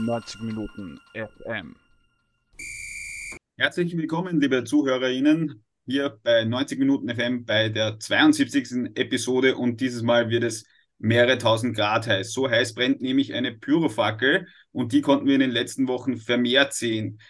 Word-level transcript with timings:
90 0.00 0.40
Minuten 0.40 0.98
FM. 1.14 1.76
Herzlich 3.56 3.96
willkommen, 3.96 4.40
liebe 4.40 4.64
ZuhörerInnen, 4.64 5.62
hier 5.86 6.18
bei 6.22 6.44
90 6.44 6.78
Minuten 6.78 7.14
FM 7.14 7.44
bei 7.44 7.68
der 7.68 7.98
72. 7.98 8.96
Episode 8.96 9.56
und 9.56 9.80
dieses 9.80 10.02
Mal 10.02 10.30
wird 10.30 10.44
es 10.44 10.64
mehrere 10.98 11.36
tausend 11.38 11.76
Grad 11.76 12.06
heiß. 12.06 12.32
So 12.32 12.48
heiß 12.48 12.74
brennt 12.74 13.02
nämlich 13.02 13.34
eine 13.34 13.52
Pyrofackel 13.52 14.48
und 14.72 14.92
die 14.92 15.02
konnten 15.02 15.26
wir 15.26 15.34
in 15.34 15.40
den 15.40 15.50
letzten 15.50 15.88
Wochen 15.88 16.16
vermehrt 16.16 16.72
sehen. 16.72 17.20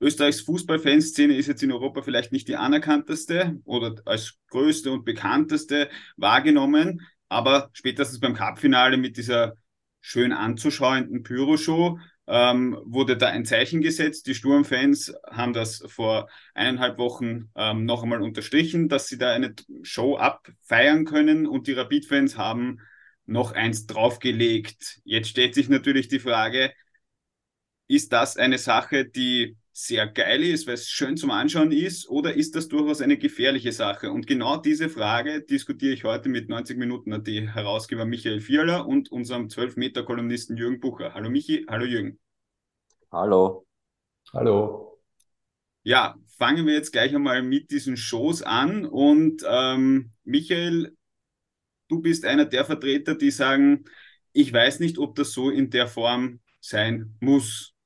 Österreichs 0.00 0.42
Fußballfanszene 0.42 1.36
ist 1.36 1.48
jetzt 1.48 1.62
in 1.62 1.72
Europa 1.72 2.02
vielleicht 2.02 2.32
nicht 2.32 2.48
die 2.48 2.56
anerkannteste 2.56 3.58
oder 3.64 3.96
als 4.04 4.38
größte 4.50 4.92
und 4.92 5.04
bekannteste 5.04 5.88
wahrgenommen, 6.16 7.00
aber 7.28 7.70
spätestens 7.72 8.20
beim 8.20 8.34
Cupfinale 8.34 8.96
mit 8.96 9.16
dieser 9.16 9.54
schön 10.00 10.32
anzuschauenden 10.32 11.22
Pyroshow 11.22 11.98
ähm, 12.26 12.78
wurde 12.84 13.16
da 13.16 13.28
ein 13.28 13.44
Zeichen 13.44 13.80
gesetzt. 13.80 14.26
Die 14.26 14.34
Sturmfans 14.34 15.14
haben 15.26 15.52
das 15.54 15.82
vor 15.86 16.28
eineinhalb 16.54 16.98
Wochen 16.98 17.50
ähm, 17.56 17.84
noch 17.86 18.02
einmal 18.02 18.22
unterstrichen, 18.22 18.88
dass 18.88 19.08
sie 19.08 19.18
da 19.18 19.32
eine 19.32 19.54
Show 19.82 20.16
abfeiern 20.16 21.04
können 21.04 21.46
und 21.46 21.66
die 21.66 21.72
Rapid-Fans 21.72 22.36
haben 22.36 22.80
noch 23.24 23.52
eins 23.52 23.86
draufgelegt. 23.86 25.00
Jetzt 25.04 25.28
stellt 25.28 25.54
sich 25.54 25.68
natürlich 25.68 26.08
die 26.08 26.18
Frage, 26.18 26.72
ist 27.86 28.12
das 28.12 28.36
eine 28.36 28.58
Sache, 28.58 29.06
die 29.06 29.56
sehr 29.80 30.08
geil 30.08 30.42
ist, 30.42 30.66
weil 30.66 30.74
es 30.74 30.88
schön 30.88 31.16
zum 31.16 31.30
Anschauen 31.30 31.70
ist, 31.70 32.08
oder 32.08 32.34
ist 32.34 32.56
das 32.56 32.66
durchaus 32.66 33.00
eine 33.00 33.16
gefährliche 33.16 33.70
Sache? 33.70 34.10
Und 34.10 34.26
genau 34.26 34.56
diese 34.56 34.88
Frage 34.88 35.40
diskutiere 35.40 35.94
ich 35.94 36.02
heute 36.02 36.28
mit 36.28 36.48
90 36.48 36.76
Minuten 36.76 37.12
AT 37.12 37.28
Herausgeber 37.28 38.04
Michael 38.04 38.40
Vierler 38.40 38.88
und 38.88 39.12
unserem 39.12 39.46
12-Meter-Kolumnisten 39.46 40.56
Jürgen 40.56 40.80
Bucher. 40.80 41.14
Hallo 41.14 41.30
Michi, 41.30 41.64
hallo 41.68 41.84
Jürgen. 41.84 42.18
Hallo. 43.12 43.66
Hallo. 44.32 44.98
Ja, 45.84 46.16
fangen 46.36 46.66
wir 46.66 46.74
jetzt 46.74 46.90
gleich 46.90 47.14
einmal 47.14 47.42
mit 47.42 47.70
diesen 47.70 47.96
Shows 47.96 48.42
an. 48.42 48.84
Und 48.84 49.44
ähm, 49.48 50.10
Michael, 50.24 50.96
du 51.86 52.00
bist 52.00 52.24
einer 52.24 52.46
der 52.46 52.64
Vertreter, 52.64 53.14
die 53.14 53.30
sagen, 53.30 53.84
ich 54.32 54.52
weiß 54.52 54.80
nicht, 54.80 54.98
ob 54.98 55.14
das 55.14 55.30
so 55.30 55.50
in 55.50 55.70
der 55.70 55.86
Form 55.86 56.40
sein 56.60 57.16
muss. 57.20 57.76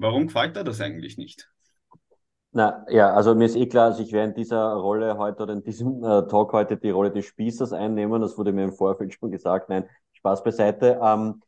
Warum 0.00 0.28
gefällt 0.28 0.56
dir 0.56 0.64
das 0.64 0.80
eigentlich 0.80 1.18
nicht? 1.18 1.50
Na 2.52 2.86
ja, 2.88 3.12
also 3.12 3.34
mir 3.34 3.44
ist 3.44 3.56
eh 3.56 3.66
klar, 3.66 3.86
also 3.86 4.02
ich 4.02 4.12
werde 4.12 4.30
in 4.30 4.34
dieser 4.34 4.74
Rolle 4.74 5.18
heute 5.18 5.42
oder 5.42 5.52
in 5.52 5.62
diesem 5.62 6.02
äh, 6.02 6.26
Talk 6.28 6.52
heute 6.52 6.76
die 6.76 6.90
Rolle 6.90 7.10
des 7.10 7.26
Spießers 7.26 7.72
einnehmen. 7.72 8.22
Das 8.22 8.38
wurde 8.38 8.52
mir 8.52 8.64
im 8.64 8.72
Vorfeld 8.72 9.12
schon 9.12 9.30
gesagt. 9.30 9.68
Nein, 9.68 9.84
Spaß 10.12 10.42
beiseite. 10.44 10.98
Ähm, 11.02 11.42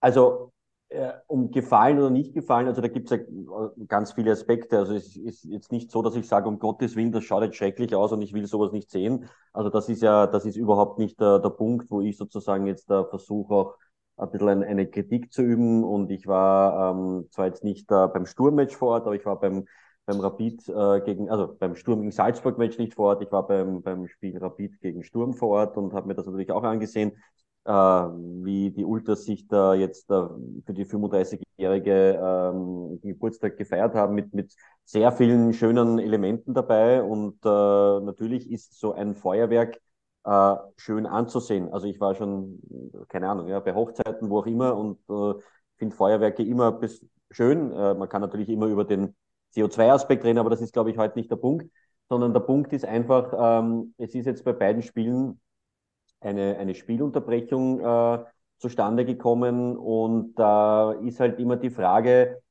also 0.00 0.52
äh, 0.88 1.12
um 1.26 1.50
gefallen 1.50 1.98
oder 1.98 2.10
nicht 2.10 2.34
gefallen, 2.34 2.68
also 2.68 2.80
da 2.80 2.88
gibt 2.88 3.10
es 3.10 3.18
ja 3.18 3.24
ganz 3.86 4.12
viele 4.12 4.32
Aspekte. 4.32 4.78
Also 4.78 4.94
es 4.94 5.16
ist 5.16 5.44
jetzt 5.44 5.70
nicht 5.72 5.90
so, 5.90 6.02
dass 6.02 6.16
ich 6.16 6.26
sage, 6.26 6.48
um 6.48 6.58
Gottes 6.58 6.96
Willen, 6.96 7.12
das 7.12 7.24
schaut 7.24 7.42
jetzt 7.42 7.56
schrecklich 7.56 7.94
aus 7.94 8.12
und 8.12 8.22
ich 8.22 8.32
will 8.32 8.46
sowas 8.46 8.72
nicht 8.72 8.90
sehen. 8.90 9.28
Also 9.52 9.70
das 9.70 9.88
ist 9.88 10.02
ja, 10.02 10.26
das 10.26 10.46
ist 10.46 10.56
überhaupt 10.56 10.98
nicht 10.98 11.20
der, 11.20 11.38
der 11.38 11.50
Punkt, 11.50 11.90
wo 11.90 12.00
ich 12.00 12.16
sozusagen 12.16 12.66
jetzt 12.66 12.90
da 12.90 13.04
versuche 13.04 13.54
auch 13.54 13.74
ein 14.16 14.30
bisschen 14.30 14.62
eine 14.62 14.86
Kritik 14.86 15.32
zu 15.32 15.42
üben. 15.42 15.84
Und 15.84 16.10
ich 16.10 16.26
war 16.26 16.92
ähm, 16.92 17.26
zwar 17.30 17.46
jetzt 17.46 17.64
nicht 17.64 17.90
äh, 17.90 18.08
beim 18.08 18.26
Sturmmatch 18.26 18.76
vor 18.76 18.90
Ort, 18.90 19.06
aber 19.06 19.16
ich 19.16 19.26
war 19.26 19.38
beim, 19.40 19.66
beim 20.06 20.20
Rapid 20.20 20.68
äh, 20.68 21.00
gegen, 21.00 21.30
also 21.30 21.56
beim 21.58 21.74
Sturm 21.74 22.00
gegen 22.00 22.12
Salzburg-Match 22.12 22.78
nicht 22.78 22.94
vor 22.94 23.08
Ort. 23.08 23.22
Ich 23.22 23.32
war 23.32 23.46
beim, 23.46 23.82
beim 23.82 24.06
Spiel 24.06 24.38
Rapid 24.38 24.80
gegen 24.80 25.02
Sturm 25.02 25.34
vor 25.34 25.48
Ort 25.50 25.76
und 25.76 25.92
habe 25.92 26.08
mir 26.08 26.14
das 26.14 26.26
natürlich 26.26 26.52
auch 26.52 26.62
angesehen, 26.62 27.12
äh, 27.64 27.70
wie 27.72 28.70
die 28.70 28.84
Ultras 28.84 29.24
sich 29.24 29.48
da 29.48 29.74
jetzt 29.74 30.10
äh, 30.10 30.26
für 30.66 30.74
die 30.74 30.84
35-jährige 30.84 32.20
ähm, 32.22 33.00
Geburtstag 33.02 33.56
gefeiert 33.56 33.94
haben 33.94 34.14
mit, 34.14 34.34
mit 34.34 34.54
sehr 34.84 35.12
vielen 35.12 35.52
schönen 35.54 35.98
Elementen 35.98 36.54
dabei. 36.54 37.02
Und 37.02 37.38
äh, 37.44 37.48
natürlich 37.48 38.50
ist 38.50 38.78
so 38.78 38.92
ein 38.92 39.14
Feuerwerk 39.14 39.80
äh, 40.24 40.56
schön 40.76 41.06
anzusehen. 41.06 41.72
Also 41.72 41.86
ich 41.86 42.00
war 42.00 42.14
schon, 42.14 42.60
keine 43.08 43.28
Ahnung, 43.28 43.48
ja, 43.48 43.60
bei 43.60 43.74
Hochzeiten, 43.74 44.30
wo 44.30 44.40
auch 44.40 44.46
immer 44.46 44.76
und 44.76 44.98
äh, 45.08 45.40
finde 45.76 45.96
Feuerwerke 45.96 46.42
immer 46.42 46.72
bis 46.72 47.04
schön. 47.30 47.72
Äh, 47.72 47.94
man 47.94 48.08
kann 48.08 48.20
natürlich 48.22 48.48
immer 48.48 48.66
über 48.66 48.84
den 48.84 49.14
CO2-Aspekt 49.52 50.24
reden, 50.24 50.38
aber 50.38 50.50
das 50.50 50.60
ist, 50.60 50.72
glaube 50.72 50.90
ich, 50.90 50.98
heute 50.98 51.18
nicht 51.18 51.30
der 51.30 51.36
Punkt, 51.36 51.70
sondern 52.08 52.32
der 52.32 52.40
Punkt 52.40 52.72
ist 52.72 52.84
einfach, 52.84 53.32
ähm, 53.62 53.94
es 53.98 54.14
ist 54.14 54.26
jetzt 54.26 54.44
bei 54.44 54.52
beiden 54.52 54.82
Spielen 54.82 55.40
eine, 56.20 56.56
eine 56.58 56.74
Spielunterbrechung 56.74 57.80
äh, 57.80 58.24
zustande 58.58 59.04
gekommen 59.04 59.76
und 59.76 60.34
da 60.36 60.92
ist 60.92 61.20
halt 61.20 61.38
immer 61.38 61.56
die 61.56 61.70
Frage, 61.70 62.42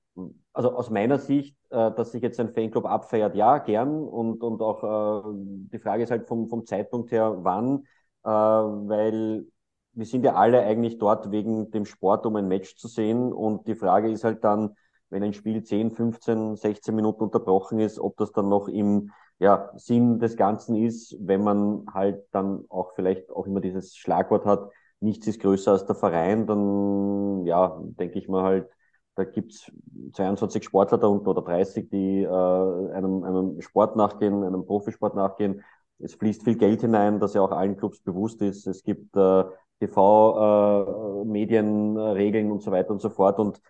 also 0.53 0.75
aus 0.75 0.90
meiner 0.90 1.18
Sicht, 1.19 1.56
äh, 1.69 1.91
dass 1.91 2.12
sich 2.12 2.22
jetzt 2.22 2.40
ein 2.40 2.50
Fanclub 2.50 2.85
abfeiert, 2.85 3.35
ja, 3.35 3.57
gern. 3.57 4.03
Und, 4.03 4.44
und 4.44 4.62
auch 4.62 4.84
äh, 4.84 5.31
die 5.72 5.79
Frage 5.79 6.03
ist 6.03 6.12
halt 6.12 6.28
vom, 6.28 6.47
vom 6.47 6.66
Zeitpunkt 6.66 7.12
her, 7.12 7.38
wann, 7.40 7.85
äh, 8.23 8.29
weil 8.29 9.46
wir 9.94 10.06
sind 10.06 10.23
ja 10.23 10.35
alle 10.35 10.63
eigentlich 10.63 10.97
dort 10.97 11.31
wegen 11.31 11.72
dem 11.72 11.85
Sport, 11.85 12.25
um 12.25 12.35
ein 12.35 12.47
Match 12.47 12.75
zu 12.78 12.88
sehen. 12.88 13.31
Und 13.34 13.68
die 13.68 13.75
Frage 13.75 14.12
ist 14.12 14.23
halt 14.23 14.44
dann, 14.44 14.75
wenn 15.09 15.23
ein 15.23 15.34
Spiel 15.34 15.63
10, 15.63 15.91
15, 15.91 16.56
16 16.56 16.96
Minuten 16.96 17.23
unterbrochen 17.23 17.79
ist, 17.79 18.00
ob 18.00 18.18
das 18.18 18.31
dann 18.31 18.50
noch 18.50 18.68
im 18.68 19.12
ja, 19.40 19.72
Sinn 19.75 20.19
des 20.19 20.38
Ganzen 20.38 20.75
ist, 20.75 21.16
wenn 21.19 21.44
man 21.44 21.85
halt 21.94 22.23
dann 22.31 22.66
auch 22.69 22.94
vielleicht 22.96 23.29
auch 23.29 23.46
immer 23.46 23.62
dieses 23.62 23.96
Schlagwort 23.96 24.46
hat, 24.46 24.69
nichts 25.00 25.28
ist 25.28 25.41
größer 25.41 25.72
als 25.73 25.85
der 25.85 25.96
Verein, 25.96 26.47
dann 26.47 27.46
ja, 27.46 27.79
denke 27.81 28.18
ich 28.18 28.28
mal 28.29 28.44
halt, 28.44 28.69
da 29.16 29.24
gibt's 29.24 29.72
22 30.13 30.63
Sportler 30.63 30.97
da 30.97 31.07
unten 31.07 31.28
oder 31.28 31.41
30, 31.41 31.90
die 31.90 32.24
äh, 32.24 32.28
einem, 32.28 33.24
einem 33.24 33.62
Sport 33.62 33.96
nachgehen, 33.96 34.44
einem 34.44 34.66
Profisport 34.66 35.16
nachgehen. 35.16 35.63
Es 36.00 36.16
fließt 36.16 36.44
viel 36.44 36.57
Geld 36.57 36.81
hinein, 36.81 37.19
das 37.19 37.34
ja 37.34 37.41
auch 37.41 37.52
allen 37.52 37.78
Clubs 37.78 38.00
bewusst 38.02 38.41
ist. 38.41 38.68
Es 38.68 38.84
gibt 38.84 39.16
äh, 39.16 39.44
TV-Medienregeln 39.79 42.47
äh, 42.47 42.52
und 42.52 42.63
so 42.63 42.72
weiter 42.72 42.91
und 42.91 43.02
so 43.02 43.09
fort. 43.09 43.40
Und 43.40 43.62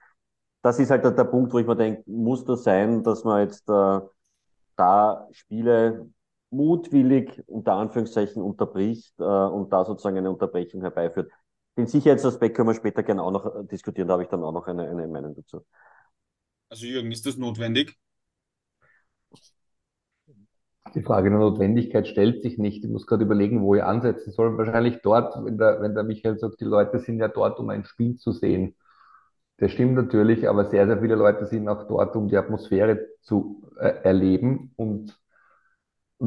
das 0.62 0.80
ist 0.80 0.92
halt 0.92 1.04
der, 1.04 1.12
der 1.12 1.26
Punkt, 1.26 1.54
wo 1.54 1.60
ich 1.60 1.68
mir 1.68 1.76
denke, 1.76 2.04
muss 2.10 2.46
das 2.46 2.64
sein, 2.64 3.04
dass 3.04 3.24
man 3.24 3.42
jetzt 3.42 3.70
äh, 3.70 4.00
da 4.76 5.28
Spiele 5.32 6.10
mutwillig 6.50 7.44
unter 7.48 7.74
Anführungszeichen 7.74 8.42
unterbricht 8.42 9.14
äh, 9.20 9.24
und 9.24 9.72
da 9.74 9.86
sozusagen 9.86 10.18
eine 10.18 10.32
Unterbrechung 10.32 10.82
herbeiführt. 10.82 11.32
Den 11.78 11.88
Sicherheitsaspekt 11.88 12.56
können 12.56 12.70
wir 12.70 12.76
später 12.76 13.04
gerne 13.04 13.24
auch 13.24 13.32
noch 13.32 13.46
äh, 13.46 13.66
diskutieren, 13.66 14.08
da 14.08 14.14
habe 14.14 14.24
ich 14.24 14.30
dann 14.30 14.44
auch 14.44 14.52
noch 14.52 14.68
eine, 14.68 14.88
eine 14.90 15.08
Meinung 15.08 15.34
dazu. 15.36 15.66
Also 16.70 16.86
Jürgen, 16.86 17.12
ist 17.12 17.26
das 17.26 17.38
notwendig? 17.38 17.98
Die 20.96 21.02
Frage 21.02 21.30
der 21.32 21.40
Notwendigkeit 21.40 22.08
stellt 22.08 22.44
sich 22.44 22.60
nicht. 22.60 22.84
Ich 22.84 22.90
muss 22.90 23.08
gerade 23.08 23.24
überlegen, 23.24 23.62
wo 23.64 23.74
ich 23.74 23.84
ansetzen 23.84 24.32
soll. 24.32 24.58
Wahrscheinlich 24.58 25.02
dort, 25.02 25.34
wenn 25.44 25.58
der, 25.58 25.82
wenn 25.82 25.96
der 25.96 26.04
Michael 26.04 26.38
sagt, 26.38 26.60
die 26.62 26.66
Leute 26.66 27.00
sind 27.00 27.18
ja 27.20 27.28
dort, 27.28 27.60
um 27.60 27.70
ein 27.70 27.86
Spiel 27.86 28.18
zu 28.18 28.32
sehen. 28.32 28.76
Das 29.58 29.72
stimmt 29.72 29.96
natürlich, 29.96 30.48
aber 30.48 30.66
sehr, 30.70 30.86
sehr 30.88 31.00
viele 31.00 31.16
Leute 31.16 31.48
sind 31.48 31.68
auch 31.68 31.88
dort, 31.88 32.16
um 32.16 32.28
die 32.28 32.38
Atmosphäre 32.38 33.08
zu 33.22 33.64
äh, 33.80 34.04
erleben 34.04 34.74
und 34.76 35.18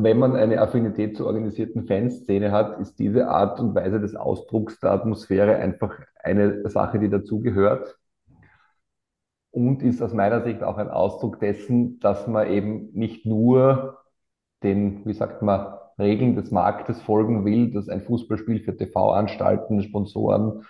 wenn 0.02 0.18
man 0.18 0.36
eine 0.36 0.60
Affinität 0.60 1.16
zur 1.16 1.26
organisierten 1.26 1.86
Fanszene 1.86 2.52
hat, 2.52 2.78
ist 2.80 2.98
diese 2.98 3.28
Art 3.28 3.58
und 3.60 3.74
Weise 3.74 3.98
des 3.98 4.14
Ausdrucks 4.14 4.78
der 4.78 4.92
Atmosphäre 4.92 5.56
einfach 5.56 5.98
eine 6.22 6.68
Sache, 6.68 6.98
die 6.98 7.08
dazugehört. 7.08 7.96
Und 9.50 9.82
ist 9.82 10.02
aus 10.02 10.12
meiner 10.12 10.42
Sicht 10.42 10.62
auch 10.62 10.76
ein 10.76 10.90
Ausdruck 10.90 11.40
dessen, 11.40 11.98
dass 12.00 12.26
man 12.26 12.46
eben 12.48 12.90
nicht 12.92 13.24
nur 13.24 13.98
den, 14.62 15.06
wie 15.06 15.14
sagt 15.14 15.40
man, 15.40 15.78
Regeln 15.98 16.36
des 16.36 16.50
Marktes 16.50 17.00
folgen 17.00 17.46
will, 17.46 17.70
dass 17.70 17.88
ein 17.88 18.02
Fußballspiel 18.02 18.60
für 18.60 18.76
TV-Anstalten, 18.76 19.82
Sponsoren 19.82 20.66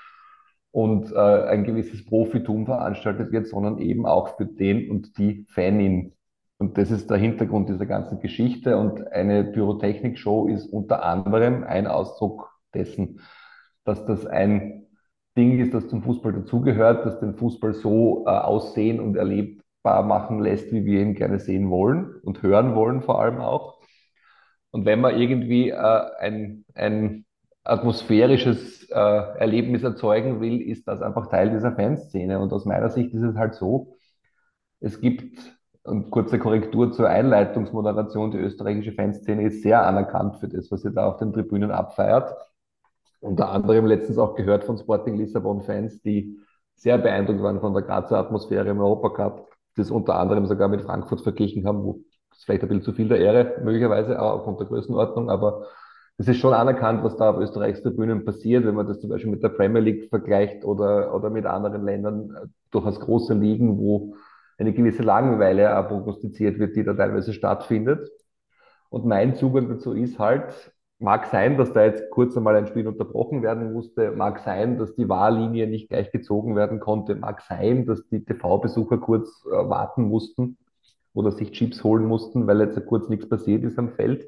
und 0.70 1.10
äh, 1.10 1.18
ein 1.18 1.64
gewisses 1.64 2.06
Profitum 2.06 2.64
veranstaltet 2.66 3.32
wird, 3.32 3.48
sondern 3.48 3.78
eben 3.78 4.06
auch 4.06 4.36
für 4.36 4.46
den 4.46 4.88
und 4.88 5.18
die 5.18 5.46
Fanin. 5.48 6.12
Und 6.58 6.78
das 6.78 6.90
ist 6.90 7.10
der 7.10 7.18
Hintergrund 7.18 7.68
dieser 7.68 7.86
ganzen 7.86 8.20
Geschichte. 8.20 8.76
Und 8.76 9.12
eine 9.12 9.44
Pyrotechnik-Show 9.44 10.48
ist 10.48 10.66
unter 10.66 11.02
anderem 11.02 11.64
ein 11.64 11.86
Ausdruck 11.86 12.50
dessen, 12.74 13.20
dass 13.84 14.04
das 14.06 14.26
ein 14.26 14.86
Ding 15.36 15.58
ist, 15.60 15.74
das 15.74 15.88
zum 15.88 16.02
Fußball 16.02 16.32
dazugehört, 16.32 17.04
das 17.04 17.20
den 17.20 17.34
Fußball 17.34 17.74
so 17.74 18.24
äh, 18.26 18.30
aussehen 18.30 19.00
und 19.00 19.16
erlebbar 19.16 20.02
machen 20.02 20.40
lässt, 20.40 20.72
wie 20.72 20.84
wir 20.86 21.00
ihn 21.02 21.14
gerne 21.14 21.38
sehen 21.38 21.70
wollen 21.70 22.14
und 22.22 22.42
hören 22.42 22.74
wollen 22.74 23.02
vor 23.02 23.20
allem 23.20 23.40
auch. 23.40 23.78
Und 24.70 24.86
wenn 24.86 25.00
man 25.00 25.16
irgendwie 25.18 25.70
äh, 25.70 26.00
ein, 26.18 26.64
ein 26.74 27.26
atmosphärisches 27.64 28.88
äh, 28.90 28.94
Erlebnis 28.94 29.82
erzeugen 29.82 30.40
will, 30.40 30.60
ist 30.60 30.88
das 30.88 31.02
einfach 31.02 31.28
Teil 31.28 31.50
dieser 31.50 31.72
Fanszene. 31.72 32.40
Und 32.40 32.52
aus 32.52 32.64
meiner 32.64 32.88
Sicht 32.90 33.12
ist 33.12 33.22
es 33.22 33.36
halt 33.36 33.54
so, 33.54 33.96
es 34.80 35.00
gibt 35.00 35.55
und 35.86 36.10
kurze 36.10 36.38
Korrektur 36.38 36.92
zur 36.92 37.08
Einleitungsmoderation. 37.08 38.30
Die 38.30 38.38
österreichische 38.38 38.92
Fanszene 38.92 39.46
ist 39.46 39.62
sehr 39.62 39.86
anerkannt 39.86 40.36
für 40.38 40.48
das, 40.48 40.70
was 40.70 40.82
sie 40.82 40.92
da 40.92 41.06
auf 41.06 41.16
den 41.18 41.32
Tribünen 41.32 41.70
abfeiert. 41.70 42.34
Unter 43.20 43.50
anderem 43.50 43.86
letztens 43.86 44.18
auch 44.18 44.34
gehört 44.34 44.64
von 44.64 44.78
Sporting 44.78 45.16
Lissabon-Fans, 45.16 46.02
die 46.02 46.38
sehr 46.74 46.98
beeindruckt 46.98 47.42
waren 47.42 47.60
von 47.60 47.72
der 47.72 47.82
Grazer 47.82 48.18
Atmosphäre 48.18 48.68
im 48.68 48.80
Europacup, 48.80 49.48
das 49.76 49.90
unter 49.90 50.18
anderem 50.18 50.46
sogar 50.46 50.68
mit 50.68 50.82
Frankfurt 50.82 51.22
verglichen 51.22 51.66
haben, 51.66 51.82
wo 51.82 52.00
das 52.30 52.44
vielleicht 52.44 52.62
ein 52.62 52.68
bisschen 52.68 52.84
zu 52.84 52.92
viel 52.92 53.08
der 53.08 53.18
Ehre 53.18 53.60
möglicherweise, 53.64 54.20
auch 54.20 54.38
aufgrund 54.38 54.60
der 54.60 54.66
Größenordnung, 54.66 55.30
aber 55.30 55.66
es 56.18 56.28
ist 56.28 56.38
schon 56.38 56.54
anerkannt, 56.54 57.04
was 57.04 57.16
da 57.16 57.30
auf 57.30 57.38
Österreichs 57.38 57.82
Tribünen 57.82 58.24
passiert, 58.24 58.64
wenn 58.64 58.74
man 58.74 58.86
das 58.86 59.00
zum 59.00 59.10
Beispiel 59.10 59.30
mit 59.30 59.42
der 59.42 59.50
Premier 59.50 59.82
League 59.82 60.08
vergleicht 60.08 60.64
oder, 60.64 61.14
oder 61.14 61.28
mit 61.28 61.44
anderen 61.44 61.84
Ländern, 61.84 62.30
äh, 62.30 62.46
durchaus 62.70 63.00
große 63.00 63.34
Ligen, 63.34 63.78
wo 63.78 64.14
eine 64.58 64.72
gewisse 64.72 65.02
Langeweile 65.02 65.68
prognostiziert 65.88 66.58
wird, 66.58 66.76
die 66.76 66.84
da 66.84 66.94
teilweise 66.94 67.32
stattfindet. 67.32 68.10
Und 68.88 69.04
mein 69.04 69.34
Zugang 69.34 69.68
dazu 69.68 69.92
ist 69.92 70.18
halt, 70.18 70.72
mag 70.98 71.26
sein, 71.26 71.58
dass 71.58 71.72
da 71.72 71.84
jetzt 71.84 72.10
kurz 72.10 72.36
einmal 72.36 72.56
ein 72.56 72.66
Spiel 72.66 72.88
unterbrochen 72.88 73.42
werden 73.42 73.72
musste, 73.72 74.12
mag 74.12 74.38
sein, 74.40 74.78
dass 74.78 74.94
die 74.94 75.08
Wahllinie 75.08 75.66
nicht 75.66 75.88
gleich 75.88 76.10
gezogen 76.10 76.56
werden 76.56 76.80
konnte, 76.80 77.14
mag 77.14 77.42
sein, 77.42 77.84
dass 77.86 78.06
die 78.08 78.24
TV-Besucher 78.24 78.98
kurz 78.98 79.44
äh, 79.46 79.50
warten 79.50 80.04
mussten 80.04 80.56
oder 81.12 81.32
sich 81.32 81.52
Chips 81.52 81.84
holen 81.84 82.06
mussten, 82.06 82.46
weil 82.46 82.60
jetzt 82.60 82.84
kurz 82.86 83.08
nichts 83.08 83.28
passiert 83.28 83.64
ist 83.64 83.78
am 83.78 83.90
Feld. 83.90 84.26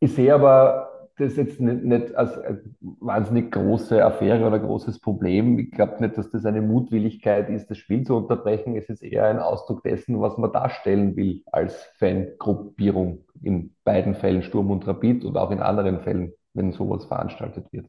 Ich 0.00 0.14
sehe 0.14 0.34
aber 0.34 0.91
das 1.18 1.36
jetzt 1.36 1.60
nicht, 1.60 1.84
nicht 1.84 2.14
als 2.14 2.38
eine 2.38 2.62
wahnsinnig 2.80 3.52
große 3.52 4.04
Affäre 4.04 4.46
oder 4.46 4.58
großes 4.58 5.00
Problem. 5.00 5.58
Ich 5.58 5.70
glaube 5.70 6.00
nicht, 6.00 6.16
dass 6.16 6.30
das 6.30 6.44
eine 6.44 6.62
Mutwilligkeit 6.62 7.48
ist, 7.50 7.70
das 7.70 7.78
Spiel 7.78 8.04
zu 8.04 8.16
unterbrechen. 8.16 8.76
Es 8.76 8.88
ist 8.88 9.02
eher 9.02 9.26
ein 9.26 9.38
Ausdruck 9.38 9.82
dessen, 9.82 10.20
was 10.20 10.38
man 10.38 10.52
darstellen 10.52 11.16
will 11.16 11.42
als 11.52 11.84
Fangruppierung 11.98 13.24
in 13.42 13.74
beiden 13.84 14.14
Fällen, 14.14 14.42
Sturm 14.42 14.70
und 14.70 14.86
Rapid 14.86 15.24
und 15.24 15.36
auch 15.36 15.50
in 15.50 15.60
anderen 15.60 16.00
Fällen, 16.00 16.32
wenn 16.54 16.72
sowas 16.72 17.04
veranstaltet 17.04 17.72
wird. 17.72 17.86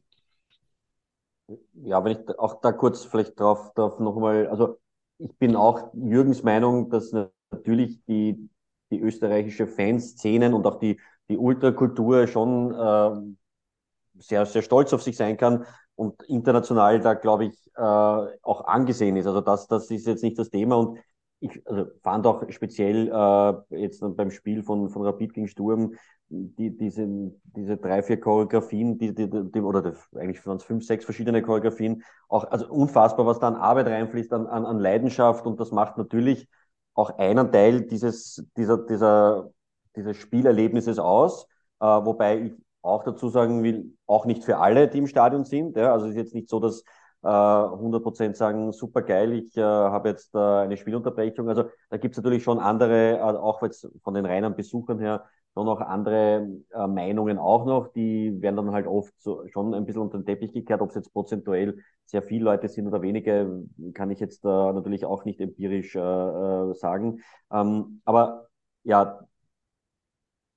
Ja, 1.74 2.02
wenn 2.04 2.12
ich 2.12 2.38
auch 2.38 2.60
da 2.60 2.72
kurz 2.72 3.04
vielleicht 3.04 3.38
drauf, 3.38 3.72
drauf 3.74 3.98
nochmal, 4.00 4.48
also 4.48 4.78
ich 5.18 5.36
bin 5.38 5.56
auch 5.56 5.92
Jürgens 5.94 6.42
Meinung, 6.42 6.90
dass 6.90 7.12
natürlich 7.50 8.02
die, 8.06 8.48
die 8.90 9.00
österreichische 9.00 9.66
Fanszenen 9.66 10.54
und 10.54 10.66
auch 10.66 10.78
die 10.78 10.98
die 11.28 11.38
Ultrakultur 11.38 12.26
schon 12.26 12.74
äh, 12.74 14.20
sehr, 14.20 14.46
sehr 14.46 14.62
stolz 14.62 14.92
auf 14.92 15.02
sich 15.02 15.16
sein 15.16 15.36
kann 15.36 15.64
und 15.96 16.22
international 16.24 17.00
da, 17.00 17.14
glaube 17.14 17.46
ich, 17.46 17.70
äh, 17.76 17.80
auch 17.80 18.64
angesehen 18.66 19.16
ist. 19.16 19.26
Also 19.26 19.40
das, 19.40 19.66
das 19.66 19.90
ist 19.90 20.06
jetzt 20.06 20.22
nicht 20.22 20.38
das 20.38 20.50
Thema 20.50 20.76
und 20.76 20.98
ich 21.40 21.60
also 21.66 21.86
fand 22.02 22.26
auch 22.26 22.48
speziell 22.50 23.08
äh, 23.08 23.80
jetzt 23.80 24.00
beim 24.16 24.30
Spiel 24.30 24.62
von, 24.62 24.88
von 24.88 25.02
Rapid 25.02 25.34
gegen 25.34 25.48
Sturm 25.48 25.94
die, 26.28 26.76
diese, 26.76 27.06
diese 27.44 27.76
drei, 27.76 28.02
vier 28.02 28.18
Choreografien, 28.18 28.98
die, 28.98 29.14
die, 29.14 29.28
die, 29.28 29.60
oder 29.60 29.82
die, 29.82 30.18
eigentlich 30.18 30.44
waren 30.46 30.56
es 30.56 30.64
fünf, 30.64 30.84
sechs 30.84 31.04
verschiedene 31.04 31.42
Choreografien, 31.42 32.02
auch 32.28 32.44
also 32.50 32.68
unfassbar, 32.68 33.26
was 33.26 33.38
da 33.38 33.48
an 33.48 33.56
Arbeit 33.56 33.86
reinfließt, 33.86 34.32
an, 34.32 34.46
an, 34.46 34.64
an 34.64 34.78
Leidenschaft 34.78 35.46
und 35.46 35.60
das 35.60 35.70
macht 35.70 35.98
natürlich 35.98 36.48
auch 36.94 37.18
einen 37.18 37.52
Teil 37.52 37.82
dieses, 37.82 38.44
dieser, 38.56 38.78
dieser 38.78 39.50
dieses 39.96 40.16
Spielerlebnisses 40.16 40.98
aus, 40.98 41.46
äh, 41.80 41.86
wobei 41.86 42.38
ich 42.40 42.52
auch 42.82 43.04
dazu 43.04 43.28
sagen 43.28 43.62
will, 43.62 43.96
auch 44.06 44.26
nicht 44.26 44.44
für 44.44 44.58
alle, 44.58 44.88
die 44.88 44.98
im 44.98 45.06
Stadion 45.06 45.44
sind. 45.44 45.76
Ja? 45.76 45.92
Also 45.92 46.06
es 46.06 46.12
ist 46.12 46.18
jetzt 46.18 46.34
nicht 46.34 46.48
so, 46.48 46.60
dass 46.60 46.84
äh, 47.22 47.28
100% 47.28 48.36
sagen, 48.36 48.72
super 48.72 49.02
geil, 49.02 49.32
ich 49.32 49.56
äh, 49.56 49.62
habe 49.62 50.10
jetzt 50.10 50.34
äh, 50.34 50.38
eine 50.38 50.76
Spielunterbrechung. 50.76 51.48
Also 51.48 51.64
da 51.88 51.96
gibt 51.96 52.14
es 52.14 52.22
natürlich 52.22 52.42
schon 52.42 52.58
andere, 52.58 53.18
äh, 53.18 53.20
auch 53.20 53.62
jetzt 53.62 53.88
von 54.02 54.14
den 54.14 54.26
reinen 54.26 54.54
Besuchern 54.54 54.98
her, 54.98 55.24
schon 55.54 55.66
noch 55.66 55.80
andere 55.80 56.46
äh, 56.72 56.86
Meinungen 56.86 57.38
auch 57.38 57.64
noch, 57.64 57.88
die 57.88 58.42
werden 58.42 58.56
dann 58.56 58.72
halt 58.72 58.86
oft 58.86 59.14
so, 59.18 59.46
schon 59.48 59.72
ein 59.72 59.86
bisschen 59.86 60.02
unter 60.02 60.18
den 60.18 60.26
Teppich 60.26 60.52
gekehrt, 60.52 60.82
ob 60.82 60.90
es 60.90 60.96
jetzt 60.96 61.12
prozentuell 61.12 61.78
sehr 62.04 62.22
viele 62.22 62.44
Leute 62.44 62.68
sind 62.68 62.86
oder 62.86 63.00
wenige, 63.00 63.64
kann 63.94 64.10
ich 64.10 64.20
jetzt 64.20 64.44
äh, 64.44 64.48
natürlich 64.48 65.06
auch 65.06 65.24
nicht 65.24 65.40
empirisch 65.40 65.94
äh, 65.94 66.00
äh, 66.00 66.74
sagen. 66.74 67.20
Ähm, 67.50 68.02
aber 68.04 68.48
ja, 68.82 69.20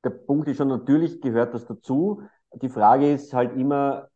der 0.04 0.12
Punkt 0.12 0.48
ist 0.48 0.58
schon, 0.58 0.68
natürlich 0.68 1.22
gehört 1.22 1.54
das 1.54 1.66
dazu. 1.66 2.22
Die 2.54 2.70
Frage 2.70 3.14
ist 3.14 3.34
halt 3.34 3.56
immer, 3.56 4.10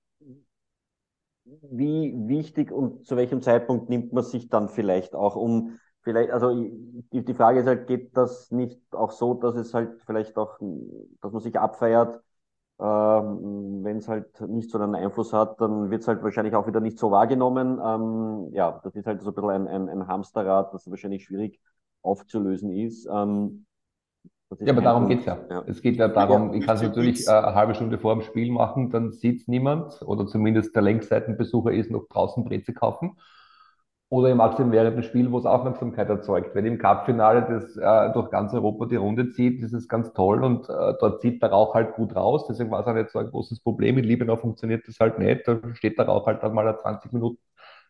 wie 1.43 2.13
wichtig 2.27 2.71
und 2.71 3.05
zu 3.05 3.15
welchem 3.17 3.41
Zeitpunkt 3.41 3.89
nimmt 3.89 4.13
man 4.13 4.23
sich 4.23 4.49
dann 4.49 4.69
vielleicht 4.69 5.15
auch 5.15 5.35
um 5.35 5.77
vielleicht, 6.01 6.31
also 6.31 6.53
die, 6.53 7.33
Frage 7.33 7.59
ist 7.59 7.67
halt, 7.67 7.87
geht 7.87 8.15
das 8.17 8.51
nicht 8.51 8.79
auch 8.91 9.11
so, 9.11 9.33
dass 9.33 9.55
es 9.55 9.73
halt 9.73 10.01
vielleicht 10.05 10.37
auch, 10.37 10.57
dass 11.21 11.31
man 11.31 11.41
sich 11.41 11.59
abfeiert, 11.59 12.21
äh, 12.79 12.83
wenn 12.83 13.97
es 13.97 14.07
halt 14.07 14.41
nicht 14.41 14.71
so 14.71 14.79
einen 14.79 14.95
Einfluss 14.95 15.33
hat, 15.33 15.61
dann 15.61 15.91
wird 15.91 16.01
es 16.01 16.07
halt 16.07 16.23
wahrscheinlich 16.23 16.55
auch 16.55 16.67
wieder 16.67 16.79
nicht 16.79 16.97
so 16.97 17.11
wahrgenommen. 17.11 17.79
Ähm, 17.83 18.49
ja, 18.53 18.79
das 18.83 18.95
ist 18.95 19.05
halt 19.05 19.21
so 19.21 19.29
ein 19.29 19.35
bisschen 19.35 19.49
ein, 19.49 19.67
ein, 19.67 19.89
ein 19.89 20.07
Hamsterrad, 20.07 20.73
das 20.73 20.89
wahrscheinlich 20.89 21.25
schwierig 21.25 21.59
aufzulösen 22.01 22.71
ist. 22.71 23.07
Ähm, 23.11 23.65
ja, 24.59 24.73
aber 24.73 24.81
darum 24.81 25.07
geht's 25.07 25.25
ja. 25.25 25.37
ja. 25.49 25.63
Es 25.67 25.81
geht 25.81 25.95
ja 25.97 26.07
darum, 26.07 26.53
ich 26.53 26.65
kann 26.65 26.75
es 26.75 26.81
natürlich 26.81 27.27
eine 27.29 27.55
halbe 27.55 27.73
Stunde 27.73 27.97
vor 27.97 28.13
dem 28.13 28.21
Spiel 28.21 28.51
machen, 28.51 28.89
dann 28.89 29.11
sieht 29.11 29.47
niemand 29.47 30.01
oder 30.01 30.27
zumindest 30.27 30.75
der 30.75 30.81
Längsseitenbesucher 30.81 31.71
ist 31.71 31.91
noch 31.91 32.07
draußen 32.09 32.43
Breze 32.43 32.73
kaufen. 32.73 33.17
Oder 34.09 34.29
im 34.29 34.37
Maximum 34.37 34.73
während 34.73 34.97
dem 34.97 35.03
Spiel, 35.03 35.31
wo 35.31 35.37
es 35.37 35.45
Aufmerksamkeit 35.45 36.09
erzeugt. 36.09 36.53
Wenn 36.53 36.65
im 36.65 36.77
Cup-Finale 36.77 37.47
das 37.49 37.77
äh, 37.77 38.11
durch 38.11 38.29
ganz 38.29 38.53
Europa 38.53 38.85
die 38.87 38.97
Runde 38.97 39.29
zieht, 39.29 39.63
ist 39.63 39.71
es 39.71 39.87
ganz 39.87 40.11
toll 40.11 40.43
und 40.43 40.67
äh, 40.67 40.93
dort 40.99 41.21
zieht 41.21 41.41
der 41.41 41.51
Rauch 41.51 41.73
halt 41.75 41.93
gut 41.93 42.13
raus. 42.13 42.45
Deswegen 42.45 42.71
war 42.71 42.81
es 42.81 42.87
auch 42.87 42.93
nicht 42.93 43.09
so 43.09 43.19
ein 43.19 43.31
großes 43.31 43.61
Problem. 43.61 43.97
In 43.97 44.03
Liebenau 44.03 44.35
funktioniert 44.35 44.85
das 44.85 44.99
halt 44.99 45.17
nicht. 45.17 45.47
Da 45.47 45.59
steht 45.75 45.97
der 45.97 46.07
Rauch 46.07 46.27
halt 46.27 46.43
dann 46.43 46.53
mal 46.53 46.77
20 46.77 47.13
Minuten 47.13 47.37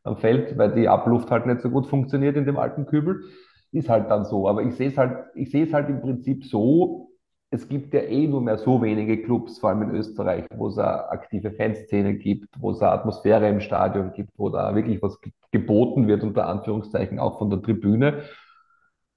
am 0.04 0.16
Feld, 0.16 0.56
weil 0.60 0.72
die 0.74 0.88
Abluft 0.88 1.31
halt 1.31 1.48
nicht 1.48 1.62
so 1.62 1.72
gut 1.72 1.88
funktioniert 1.88 2.38
in 2.38 2.46
dem 2.46 2.57
alten 2.57 2.86
Kübel 2.86 3.24
ist 3.71 3.89
halt 3.89 4.09
dann 4.09 4.25
so. 4.25 4.47
Aber 4.47 4.63
ich 4.63 4.75
sehe 4.75 4.89
es 4.89 4.97
halt, 4.97 5.25
ich 5.35 5.51
sehe 5.51 5.65
es 5.65 5.73
halt 5.73 5.89
im 5.89 6.01
Prinzip 6.01 6.45
so, 6.45 7.09
es 7.51 7.68
gibt 7.68 7.94
ja 7.94 8.01
eh 8.01 8.27
nur 8.27 8.41
mehr 8.41 8.57
so 8.57 8.81
wenige 8.81 9.21
Clubs, 9.23 9.59
vor 9.59 9.69
allem 9.69 9.83
in 9.83 9.95
Österreich, 9.95 10.45
wo 10.56 10.69
es 10.69 10.77
eine 10.77 11.09
aktive 11.09 11.51
Fanszene 11.51 12.15
gibt, 12.15 12.47
wo 12.59 12.71
es 12.71 12.81
eine 12.81 12.91
Atmosphäre 12.91 13.50
im 13.50 13.59
Stadion 13.59 14.13
gibt, 14.13 14.31
wo 14.38 14.50
da 14.50 14.73
wirklich 14.73 15.01
was 15.01 15.19
geboten 15.51 16.07
wird, 16.07 16.23
unter 16.23 16.47
Anführungszeichen 16.47 17.19
auch 17.19 17.38
von 17.39 17.50
der 17.50 17.62
Tribüne. 17.62 18.23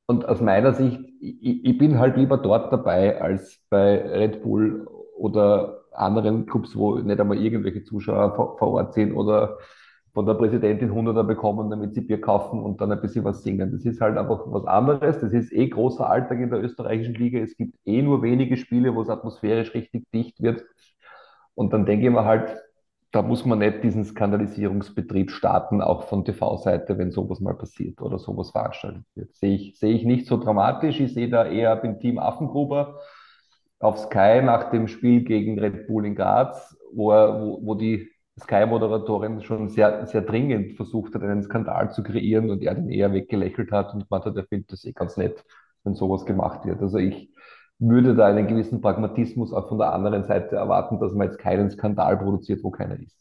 Und 0.06 0.28
aus 0.28 0.40
meiner 0.40 0.74
Sicht, 0.74 1.00
ich, 1.20 1.64
ich 1.64 1.78
bin 1.78 1.98
halt 1.98 2.16
lieber 2.16 2.36
dort 2.36 2.72
dabei 2.72 3.20
als 3.20 3.60
bei 3.70 3.96
Red 4.02 4.42
Bull 4.42 4.86
oder 5.16 5.84
anderen 5.92 6.46
Clubs, 6.46 6.76
wo 6.76 6.96
nicht 6.96 7.20
einmal 7.20 7.38
irgendwelche 7.38 7.84
Zuschauer 7.84 8.34
vor, 8.34 8.58
vor 8.58 8.72
Ort 8.72 8.94
sind 8.94 9.14
oder 9.14 9.58
von 10.14 10.26
der 10.26 10.34
Präsidentin 10.34 10.94
Hunderter 10.94 11.24
bekommen, 11.24 11.70
damit 11.70 11.94
sie 11.94 12.00
Bier 12.00 12.20
kaufen 12.20 12.60
und 12.62 12.80
dann 12.80 12.92
ein 12.92 13.00
bisschen 13.00 13.24
was 13.24 13.42
singen. 13.42 13.72
Das 13.72 13.84
ist 13.84 14.00
halt 14.00 14.16
einfach 14.16 14.44
was 14.46 14.64
anderes. 14.64 15.18
Das 15.18 15.32
ist 15.32 15.52
eh 15.52 15.68
großer 15.68 16.08
Alltag 16.08 16.38
in 16.38 16.50
der 16.50 16.62
österreichischen 16.62 17.14
Liga. 17.14 17.40
Es 17.40 17.56
gibt 17.56 17.74
eh 17.84 18.00
nur 18.00 18.22
wenige 18.22 18.56
Spiele, 18.56 18.94
wo 18.94 19.02
es 19.02 19.10
atmosphärisch 19.10 19.74
richtig 19.74 20.10
dicht 20.12 20.40
wird. 20.40 20.64
Und 21.56 21.72
dann 21.72 21.84
denke 21.84 22.06
ich 22.06 22.12
mir 22.12 22.24
halt, 22.24 22.56
da 23.10 23.22
muss 23.22 23.44
man 23.44 23.58
nicht 23.58 23.82
diesen 23.82 24.04
Skandalisierungsbetrieb 24.04 25.32
starten, 25.32 25.80
auch 25.80 26.04
von 26.04 26.24
TV-Seite, 26.24 26.96
wenn 26.96 27.10
sowas 27.10 27.40
mal 27.40 27.54
passiert 27.54 28.00
oder 28.00 28.18
sowas 28.18 28.50
veranstaltet 28.50 29.04
wird. 29.16 29.34
Sehe 29.34 29.54
ich, 29.54 29.78
sehe 29.78 29.94
ich 29.94 30.04
nicht 30.04 30.26
so 30.26 30.36
dramatisch. 30.36 31.00
Ich 31.00 31.12
sehe 31.14 31.28
da 31.28 31.44
eher 31.44 31.74
beim 31.76 31.98
Team 31.98 32.18
Affengruber 32.18 33.00
auf 33.80 33.98
Sky 33.98 34.42
nach 34.42 34.70
dem 34.70 34.86
Spiel 34.88 35.24
gegen 35.24 35.58
Red 35.58 35.88
Bull 35.88 36.06
in 36.06 36.14
Graz, 36.14 36.76
wo, 36.92 37.12
er, 37.12 37.40
wo, 37.40 37.60
wo 37.62 37.74
die 37.74 38.13
Sky-Moderatorin 38.40 39.42
schon 39.42 39.68
sehr, 39.68 40.06
sehr 40.06 40.22
dringend 40.22 40.74
versucht 40.76 41.14
hat, 41.14 41.22
einen 41.22 41.42
Skandal 41.42 41.92
zu 41.92 42.02
kreieren 42.02 42.50
und 42.50 42.62
er 42.62 42.74
den 42.74 42.90
eher 42.90 43.12
weggelächelt 43.12 43.70
hat 43.70 43.94
und 43.94 44.08
gemeint 44.08 44.24
hat, 44.24 44.36
er 44.36 44.46
findet 44.46 44.72
das 44.72 44.84
eh 44.84 44.92
ganz 44.92 45.16
nett, 45.16 45.44
wenn 45.84 45.94
sowas 45.94 46.24
gemacht 46.26 46.64
wird. 46.64 46.80
Also 46.80 46.98
ich 46.98 47.30
würde 47.78 48.14
da 48.14 48.26
einen 48.26 48.46
gewissen 48.46 48.80
Pragmatismus 48.80 49.52
auch 49.52 49.68
von 49.68 49.78
der 49.78 49.92
anderen 49.92 50.24
Seite 50.24 50.56
erwarten, 50.56 50.98
dass 50.98 51.12
man 51.12 51.28
jetzt 51.28 51.38
keinen 51.38 51.70
Skandal 51.70 52.16
produziert, 52.16 52.62
wo 52.64 52.70
keiner 52.70 52.98
ist. 52.98 53.16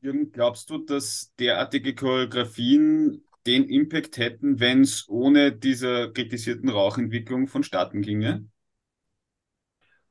Jürgen, 0.00 0.30
glaubst 0.30 0.70
du, 0.70 0.78
dass 0.78 1.32
derartige 1.38 1.94
Choreografien 1.94 3.24
den 3.46 3.64
Impact 3.64 4.18
hätten, 4.18 4.60
wenn 4.60 4.82
es 4.82 5.08
ohne 5.08 5.52
diese 5.52 6.12
kritisierten 6.12 6.68
Rauchentwicklung 6.68 7.48
vonstatten 7.48 8.02
ginge? 8.02 8.44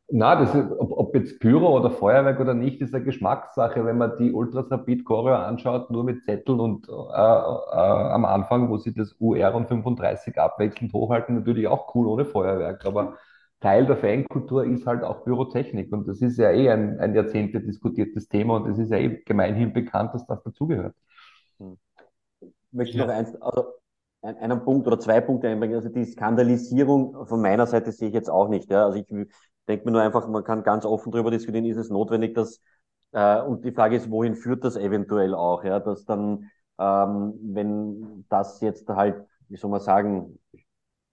Na, 0.10 0.36
das 0.36 0.56
ist, 0.56 0.72
ob, 0.72 0.92
ob 0.92 1.16
jetzt 1.16 1.40
Pyro 1.40 1.76
oder 1.78 1.92
Feuerwerk 1.92 2.40
oder 2.40 2.54
nicht, 2.54 2.80
ist 2.80 2.94
eine 2.94 3.04
Geschmackssache. 3.04 3.84
Wenn 3.86 3.98
man 3.98 4.16
die 4.18 4.32
Ultras 4.32 4.72
Rapid 4.72 5.04
Choreo 5.04 5.36
anschaut, 5.36 5.92
nur 5.92 6.06
mit 6.06 6.24
Zetteln 6.24 6.62
und 6.62 6.88
äh, 6.88 6.92
äh, 6.92 6.96
am 6.96 8.24
Anfang, 8.24 8.70
wo 8.70 8.78
sie 8.78 8.94
das 8.94 9.16
UR 9.20 9.54
und 9.54 9.68
35 9.68 10.38
abwechselnd 10.40 10.94
hochhalten, 10.94 11.36
natürlich 11.36 11.68
auch 11.68 11.94
cool 11.94 12.08
ohne 12.08 12.24
Feuerwerk. 12.24 12.86
Aber 12.86 13.18
Teil 13.60 13.86
der 13.86 13.98
Fankultur 13.98 14.64
ist 14.64 14.86
halt 14.88 15.04
auch 15.04 15.26
Pyrotechnik. 15.26 15.92
Und 15.92 16.08
das 16.08 16.22
ist 16.22 16.38
ja 16.38 16.52
eh 16.52 16.70
ein, 16.70 17.00
ein 17.00 17.14
Jahrzehnte 17.14 17.60
diskutiertes 17.60 18.30
Thema 18.30 18.56
und 18.56 18.70
es 18.70 18.78
ist 18.78 18.92
ja 18.92 18.98
eh 18.98 19.22
gemeinhin 19.26 19.74
bekannt, 19.74 20.14
dass 20.14 20.26
das 20.26 20.42
dazugehört. 20.42 20.96
Hm. 21.60 21.78
Ich 22.40 22.50
möchte 22.72 22.98
noch 22.98 23.10
eins, 23.10 23.36
also 23.42 23.74
einen 24.22 24.64
Punkt 24.64 24.88
oder 24.88 25.00
zwei 25.00 25.20
Punkte 25.20 25.50
einbringen. 25.50 25.76
Also 25.76 25.90
die 25.90 26.06
Skandalisierung 26.06 27.26
von 27.26 27.42
meiner 27.42 27.66
Seite 27.66 27.92
sehe 27.92 28.08
ich 28.08 28.14
jetzt 28.14 28.30
auch 28.30 28.48
nicht. 28.48 28.70
Ja. 28.70 28.86
Also 28.86 29.00
ich 29.00 29.08
denke 29.68 29.86
mir 29.86 29.92
nur 29.92 30.02
einfach, 30.02 30.28
man 30.28 30.44
kann 30.44 30.64
ganz 30.64 30.86
offen 30.86 31.12
darüber 31.12 31.32
diskutieren, 31.32 31.66
ist 31.66 31.78
es 31.78 31.90
notwendig, 31.90 32.36
dass, 32.36 32.62
äh, 33.12 33.42
und 33.42 33.66
die 33.66 33.72
Frage 33.72 33.96
ist, 33.98 34.10
wohin 34.12 34.36
führt 34.36 34.64
das 34.64 34.76
eventuell 34.78 35.34
auch, 35.36 35.64
ja, 35.64 35.80
dass 35.80 36.06
dann 36.06 36.50
Ähm, 36.80 37.34
wenn 37.42 38.26
das 38.30 38.62
jetzt 38.62 38.88
halt, 38.88 39.26
wie 39.50 39.58
soll 39.58 39.72
man 39.72 39.80
sagen, 39.80 40.38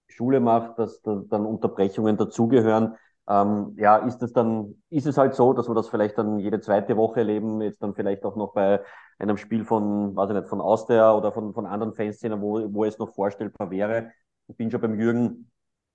Schule 0.07 0.39
macht, 0.39 0.79
dass 0.79 1.01
da 1.01 1.23
dann 1.29 1.45
Unterbrechungen 1.45 2.17
dazugehören, 2.17 2.95
ähm, 3.27 3.73
ja, 3.77 3.97
ist 3.97 4.21
es 4.21 4.33
dann, 4.33 4.75
ist 4.89 5.07
es 5.07 5.17
halt 5.17 5.33
so, 5.35 5.53
dass 5.53 5.67
wir 5.67 5.73
das 5.75 5.89
vielleicht 5.89 6.17
dann 6.17 6.39
jede 6.39 6.59
zweite 6.61 6.95
Woche 6.97 7.21
erleben, 7.21 7.61
jetzt 7.61 7.81
dann 7.81 7.95
vielleicht 7.95 8.23
auch 8.25 8.35
noch 8.35 8.53
bei 8.53 8.81
einem 9.17 9.37
Spiel 9.37 9.65
von, 9.65 10.15
weiß 10.15 10.29
ich 10.29 10.35
nicht, 10.35 10.47
von 10.49 10.61
Austria 10.61 11.13
oder 11.15 11.31
von, 11.31 11.53
von 11.53 11.65
anderen 11.65 11.93
Fanszenen, 11.93 12.41
wo, 12.41 12.71
wo 12.73 12.85
es 12.85 12.99
noch 12.99 13.13
vorstellbar 13.13 13.71
wäre. 13.71 14.11
Ich 14.47 14.55
bin 14.57 14.69
schon 14.69 14.81
beim 14.81 14.99
Jürgen. 14.99 15.49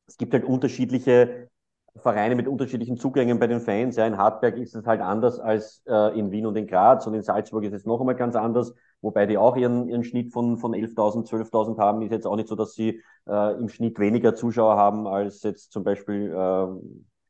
Es 0.06 0.16
gibt 0.16 0.32
halt 0.34 0.44
unterschiedliche 0.44 1.48
Vereine 1.96 2.34
mit 2.34 2.48
unterschiedlichen 2.48 2.96
Zugängen 2.96 3.38
bei 3.38 3.46
den 3.46 3.60
Fans. 3.60 3.96
Ja, 3.96 4.06
in 4.06 4.16
Hartberg 4.16 4.56
ist 4.56 4.74
es 4.74 4.86
halt 4.86 5.00
anders 5.00 5.40
als 5.40 5.82
äh, 5.86 6.18
in 6.18 6.30
Wien 6.30 6.46
und 6.46 6.56
in 6.56 6.66
Graz 6.66 7.06
und 7.06 7.14
in 7.14 7.22
Salzburg 7.22 7.64
ist 7.64 7.72
es 7.72 7.84
noch 7.84 8.00
einmal 8.00 8.14
ganz 8.14 8.36
anders, 8.36 8.74
wobei 9.00 9.26
die 9.26 9.38
auch 9.38 9.56
ihren, 9.56 9.88
ihren 9.88 10.04
Schnitt 10.04 10.32
von, 10.32 10.56
von 10.58 10.74
11.000, 10.74 11.26
12.000 11.26 11.78
haben. 11.78 12.02
Ist 12.02 12.12
jetzt 12.12 12.26
auch 12.26 12.36
nicht 12.36 12.48
so, 12.48 12.54
dass 12.56 12.74
sie 12.74 13.02
äh, 13.28 13.58
im 13.58 13.68
Schnitt 13.68 13.98
weniger 13.98 14.34
Zuschauer 14.34 14.76
haben 14.76 15.06
als 15.06 15.42
jetzt 15.42 15.72
zum 15.72 15.84
Beispiel 15.84 16.30
äh, 16.32 16.66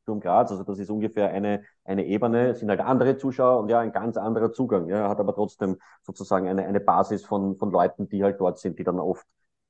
Sturm 0.03 0.19
Graz. 0.19 0.51
Also 0.51 0.63
das 0.63 0.79
ist 0.79 0.89
ungefähr 0.89 1.29
eine, 1.29 1.63
eine 1.83 2.05
Ebene, 2.05 2.49
es 2.49 2.59
sind 2.59 2.69
halt 2.69 2.81
andere 2.81 3.17
Zuschauer 3.17 3.59
und 3.61 3.69
ja, 3.69 3.79
ein 3.79 3.91
ganz 3.91 4.17
anderer 4.17 4.51
Zugang. 4.51 4.87
Ja, 4.89 5.09
hat 5.09 5.19
aber 5.19 5.33
trotzdem 5.33 5.77
sozusagen 6.01 6.47
eine, 6.47 6.65
eine 6.65 6.79
Basis 6.79 7.25
von, 7.25 7.57
von 7.57 7.71
Leuten, 7.71 8.09
die 8.09 8.23
halt 8.23 8.39
dort 8.39 8.59
sind, 8.59 8.79
die 8.79 8.83
dann 8.83 8.99
oft 8.99 9.25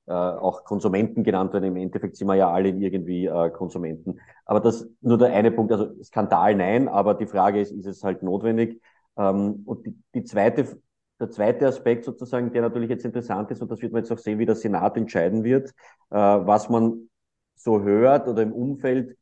äh, 0.07 0.13
auch 0.13 0.63
Konsumenten 0.63 1.23
genannt 1.23 1.53
werden. 1.53 1.65
Im 1.65 1.75
Endeffekt 1.77 2.15
sind 2.15 2.27
wir 2.27 2.35
ja 2.35 2.51
alle 2.51 2.69
irgendwie 2.69 3.25
äh, 3.27 3.49
Konsumenten. 3.51 4.19
Aber 4.45 4.59
das 4.59 4.87
nur 5.01 5.17
der 5.17 5.33
eine 5.33 5.51
Punkt, 5.51 5.71
also 5.71 5.91
Skandal 6.03 6.55
nein, 6.55 6.87
aber 6.87 7.13
die 7.13 7.27
Frage 7.27 7.61
ist, 7.61 7.71
ist 7.71 7.85
es 7.85 8.03
halt 8.03 8.23
notwendig? 8.23 8.81
Ähm, 9.17 9.63
und 9.65 9.85
die, 9.85 9.95
die 10.13 10.23
zweite, 10.23 10.81
der 11.19 11.29
zweite 11.29 11.67
Aspekt 11.67 12.05
sozusagen, 12.05 12.51
der 12.51 12.63
natürlich 12.63 12.89
jetzt 12.89 13.05
interessant 13.05 13.51
ist, 13.51 13.61
und 13.61 13.69
das 13.71 13.81
wird 13.81 13.93
man 13.93 14.01
jetzt 14.01 14.11
auch 14.11 14.17
sehen, 14.17 14.39
wie 14.39 14.45
der 14.45 14.55
Senat 14.55 14.97
entscheiden 14.97 15.43
wird, 15.43 15.69
äh, 16.09 16.15
was 16.15 16.69
man 16.69 17.09
so 17.55 17.81
hört 17.81 18.27
oder 18.27 18.41
im 18.41 18.53
Umfeld 18.53 19.15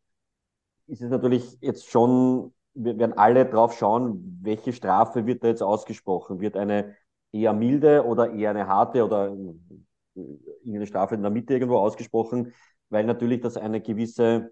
ist 0.89 1.01
es 1.01 1.09
natürlich 1.09 1.57
jetzt 1.61 1.89
schon, 1.89 2.53
wir 2.73 2.97
werden 2.97 3.17
alle 3.17 3.45
drauf 3.45 3.77
schauen, 3.77 4.39
welche 4.41 4.73
Strafe 4.73 5.25
wird 5.25 5.43
da 5.43 5.47
jetzt 5.47 5.61
ausgesprochen? 5.61 6.39
Wird 6.39 6.57
eine 6.57 6.95
eher 7.31 7.53
milde 7.53 8.05
oder 8.05 8.31
eher 8.33 8.49
eine 8.51 8.67
harte 8.67 9.05
oder 9.05 9.35
irgendeine 10.15 10.87
Strafe 10.87 11.15
in 11.15 11.21
der 11.21 11.31
Mitte 11.31 11.53
irgendwo 11.53 11.77
ausgesprochen? 11.77 12.53
Weil 12.89 13.05
natürlich 13.05 13.41
das 13.41 13.57
eine 13.57 13.81
gewisse 13.81 14.51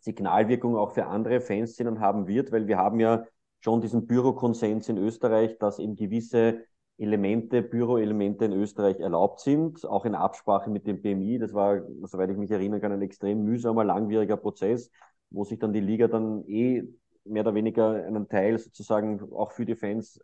Signalwirkung 0.00 0.76
auch 0.76 0.92
für 0.92 1.06
andere 1.06 1.40
Fanszenen 1.40 2.00
haben 2.00 2.26
wird, 2.26 2.52
weil 2.52 2.66
wir 2.66 2.78
haben 2.78 3.00
ja 3.00 3.24
schon 3.60 3.80
diesen 3.80 4.06
Bürokonsens 4.06 4.88
in 4.88 4.98
Österreich, 4.98 5.58
dass 5.58 5.78
eben 5.78 5.96
gewisse 5.96 6.64
Elemente, 6.96 7.62
Büroelemente 7.62 8.44
in 8.44 8.52
Österreich 8.52 8.98
erlaubt 9.00 9.40
sind, 9.40 9.84
auch 9.84 10.04
in 10.04 10.14
Absprache 10.14 10.70
mit 10.70 10.86
dem 10.86 11.02
BMI. 11.02 11.38
Das 11.38 11.52
war, 11.52 11.82
soweit 12.02 12.30
ich 12.30 12.36
mich 12.36 12.50
erinnern 12.50 12.80
kann, 12.80 12.92
ein 12.92 13.02
extrem 13.02 13.44
mühsamer, 13.44 13.84
langwieriger 13.84 14.36
Prozess 14.36 14.90
wo 15.30 15.44
sich 15.44 15.58
dann 15.58 15.72
die 15.72 15.80
Liga 15.80 16.08
dann 16.08 16.44
eh 16.46 16.84
mehr 17.24 17.42
oder 17.42 17.54
weniger 17.54 17.90
einen 17.90 18.28
Teil 18.28 18.58
sozusagen 18.58 19.20
auch 19.32 19.52
für 19.52 19.66
die 19.66 19.76
Fans 19.76 20.20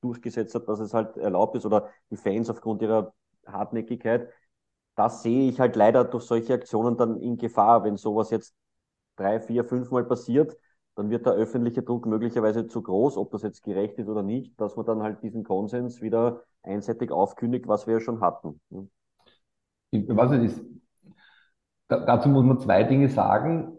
durchgesetzt 0.00 0.54
hat, 0.54 0.68
dass 0.68 0.80
es 0.80 0.94
halt 0.94 1.16
erlaubt 1.16 1.56
ist 1.56 1.66
oder 1.66 1.90
die 2.10 2.16
Fans 2.16 2.48
aufgrund 2.50 2.82
ihrer 2.82 3.12
Hartnäckigkeit. 3.46 4.28
Das 4.94 5.22
sehe 5.22 5.48
ich 5.48 5.60
halt 5.60 5.76
leider 5.76 6.04
durch 6.04 6.24
solche 6.24 6.54
Aktionen 6.54 6.96
dann 6.96 7.16
in 7.18 7.36
Gefahr. 7.36 7.84
Wenn 7.84 7.96
sowas 7.96 8.30
jetzt 8.30 8.54
drei, 9.16 9.40
vier, 9.40 9.64
fünf 9.64 9.90
Mal 9.90 10.04
passiert, 10.04 10.56
dann 10.94 11.10
wird 11.10 11.26
der 11.26 11.34
öffentliche 11.34 11.82
Druck 11.82 12.06
möglicherweise 12.06 12.66
zu 12.66 12.82
groß, 12.82 13.18
ob 13.18 13.30
das 13.30 13.42
jetzt 13.42 13.62
gerecht 13.62 13.98
ist 13.98 14.08
oder 14.08 14.22
nicht, 14.22 14.58
dass 14.60 14.76
man 14.76 14.86
dann 14.86 15.02
halt 15.02 15.22
diesen 15.22 15.44
Konsens 15.44 16.00
wieder 16.00 16.42
einseitig 16.62 17.10
aufkündigt, 17.10 17.68
was 17.68 17.86
wir 17.86 17.94
ja 17.94 18.00
schon 18.00 18.20
hatten. 18.20 18.60
Ich 19.90 20.08
weiß 20.08 20.30
nicht, 20.30 20.58
dazu 21.88 22.28
muss 22.28 22.44
man 22.44 22.58
zwei 22.58 22.82
Dinge 22.84 23.08
sagen. 23.10 23.76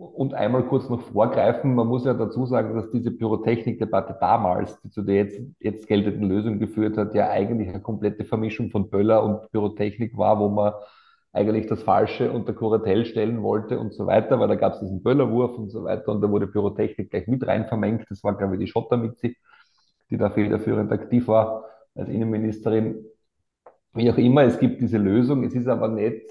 Und 0.00 0.32
einmal 0.32 0.64
kurz 0.64 0.88
noch 0.88 1.02
vorgreifen, 1.02 1.74
man 1.74 1.86
muss 1.86 2.06
ja 2.06 2.14
dazu 2.14 2.46
sagen, 2.46 2.74
dass 2.74 2.90
diese 2.90 3.10
Pyrotechnik-Debatte 3.10 4.16
damals, 4.18 4.80
die 4.80 4.88
zu 4.88 5.02
der 5.02 5.16
jetzt, 5.16 5.42
jetzt 5.60 5.86
geltenden 5.86 6.26
Lösung 6.26 6.58
geführt 6.58 6.96
hat, 6.96 7.14
ja 7.14 7.28
eigentlich 7.28 7.68
eine 7.68 7.82
komplette 7.82 8.24
Vermischung 8.24 8.70
von 8.70 8.88
Böller 8.88 9.22
und 9.22 9.50
Pyrotechnik 9.50 10.16
war, 10.16 10.40
wo 10.40 10.48
man 10.48 10.72
eigentlich 11.32 11.66
das 11.66 11.82
Falsche 11.82 12.32
unter 12.32 12.54
Kuratell 12.54 13.04
stellen 13.04 13.42
wollte 13.42 13.78
und 13.78 13.92
so 13.92 14.06
weiter, 14.06 14.40
weil 14.40 14.48
da 14.48 14.54
gab 14.54 14.72
es 14.72 14.80
diesen 14.80 15.02
Böllerwurf 15.02 15.58
und 15.58 15.68
so 15.68 15.84
weiter 15.84 16.12
und 16.12 16.22
da 16.22 16.30
wurde 16.30 16.46
Pyrotechnik 16.46 17.10
gleich 17.10 17.26
mit 17.26 17.46
rein 17.46 17.66
vermengt. 17.66 18.06
Das 18.08 18.24
war, 18.24 18.38
glaube 18.38 18.54
ich, 18.54 18.60
die 18.60 18.68
Schottermitzi, 18.68 19.36
die 20.08 20.16
da 20.16 20.30
federführend 20.30 20.90
aktiv 20.92 21.28
war 21.28 21.66
als 21.94 22.08
Innenministerin. 22.08 23.04
Wie 23.92 24.10
auch 24.10 24.16
immer, 24.16 24.44
es 24.44 24.58
gibt 24.58 24.80
diese 24.80 24.96
Lösung. 24.96 25.44
Es 25.44 25.54
ist 25.54 25.68
aber 25.68 25.88
nicht 25.88 26.22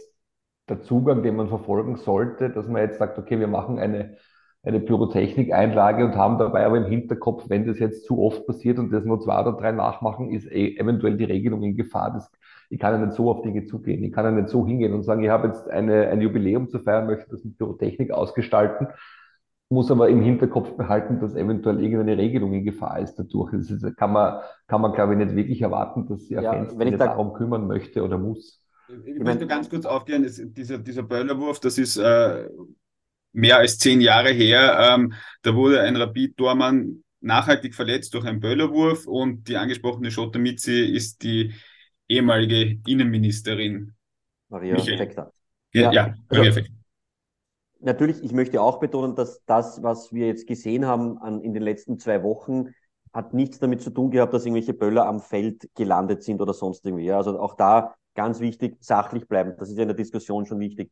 der 0.70 0.82
Zugang, 0.82 1.24
den 1.24 1.36
man 1.36 1.50
verfolgen 1.50 1.96
sollte, 1.98 2.50
dass 2.50 2.68
man 2.68 2.82
jetzt 2.82 2.98
sagt, 3.00 3.18
okay, 3.18 3.40
wir 3.40 3.48
machen 3.48 3.80
eine, 3.80 4.18
eine 4.64 4.80
Pyrotechnik-Einlage 4.80 6.06
und 6.06 6.16
haben 6.16 6.38
dabei 6.38 6.66
aber 6.66 6.78
im 6.78 6.86
Hinterkopf, 6.86 7.46
wenn 7.50 7.66
das 7.66 7.80
jetzt 7.80 8.06
zu 8.06 8.22
oft 8.22 8.46
passiert 8.46 8.78
und 8.80 8.92
das 8.92 9.06
nur 9.06 9.20
zwei 9.22 9.42
oder 9.42 9.54
drei 9.54 9.72
nachmachen, 9.72 10.32
ist 10.32 10.52
eh 10.52 10.78
eventuell 10.78 11.18
die 11.18 11.26
Regelung 11.26 11.64
in 11.64 11.78
Gefahr. 11.78 12.12
Das, 12.14 12.32
ich 12.70 12.80
kann 12.80 12.94
ja 13.00 13.06
nicht 13.06 13.16
so 13.16 13.32
auf 13.32 13.42
Dinge 13.42 13.66
zugehen. 13.66 14.04
Ich 14.04 14.12
kann 14.12 14.26
ja 14.26 14.32
nicht 14.32 14.50
so 14.50 14.66
hingehen 14.66 14.94
und 14.94 15.04
sagen, 15.04 15.24
ich 15.24 15.30
habe 15.30 15.48
jetzt 15.48 15.70
eine, 15.70 16.10
ein 16.10 16.22
Jubiläum 16.22 16.70
zu 16.70 16.80
feiern, 16.80 17.08
möchte 17.08 17.30
das 17.32 17.44
mit 17.44 17.58
Pyrotechnik 17.58 18.12
ausgestalten, 18.12 18.88
muss 19.70 19.92
aber 19.92 20.10
im 20.10 20.22
Hinterkopf 20.22 20.76
behalten, 20.76 21.20
dass 21.20 21.36
eventuell 21.36 21.82
irgendeine 21.82 22.18
Regelung 22.18 22.54
in 22.54 22.64
Gefahr 22.66 23.00
ist 23.00 23.16
dadurch. 23.16 23.52
Das 23.52 23.70
ist, 23.70 23.98
kann 23.98 24.12
man, 24.12 24.42
kann 24.68 24.82
man, 24.82 24.94
glaube 24.94 25.14
ich, 25.14 25.20
nicht 25.20 25.36
wirklich 25.36 25.62
erwarten, 25.62 26.08
dass 26.08 26.28
sich 26.28 26.38
ein 26.38 26.44
ja, 26.44 26.54
Fenster 26.54 26.98
darum 26.98 27.34
kümmern 27.34 27.68
möchte 27.68 28.04
oder 28.04 28.18
muss. 28.18 28.64
Ich, 28.90 29.16
ich 29.16 29.20
möchte 29.20 29.48
ganz 29.48 29.70
kurz 29.70 29.86
aufklären, 29.86 30.24
ist, 30.24 30.42
dieser, 30.44 30.80
dieser 30.80 31.04
Böllerwurf, 31.04 31.60
das 31.60 31.78
ist 31.78 31.98
äh, 31.98 32.48
mehr 33.32 33.58
als 33.58 33.78
zehn 33.78 34.02
Jahre 34.02 34.30
her. 34.32 34.96
Ähm, 34.96 35.14
da 35.42 35.56
wurde 35.56 35.82
ein 35.82 35.96
Rapid-Tormann 35.96 37.04
nachhaltig 37.22 37.76
verletzt 37.76 38.14
durch 38.14 38.26
einen 38.26 38.40
Böllerwurf 38.40 39.06
und 39.06 39.48
die 39.48 39.58
angesprochene 39.58 40.10
Schotter 40.10 40.40
Mitzi 40.40 40.86
ist 40.86 41.24
die 41.24 41.54
ehemalige 42.08 42.80
Innenministerin. 42.88 43.94
Maria 44.48 44.78
Fekter. 44.80 45.32
Ja, 45.74 45.82
ja, 45.82 45.92
ja 45.92 46.16
Maria 46.30 46.46
also, 46.46 46.62
Natürlich, 47.82 48.22
ich 48.24 48.34
möchte 48.34 48.62
auch 48.62 48.80
betonen, 48.80 49.16
dass 49.16 49.44
das, 49.46 49.82
was 49.84 50.12
wir 50.12 50.28
jetzt 50.28 50.48
gesehen 50.48 50.86
haben 50.86 51.18
an, 51.20 51.42
in 51.42 51.54
den 51.54 51.64
letzten 51.64 51.98
zwei 51.98 52.24
Wochen, 52.24 52.74
hat 53.14 53.34
nichts 53.34 53.60
damit 53.60 53.82
zu 53.82 53.90
tun 53.90 54.12
gehabt, 54.12 54.34
dass 54.34 54.46
irgendwelche 54.46 54.74
Böller 54.74 55.06
am 55.06 55.22
Feld 55.22 55.70
gelandet 55.76 56.24
sind 56.24 56.42
oder 56.42 56.54
sonst 56.54 56.86
irgendwie. 56.86 57.12
Also 57.12 57.40
auch 57.40 57.56
da 57.56 57.96
ganz 58.16 58.40
wichtig, 58.40 58.78
sachlich 58.82 59.28
bleiben. 59.28 59.56
Das 59.58 59.70
ist 59.70 59.78
ja 59.78 59.84
in 59.84 59.90
der 59.90 59.98
Diskussion 59.98 60.46
schon 60.46 60.60
wichtig. 60.60 60.92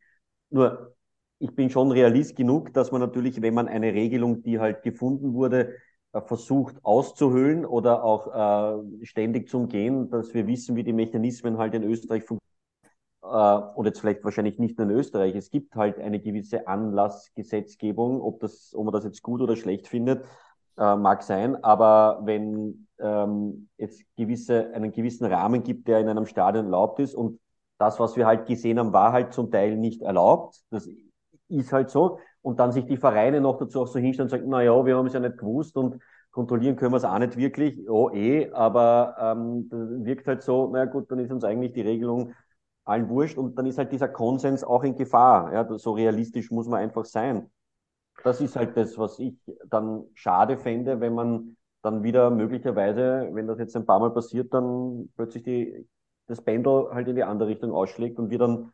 Nur, 0.50 0.96
ich 1.40 1.54
bin 1.56 1.70
schon 1.70 1.92
realist 1.92 2.36
genug, 2.36 2.74
dass 2.74 2.92
man 2.92 3.02
natürlich, 3.02 3.42
wenn 3.42 3.54
man 3.54 3.68
eine 3.68 3.94
Regelung, 3.94 4.44
die 4.44 4.60
halt 4.60 4.82
gefunden 4.84 5.34
wurde, 5.34 5.76
äh, 6.14 6.22
versucht 6.22 6.78
auszuhöhlen 6.84 7.66
oder 7.66 8.04
auch 8.04 8.82
äh, 8.82 9.06
ständig 9.06 9.50
zu 9.50 9.58
umgehen, 9.58 10.10
dass 10.10 10.34
wir 10.34 10.48
wissen, 10.48 10.76
wie 10.76 10.84
die 10.84 10.94
Mechanismen 10.94 11.58
halt 11.58 11.74
in 11.74 11.84
Österreich 11.84 12.24
funktionieren. 12.24 12.48
Äh, 13.24 13.78
und 13.78 13.86
jetzt 13.86 14.00
vielleicht 14.00 14.24
wahrscheinlich 14.24 14.58
nicht 14.60 14.78
nur 14.78 14.90
in 14.90 14.96
Österreich. 14.96 15.36
Es 15.36 15.50
gibt 15.52 15.76
halt 15.76 16.00
eine 16.00 16.20
gewisse 16.20 16.68
Anlassgesetzgebung, 16.68 18.22
ob, 18.22 18.40
das, 18.40 18.74
ob 18.76 18.86
man 18.86 18.94
das 18.94 19.04
jetzt 19.04 19.22
gut 19.22 19.42
oder 19.42 19.56
schlecht 19.56 19.88
findet, 19.88 20.24
äh, 20.78 20.96
mag 20.96 21.24
sein. 21.24 21.64
Aber 21.64 22.22
wenn 22.24 22.88
ähm, 23.00 23.70
es 23.78 24.04
gewisse, 24.16 24.74
einen 24.74 24.92
gewissen 24.92 25.26
Rahmen 25.26 25.64
gibt, 25.64 25.88
der 25.88 26.00
in 26.00 26.10
einem 26.10 26.26
Stadion 26.26 26.66
erlaubt 26.66 27.00
ist. 27.00 27.16
Und 27.16 27.40
das, 27.78 28.00
was 28.00 28.16
wir 28.16 28.26
halt 28.26 28.48
gesehen 28.48 28.80
haben, 28.80 28.94
war 28.94 29.12
halt 29.12 29.34
zum 29.34 29.52
Teil 29.52 29.78
nicht 29.78 30.02
erlaubt. 30.02 30.62
Das 30.72 30.90
ist 31.50 31.72
halt 31.74 31.90
so. 31.90 32.20
Und 32.42 32.60
dann 32.60 32.72
sich 32.72 32.86
die 32.86 32.98
Vereine 32.98 33.42
noch 33.42 33.58
dazu 33.58 33.82
auch 33.82 33.88
so 33.88 34.00
hinstellen 34.00 34.28
und 34.28 34.30
sagen, 34.32 34.50
na 34.50 34.62
ja, 34.64 34.86
wir 34.86 34.96
haben 34.98 35.08
es 35.08 35.14
ja 35.14 35.20
nicht 35.20 35.38
gewusst 35.38 35.76
und 35.78 36.02
kontrollieren 36.32 36.76
können 36.76 36.94
wir 36.94 36.98
es 36.98 37.04
auch 37.04 37.20
nicht 37.20 37.38
wirklich. 37.38 37.90
Oh, 37.90 38.10
eh, 38.12 38.52
aber 38.52 39.16
ähm, 39.20 39.68
wirkt 40.06 40.28
halt 40.28 40.44
so, 40.44 40.70
na 40.72 40.86
gut, 40.86 41.12
dann 41.12 41.20
ist 41.20 41.32
uns 41.32 41.44
eigentlich 41.44 41.74
die 41.74 41.82
Regelung 41.82 42.34
allen 42.86 43.10
wurscht 43.10 43.38
und 43.38 43.58
dann 43.58 43.66
ist 43.66 43.78
halt 43.78 43.92
dieser 43.92 44.08
Konsens 44.08 44.64
auch 44.64 44.84
in 44.84 44.96
Gefahr. 44.96 45.54
Ja, 45.54 45.78
so 45.78 45.92
realistisch 45.92 46.52
muss 46.52 46.68
man 46.68 46.80
einfach 46.80 47.06
sein. 47.06 47.50
Das 48.24 48.42
ist 48.42 48.56
halt 48.56 48.76
das, 48.76 48.98
was 48.98 49.20
ich 49.20 49.36
dann 49.70 50.06
schade 50.14 50.58
fände, 50.58 51.00
wenn 51.00 51.14
man 51.14 51.58
dann 51.82 52.04
wieder 52.04 52.30
möglicherweise, 52.30 53.30
wenn 53.32 53.48
das 53.48 53.60
jetzt 53.60 53.76
ein 53.76 53.86
paar 53.86 54.00
Mal 54.00 54.12
passiert, 54.12 54.54
dann 54.54 55.10
plötzlich 55.16 55.44
die, 55.44 55.88
das 56.28 56.42
Pendel 56.42 56.90
halt 56.92 57.08
in 57.08 57.16
die 57.16 57.24
andere 57.24 57.50
Richtung 57.50 57.72
ausschlägt 57.72 58.20
und 58.20 58.30
wir 58.30 58.40
dann 58.40 58.72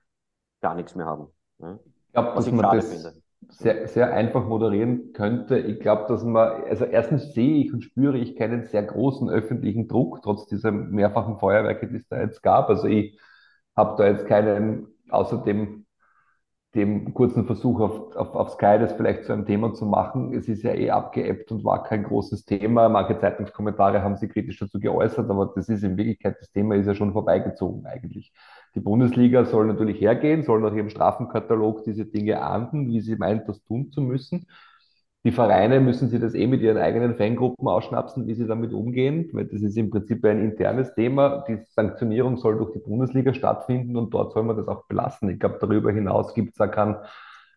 gar 0.62 0.76
nichts 0.76 0.96
mehr 0.96 1.06
haben. 1.06 1.28
Ja? 1.60 1.80
Ich 2.08 2.14
glaube, 2.14 2.36
dass 2.36 2.48
ich 2.48 2.54
man 2.54 2.76
das 2.76 2.88
finde. 2.88 3.14
Sehr, 3.50 3.88
sehr 3.90 4.14
einfach 4.14 4.46
moderieren 4.48 5.12
könnte. 5.12 5.60
Ich 5.60 5.82
glaube, 5.82 6.06
dass 6.08 6.24
man, 6.24 6.64
also 6.64 6.86
erstens 6.86 7.34
sehe 7.34 7.66
ich 7.66 7.74
und 7.74 7.84
spüre 7.84 8.18
ich 8.18 8.38
keinen 8.38 8.64
sehr 8.64 8.84
großen 8.84 9.30
öffentlichen 9.30 9.90
Druck, 9.90 10.22
trotz 10.24 10.46
dieser 10.48 10.72
mehrfachen 10.72 11.38
Feuerwerke, 11.38 11.88
die 11.88 11.98
es 11.98 12.08
da 12.08 12.22
jetzt 12.22 12.42
gab. 12.42 12.70
Also 12.70 12.88
ich 12.88 13.20
habe 13.76 13.96
da 13.98 14.08
jetzt 14.08 14.26
keinen, 14.28 14.88
außer 15.10 15.40
dem 16.76 17.14
kurzen 17.14 17.46
Versuch 17.46 17.80
auf, 17.80 18.16
auf, 18.16 18.36
auf 18.36 18.50
Sky 18.52 18.78
das 18.80 18.94
vielleicht 18.94 19.26
zu 19.26 19.34
einem 19.34 19.46
Thema 19.46 19.74
zu 19.74 19.86
machen. 19.86 20.34
Es 20.34 20.48
ist 20.48 20.64
ja 20.64 20.74
eh 20.74 20.90
abgeebbt 20.90 21.52
und 21.52 21.64
war 21.64 21.84
kein 21.84 22.04
großes 22.04 22.46
Thema. 22.46 22.90
Manche 22.90 23.20
Zeitungskommentare 23.20 24.02
haben 24.02 24.16
sich 24.16 24.32
kritisch 24.32 24.58
dazu 24.58 24.80
geäußert, 24.80 25.30
aber 25.30 25.52
das 25.56 25.70
ist 25.70 25.84
in 25.84 25.98
Wirklichkeit, 25.98 26.38
das 26.40 26.52
Thema 26.52 26.76
ist 26.76 26.88
ja 26.88 26.96
schon 26.96 27.14
vorbeigezogen 27.14 27.86
eigentlich. 27.86 28.34
Die 28.74 28.80
Bundesliga 28.80 29.46
soll 29.46 29.68
natürlich 29.68 30.02
hergehen, 30.02 30.42
soll 30.42 30.62
nach 30.62 30.74
ihrem 30.74 30.90
Strafenkatalog 30.90 31.84
diese 31.84 32.06
Dinge 32.06 32.42
ahnden, 32.42 32.88
wie 32.88 33.02
sie 33.02 33.18
meint, 33.18 33.48
das 33.48 33.64
tun 33.64 33.92
zu 33.92 34.02
müssen. 34.02 34.48
Die 35.26 35.32
Vereine 35.32 35.80
müssen 35.80 36.10
sich 36.10 36.20
das 36.20 36.34
eh 36.34 36.48
mit 36.48 36.62
ihren 36.62 36.78
eigenen 36.78 37.16
Fangruppen 37.16 37.66
ausschnapsen, 37.66 38.28
wie 38.28 38.34
sie 38.34 38.46
damit 38.46 38.74
umgehen, 38.74 39.30
weil 39.32 39.46
das 39.46 39.62
ist 39.62 39.78
im 39.78 39.90
Prinzip 39.90 40.24
ein 40.26 40.44
internes 40.44 40.94
Thema. 40.96 41.46
Die 41.48 41.60
Sanktionierung 41.70 42.36
soll 42.36 42.58
durch 42.58 42.74
die 42.74 42.80
Bundesliga 42.80 43.34
stattfinden 43.34 43.96
und 43.96 44.14
dort 44.14 44.34
soll 44.34 44.44
man 44.44 44.58
das 44.58 44.68
auch 44.68 44.86
belassen. 44.86 45.30
Ich 45.30 45.40
glaube, 45.40 45.60
darüber 45.62 45.94
hinaus 45.94 46.34
gibt 46.34 46.50
es 46.50 46.56
da 46.58 46.68
keinen, 46.68 46.98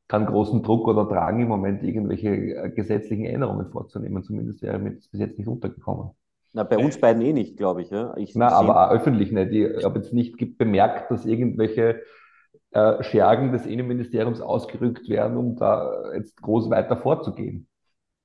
keinen 0.07 0.27
großen 0.27 0.63
Druck 0.63 0.87
oder 0.87 1.07
Drang 1.07 1.41
im 1.41 1.49
Moment, 1.49 1.83
irgendwelche 1.83 2.29
äh, 2.29 2.71
gesetzlichen 2.71 3.25
Änderungen 3.25 3.69
vorzunehmen. 3.73 4.23
Zumindest 4.23 4.63
wäre 4.63 4.79
mir 4.79 4.93
das 4.93 5.09
bis 5.09 5.19
jetzt 5.19 5.37
nicht 5.37 5.49
untergekommen. 5.49 6.11
Na, 6.53 6.63
bei 6.63 6.79
uns 6.79 7.01
beiden 7.01 7.21
eh 7.21 7.33
nicht, 7.33 7.57
glaube 7.57 7.83
ich. 7.83 7.91
Ja. 7.91 8.17
ich 8.17 8.37
Na, 8.37 8.49
aber 8.49 8.87
auch 8.87 8.95
öffentlich 8.95 9.33
nicht. 9.33 9.51
Ich 9.51 9.85
habe 9.85 9.99
jetzt 9.99 10.13
nicht 10.13 10.57
bemerkt, 10.57 11.11
dass 11.11 11.27
irgendwelche 11.27 12.01
äh, 12.77 13.03
Schergen 13.03 13.53
des 13.53 13.65
Innenministeriums 13.65 14.43
ausgerückt 14.43 15.09
werden, 15.09 15.39
um 15.39 15.57
da 15.57 16.13
jetzt 16.15 16.37
groß 16.43 16.69
weiter 16.69 16.99
vorzugehen. 16.99 17.69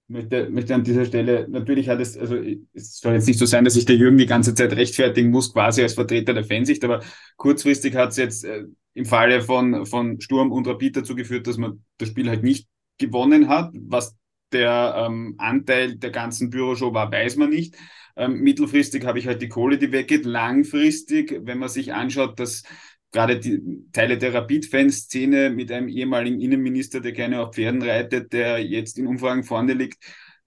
Ich 0.10 0.14
möchte, 0.14 0.50
möchte 0.50 0.76
an 0.76 0.84
dieser 0.84 1.06
Stelle, 1.06 1.48
natürlich 1.48 1.88
hat 1.88 2.02
es, 2.02 2.18
also 2.18 2.36
es 2.74 2.98
soll 2.98 3.14
jetzt 3.14 3.28
nicht 3.28 3.40
so 3.40 3.46
sein, 3.46 3.64
dass 3.64 3.76
sich 3.76 3.86
der 3.86 3.96
Jürgen 3.96 4.18
die 4.18 4.26
ganze 4.26 4.54
Zeit 4.54 4.74
rechtfertigen 4.74 5.30
muss, 5.30 5.54
quasi 5.54 5.82
als 5.82 5.94
Vertreter 5.94 6.34
der 6.34 6.44
Fansicht, 6.44 6.84
aber 6.84 7.00
kurzfristig 7.38 7.96
hat 7.96 8.10
es 8.10 8.18
jetzt 8.18 8.44
äh, 8.44 8.66
im 8.94 9.06
Falle 9.06 9.42
von, 9.42 9.86
von 9.86 10.20
Sturm 10.20 10.52
und 10.52 10.68
Rapid 10.68 10.98
dazu 10.98 11.16
geführt, 11.16 11.48
dass 11.48 11.56
man 11.56 11.86
das 11.98 12.10
Spiel 12.10 12.28
halt 12.28 12.44
nicht 12.44 12.68
gewonnen 12.98 13.48
hat. 13.48 13.72
Was 13.74 14.18
der 14.52 14.96
ähm, 14.98 15.36
Anteil 15.38 15.96
der 15.96 16.10
ganzen 16.10 16.50
Büroshow 16.50 16.94
war, 16.94 17.10
weiß 17.10 17.38
man 17.38 17.52
nicht. 17.52 17.78
Ähm, 18.18 18.42
mittelfristig 18.42 19.06
habe 19.06 19.20
ich 19.20 19.28
halt 19.28 19.42
die 19.42 19.48
Kohle, 19.48 19.78
die 19.78 19.94
weggeht. 19.94 20.26
Langfristig, 20.26 21.40
wenn 21.46 21.58
man 21.58 21.70
sich 21.70 21.94
anschaut, 21.94 22.38
dass 22.38 22.64
gerade 23.12 23.40
die 23.40 23.62
Teile 23.92 24.18
der 24.18 24.34
Rapid-Fanszene 24.34 25.50
mit 25.50 25.72
einem 25.72 25.88
ehemaligen 25.88 26.40
Innenminister, 26.40 27.02
der 27.02 27.12
gerne 27.12 27.42
auf 27.42 27.56
Pferden 27.56 27.82
reitet, 27.82 28.34
der 28.34 28.60
jetzt 28.60 28.98
in 28.98 29.08
Umfragen 29.08 29.44
vorne 29.44 29.74
liegt, 29.74 29.98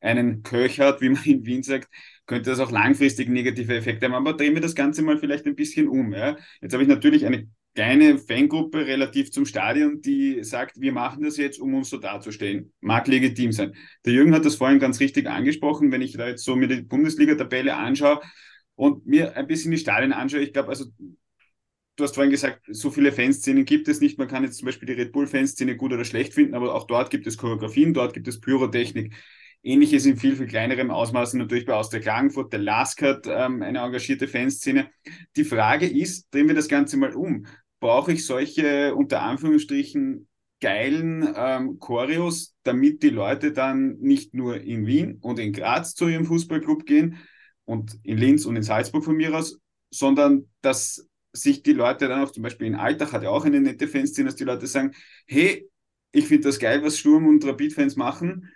einen 0.00 0.42
Köch 0.42 0.80
hat, 0.80 1.00
wie 1.00 1.09
man 1.09 1.25
in 1.25 1.44
Wien 1.47 1.62
sagt, 1.62 1.88
könnte 2.26 2.50
das 2.50 2.61
auch 2.61 2.71
langfristig 2.71 3.28
negative 3.28 3.75
Effekte 3.75 4.06
haben. 4.06 4.14
Aber 4.14 4.35
drehen 4.35 4.54
wir 4.54 4.61
das 4.61 4.75
Ganze 4.75 5.02
mal 5.02 5.18
vielleicht 5.18 5.47
ein 5.47 5.56
bisschen 5.56 5.88
um. 5.88 6.12
Ja? 6.12 6.37
Jetzt 6.61 6.73
habe 6.73 6.83
ich 6.83 6.88
natürlich 6.88 7.26
eine 7.26 7.49
kleine 7.75 8.18
Fangruppe 8.18 8.87
relativ 8.87 9.33
zum 9.33 9.47
Stadion, 9.47 10.00
die 10.00 10.44
sagt, 10.44 10.80
wir 10.80 10.92
machen 10.92 11.25
das 11.25 11.37
jetzt, 11.37 11.59
um 11.59 11.75
uns 11.75 11.90
so 11.90 11.99
darzustellen. 11.99 12.73
Mag 12.80 13.09
legitim 13.09 13.52
sein. 13.52 13.75
Der 14.04 14.12
Jürgen 14.12 14.35
hat 14.35 14.44
das 14.44 14.54
vorhin 14.54 14.78
ganz 14.78 15.00
richtig 15.00 15.28
angesprochen, 15.28 15.90
wenn 15.90 16.02
ich 16.02 16.12
da 16.12 16.28
jetzt 16.28 16.44
so 16.44 16.54
mir 16.54 16.68
die 16.68 16.83
Bundesliga-Tabelle 16.83 17.75
anschaue 17.75 18.21
und 18.76 19.06
mir 19.06 19.37
ein 19.37 19.47
bisschen 19.47 19.73
die 19.73 19.78
Stadien 19.78 20.12
anschaue. 20.12 20.40
Ich 20.40 20.52
glaube, 20.52 20.68
also 20.68 20.87
du 21.96 22.04
hast 22.04 22.14
vorhin 22.14 22.30
gesagt, 22.30 22.62
so 22.68 22.90
viele 22.90 23.12
Fanszenen 23.12 23.64
gibt 23.64 23.88
es 23.88 24.00
nicht. 24.00 24.18
Man 24.18 24.28
kann 24.28 24.44
jetzt 24.44 24.58
zum 24.58 24.66
Beispiel 24.66 24.86
die 24.86 24.94
Red 24.94 25.12
Bull-Fanszene 25.12 25.76
gut 25.76 25.92
oder 25.92 26.04
schlecht 26.04 26.34
finden, 26.34 26.54
aber 26.54 26.74
auch 26.74 26.86
dort 26.86 27.10
gibt 27.10 27.26
es 27.26 27.38
Choreografien, 27.38 27.94
dort 27.94 28.14
gibt 28.14 28.28
es 28.28 28.40
Pyrotechnik. 28.40 29.14
Ähnliches 29.62 30.04
in 30.04 30.18
viel, 30.18 30.36
viel 30.36 30.46
kleinerem 30.46 30.90
Ausmaß 30.90 31.34
natürlich 31.34 31.64
bei 31.64 31.74
Austria 31.74 32.00
Klagenfurt. 32.00 32.52
Der 32.52 32.60
Lask 32.60 33.00
hat 33.00 33.26
ähm, 33.26 33.62
eine 33.62 33.78
engagierte 33.78 34.28
Fanszene. 34.28 34.90
Die 35.36 35.44
Frage 35.44 35.86
ist, 35.86 36.32
drehen 36.34 36.48
wir 36.48 36.54
das 36.54 36.68
Ganze 36.68 36.98
mal 36.98 37.14
um. 37.14 37.46
Brauche 37.80 38.12
ich 38.12 38.26
solche, 38.26 38.94
unter 38.94 39.22
Anführungsstrichen, 39.22 40.28
geilen 40.60 41.34
ähm, 41.36 41.78
Choreos, 41.78 42.54
damit 42.62 43.02
die 43.02 43.10
Leute 43.10 43.52
dann 43.52 43.98
nicht 44.00 44.34
nur 44.34 44.60
in 44.60 44.86
Wien 44.86 45.18
und 45.20 45.38
in 45.38 45.52
Graz 45.52 45.94
zu 45.94 46.08
ihrem 46.08 46.24
Fußballclub 46.24 46.86
gehen 46.86 47.18
und 47.64 47.98
in 48.02 48.18
Linz 48.18 48.46
und 48.46 48.56
in 48.56 48.62
Salzburg 48.62 49.04
von 49.04 49.16
mir 49.16 49.36
aus, 49.36 49.58
sondern 49.90 50.48
dass 50.60 51.06
sich 51.35 51.62
die 51.62 51.73
Leute 51.73 52.09
dann 52.09 52.23
auch, 52.23 52.31
zum 52.31 52.42
Beispiel 52.42 52.66
in 52.66 52.75
Alltag 52.77 53.12
hat 53.12 53.23
ja 53.23 53.31
auch 53.31 53.44
eine 53.44 53.61
nette 53.61 53.88
Fanszene, 53.88 54.27
dass 54.27 54.37
die 54.37 54.44
Leute 54.44 54.66
sagen, 54.66 54.92
hey, 55.27 55.68
ich 56.12 56.27
finde 56.27 56.49
das 56.49 56.59
geil, 56.59 56.83
was 56.83 56.99
Sturm 56.99 57.27
und 57.27 57.44
Rapid-Fans 57.44 57.97
machen. 57.97 58.51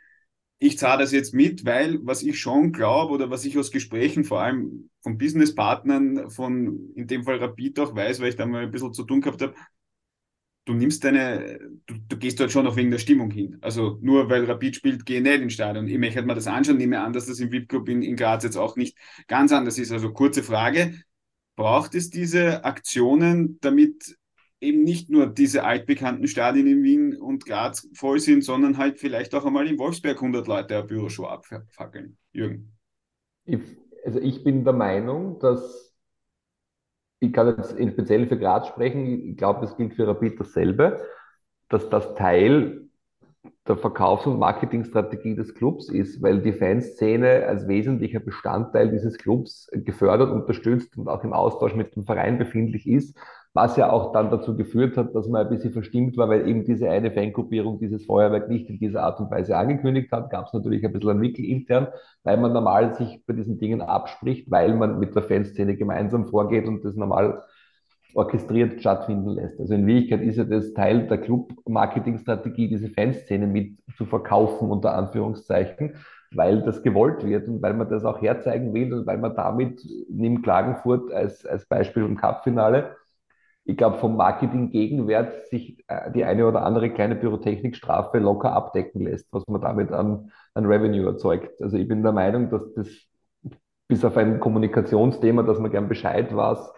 Ich 0.61 0.79
zahle 0.79 1.03
das 1.03 1.13
jetzt 1.13 1.35
mit, 1.35 1.65
weil 1.65 1.99
was 2.03 2.23
ich 2.23 2.41
schon 2.41 2.73
glaube 2.73 3.13
oder 3.15 3.31
was 3.31 3.45
ich 3.45 3.59
aus 3.59 3.71
Gesprächen, 3.71 4.25
vor 4.25 4.41
allem 4.43 4.91
von 5.03 5.19
Businesspartnern, 5.19 6.31
von 6.31 6.93
in 6.95 7.07
dem 7.07 7.25
Fall 7.25 7.37
Rapid 7.39 7.79
auch 7.81 7.95
weiß, 7.95 8.21
weil 8.21 8.31
ich 8.31 8.37
da 8.37 8.47
mal 8.47 8.65
ein 8.65 8.71
bisschen 8.71 8.93
zu 8.93 9.05
tun 9.05 9.21
gehabt 9.21 9.43
habe, 9.43 9.55
du 10.65 10.75
nimmst 10.75 11.03
deine, 11.03 11.59
du, 11.87 11.95
du 12.09 12.17
gehst 12.19 12.39
dort 12.39 12.53
schon 12.53 12.65
noch 12.65 12.77
wegen 12.77 12.91
der 12.91 12.99
Stimmung 12.99 13.31
hin. 13.31 13.57
Also 13.63 13.99
nur 14.03 14.29
weil 14.29 14.45
Rapid 14.45 14.77
spielt, 14.77 15.07
gehe 15.07 15.23
nicht 15.23 15.41
ins 15.41 15.55
Stadion. 15.55 15.89
Ich 15.89 15.99
möchte 15.99 16.23
mir 16.23 16.35
das 16.35 16.47
anschauen, 16.47 16.77
nehme 16.77 17.01
an, 17.01 17.13
dass 17.13 17.27
das 17.27 17.41
im 17.41 17.51
VIP-Club 17.51 17.89
in, 17.89 18.03
in 18.03 18.17
Graz 18.17 18.45
jetzt 18.45 18.57
auch 18.57 18.77
nicht 18.77 18.97
ganz 19.29 19.53
anders 19.53 19.79
ist. 19.79 19.93
Also 19.93 20.13
kurze 20.13 20.43
Frage, 20.43 20.95
braucht 21.59 21.97
es 21.97 22.09
diese 22.09 22.65
Aktionen, 22.65 23.59
damit 23.61 24.17
eben 24.61 24.85
nicht 24.85 25.11
nur 25.11 25.27
diese 25.27 25.65
altbekannten 25.65 26.29
Stadien 26.29 26.69
in 26.69 26.85
Wien 26.85 27.17
und 27.17 27.45
Graz 27.45 27.89
voll 27.95 28.21
sind, 28.21 28.45
sondern 28.45 28.79
halt 28.79 29.01
vielleicht 29.01 29.35
auch 29.35 29.45
einmal 29.45 29.67
in 29.67 29.77
Wolfsberg 29.77 30.17
100 30.17 30.47
Leute 30.47 30.77
eine 30.77 30.87
Büroshow 30.87 31.27
abfackeln. 31.27 32.17
Jürgen. 32.33 32.79
Ich, 33.45 33.61
also 34.05 34.21
ich 34.21 34.45
bin 34.45 34.63
der 34.65 34.73
Meinung, 34.73 35.41
dass 35.41 35.97
ich 37.19 37.33
kann 37.33 37.49
jetzt 37.49 37.73
speziell 37.73 38.29
für 38.29 38.39
Graz 38.39 38.69
sprechen, 38.69 39.31
ich 39.31 39.37
glaube, 39.37 39.61
das 39.61 39.77
gilt 39.77 39.95
für 39.95 40.07
Rapid 40.07 40.39
dasselbe, 40.39 41.05
dass 41.69 41.91
das 41.91 42.15
Teil 42.15 42.88
der 43.67 43.77
Verkaufs- 43.77 44.27
und 44.27 44.39
Marketingstrategie 44.39 45.35
des 45.35 45.55
Clubs 45.55 45.91
ist, 45.91 46.23
weil 46.23 46.41
die 46.41 46.53
Fanszene 46.53 47.47
als 47.47 47.69
wesentlicher 47.69 48.21
Bestandteil 48.21 48.91
dieses 48.91 49.19
Clubs 49.19 49.69
gefördert, 49.73 50.31
unterstützt 50.31 50.97
und 50.97 51.09
auch 51.09 51.23
im 51.23 51.33
Austausch 51.33 51.75
mit 51.75 51.95
dem 51.95 52.05
Verein 52.05 52.39
befindlich 52.39 52.89
ist, 52.89 53.17
was 53.55 53.77
ja 53.77 53.91
auch 53.91 54.13
dann 54.13 54.31
dazu 54.31 54.57
geführt 54.57 54.97
hat, 54.97 55.15
dass 55.15 55.29
man 55.29 55.47
ein 55.47 55.51
bisschen 55.51 55.73
verstimmt 55.73 56.17
war, 56.17 56.29
weil 56.29 56.49
eben 56.49 56.65
diese 56.65 56.89
eine 56.89 57.11
Fangruppierung 57.11 57.79
dieses 57.79 58.07
Feuerwerk 58.07 58.49
nicht 58.49 58.69
in 58.69 58.79
dieser 58.79 59.03
Art 59.03 59.21
und 59.21 59.31
Weise 59.31 59.57
angekündigt 59.57 60.13
hat, 60.13 60.31
gab 60.31 60.47
es 60.47 60.53
natürlich 60.53 60.85
ein 60.85 60.93
bisschen 60.93 61.11
ein 61.11 61.21
Wickel 61.21 61.45
intern, 61.45 61.89
weil 62.25 62.37
man 62.37 62.53
normal 62.53 62.95
sich 62.95 63.23
bei 63.27 63.35
diesen 63.35 63.59
Dingen 63.59 63.83
abspricht, 63.83 64.51
weil 64.51 64.75
man 64.75 64.99
mit 64.99 65.15
der 65.15 65.23
Fanszene 65.23 65.77
gemeinsam 65.77 66.27
vorgeht 66.27 66.67
und 66.67 66.85
das 66.85 66.95
normal 66.95 67.43
orchestriert 68.19 68.81
stattfinden 68.81 69.31
lässt. 69.31 69.61
Also 69.61 69.75
in 69.75 69.87
Wirklichkeit 69.87 70.23
ist 70.23 70.37
ja 70.37 70.45
das 70.45 70.75
Teil 70.75 71.07
der 71.07 71.19
Club-Marketing-Strategie, 71.19 72.69
diese 72.69 72.89
Fanszene 72.89 73.47
mit 73.47 73.79
zu 73.97 74.07
verkaufen, 74.07 74.71
unter 74.71 74.95
Anführungszeichen, 74.95 75.95
weil 76.33 76.63
das 76.63 76.83
gewollt 76.83 77.25
wird 77.25 77.47
und 77.47 77.63
weil 77.63 77.75
man 77.75 77.89
das 77.89 78.05
auch 78.05 78.21
herzeigen 78.21 78.75
will 78.75 78.93
und 78.93 79.07
weil 79.07 79.19
man 79.19 79.37
damit, 79.37 79.81
nimm 80.11 80.43
Klagenfurt 80.43 81.13
als, 81.13 81.47
als 81.47 81.67
Beispiel 81.67 82.03
im 82.03 82.17
Cup-Finale, 82.17 82.97
ich 83.65 83.77
glaube, 83.77 83.99
vom 83.99 84.17
Marketing-Gegenwert 84.17 85.47
sich 85.49 85.85
äh, 85.87 86.11
die 86.11 86.25
eine 86.25 86.47
oder 86.47 86.63
andere 86.63 86.91
kleine 86.91 87.15
Pyrotechnikstrafe 87.15 88.19
locker 88.19 88.53
abdecken 88.53 89.03
lässt, 89.03 89.29
was 89.31 89.47
man 89.47 89.61
damit 89.61 89.93
an, 89.93 90.33
an 90.55 90.67
Revenue 90.67 91.07
erzeugt. 91.07 91.63
Also 91.63 91.77
ich 91.77 91.87
bin 91.87 92.03
der 92.03 92.13
Meinung, 92.13 92.51
dass 92.51 92.73
das 92.75 92.89
bis 93.87 94.05
auf 94.05 94.17
ein 94.17 94.41
Kommunikationsthema, 94.41 95.45
dass 95.45 95.61
man 95.61 95.71
gern 95.71 95.89
Bescheid 95.89 96.35
weiß, 96.35 96.73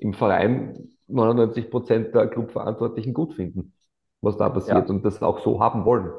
im 0.00 0.14
Verein 0.14 0.88
99 1.08 1.70
Prozent 1.70 2.14
der 2.14 2.28
Clubverantwortlichen 2.28 3.12
gut 3.12 3.34
finden, 3.34 3.74
was 4.20 4.36
da 4.36 4.48
passiert 4.48 4.88
ja. 4.88 4.94
und 4.94 5.04
das 5.04 5.22
auch 5.22 5.40
so 5.40 5.60
haben 5.60 5.84
wollen. 5.84 6.10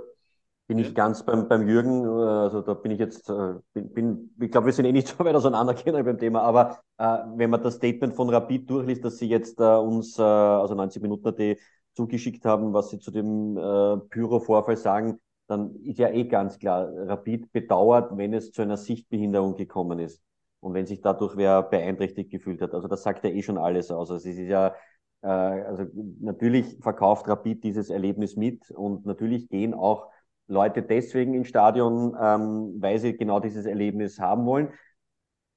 Bin 0.67 0.77
ich 0.77 0.95
ganz 0.95 1.25
beim, 1.25 1.49
beim 1.49 1.67
Jürgen, 1.67 2.05
also 2.05 2.61
da 2.61 2.75
bin 2.75 2.91
ich 2.91 2.99
jetzt, 2.99 3.29
äh, 3.29 3.55
bin, 3.73 3.91
bin 3.91 4.35
ich 4.39 4.51
glaube, 4.51 4.67
wir 4.67 4.73
sind 4.73 4.85
eh 4.85 4.91
nicht 4.91 5.07
so 5.17 5.23
weit 5.25 5.35
auseinandergehen 5.35 6.05
beim 6.05 6.17
Thema, 6.17 6.43
aber 6.43 6.79
äh, 6.97 7.17
wenn 7.35 7.49
man 7.49 7.61
das 7.61 7.75
Statement 7.75 8.13
von 8.13 8.29
Rapid 8.29 8.69
durchliest, 8.69 9.03
dass 9.03 9.17
sie 9.17 9.27
jetzt 9.27 9.59
äh, 9.59 9.63
uns, 9.63 10.17
äh, 10.17 10.21
also 10.21 10.75
90 10.75 11.01
Minuten 11.01 11.35
die 11.35 11.57
zugeschickt 11.93 12.45
haben, 12.45 12.71
was 12.71 12.89
sie 12.89 12.99
zu 12.99 13.11
dem 13.11 13.57
äh, 13.57 13.97
Pyro-Vorfall 14.09 14.77
sagen, 14.77 15.19
dann 15.47 15.75
ist 15.83 15.99
ja 15.99 16.09
eh 16.09 16.23
ganz 16.23 16.57
klar, 16.57 16.89
Rapid 16.95 17.51
bedauert, 17.51 18.15
wenn 18.15 18.33
es 18.33 18.53
zu 18.53 18.61
einer 18.61 18.77
Sichtbehinderung 18.77 19.55
gekommen 19.55 19.99
ist 19.99 20.21
und 20.61 20.73
wenn 20.73 20.85
sich 20.85 21.01
dadurch 21.01 21.35
wer 21.35 21.63
beeinträchtigt 21.63 22.31
gefühlt 22.31 22.61
hat. 22.61 22.73
Also 22.73 22.87
das 22.87 23.03
sagt 23.03 23.25
ja 23.25 23.31
eh 23.31 23.41
schon 23.43 23.57
alles 23.57 23.91
aus. 23.91 24.11
Also 24.11 24.29
es 24.29 24.37
ist 24.37 24.47
ja, 24.47 24.73
äh, 25.21 25.27
also 25.27 25.85
natürlich 26.21 26.77
verkauft 26.81 27.27
Rapid 27.27 27.63
dieses 27.63 27.89
Erlebnis 27.89 28.35
mit 28.37 28.71
und 28.71 29.05
natürlich 29.05 29.49
gehen 29.49 29.73
auch 29.73 30.09
Leute 30.47 30.83
deswegen 30.83 31.33
ins 31.33 31.47
Stadion, 31.47 32.15
ähm, 32.21 32.75
weil 32.79 32.99
sie 32.99 33.17
genau 33.17 33.39
dieses 33.39 33.65
Erlebnis 33.65 34.19
haben 34.19 34.45
wollen. 34.45 34.69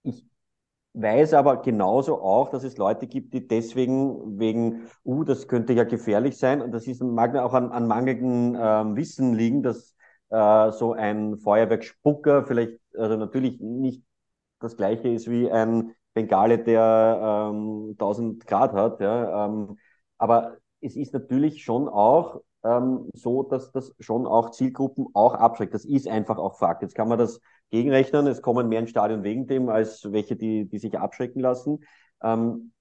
Ich 0.03 0.27
weiß 0.95 1.35
aber 1.35 1.63
genauso 1.63 2.23
auch, 2.23 2.51
dass 2.51 2.65
es 2.65 2.77
Leute 2.79 3.07
gibt, 3.07 3.35
die 3.35 3.47
deswegen 3.49 4.39
wegen, 4.39 4.89
uh, 5.05 5.25
das 5.25 5.49
könnte 5.49 5.73
ja 5.73 5.85
gefährlich 5.85 6.39
sein, 6.39 6.63
und 6.63 6.73
das 6.73 6.87
ist, 6.87 7.03
mag 7.03 7.35
auch 7.37 7.55
an, 7.55 7.73
an 7.73 7.89
mangelndem 7.89 8.57
ähm, 8.61 8.97
Wissen 8.97 9.35
liegen, 9.35 9.63
dass 9.63 9.97
äh, 10.31 10.71
so 10.71 10.93
ein 10.93 11.37
Feuerwerksspucker 11.39 12.45
vielleicht, 12.47 12.79
also 12.97 13.17
natürlich 13.17 13.61
nicht 13.61 14.03
das 14.65 14.77
gleiche 14.77 15.09
ist 15.09 15.31
wie 15.31 15.51
ein 15.51 15.95
Bengale, 16.15 16.59
der 16.59 17.51
ähm, 17.53 17.91
1000 17.99 18.47
Grad 18.47 18.73
hat. 18.73 19.01
Ja, 19.01 19.47
ähm, 19.47 19.79
aber 20.19 20.57
es 20.81 20.97
ist 20.97 21.13
natürlich 21.13 21.65
schon 21.65 21.89
auch 21.89 22.41
ähm, 22.65 23.09
so, 23.15 23.43
dass 23.43 23.73
das 23.73 23.95
schon 24.01 24.27
auch 24.27 24.51
Zielgruppen 24.51 25.07
auch 25.15 25.35
abschreckt. 25.35 25.75
Das 25.75 25.85
ist 25.85 26.09
einfach 26.09 26.39
auch 26.39 26.59
Fakt. 26.59 26.83
Jetzt 26.83 26.95
kann 26.95 27.09
man 27.09 27.19
das 27.19 27.41
gegenrechnen. 27.71 28.27
Es 28.27 28.43
kommen 28.43 28.69
mehr 28.69 28.81
ins 28.81 28.91
Stadion 28.91 29.23
wegen 29.23 29.47
dem, 29.47 29.69
als 29.69 30.11
welche, 30.13 30.37
die, 30.37 30.69
die 30.69 30.79
sich 30.79 30.99
abschrecken 30.99 31.41
lassen. 31.41 31.85
Ähm, 32.23 32.73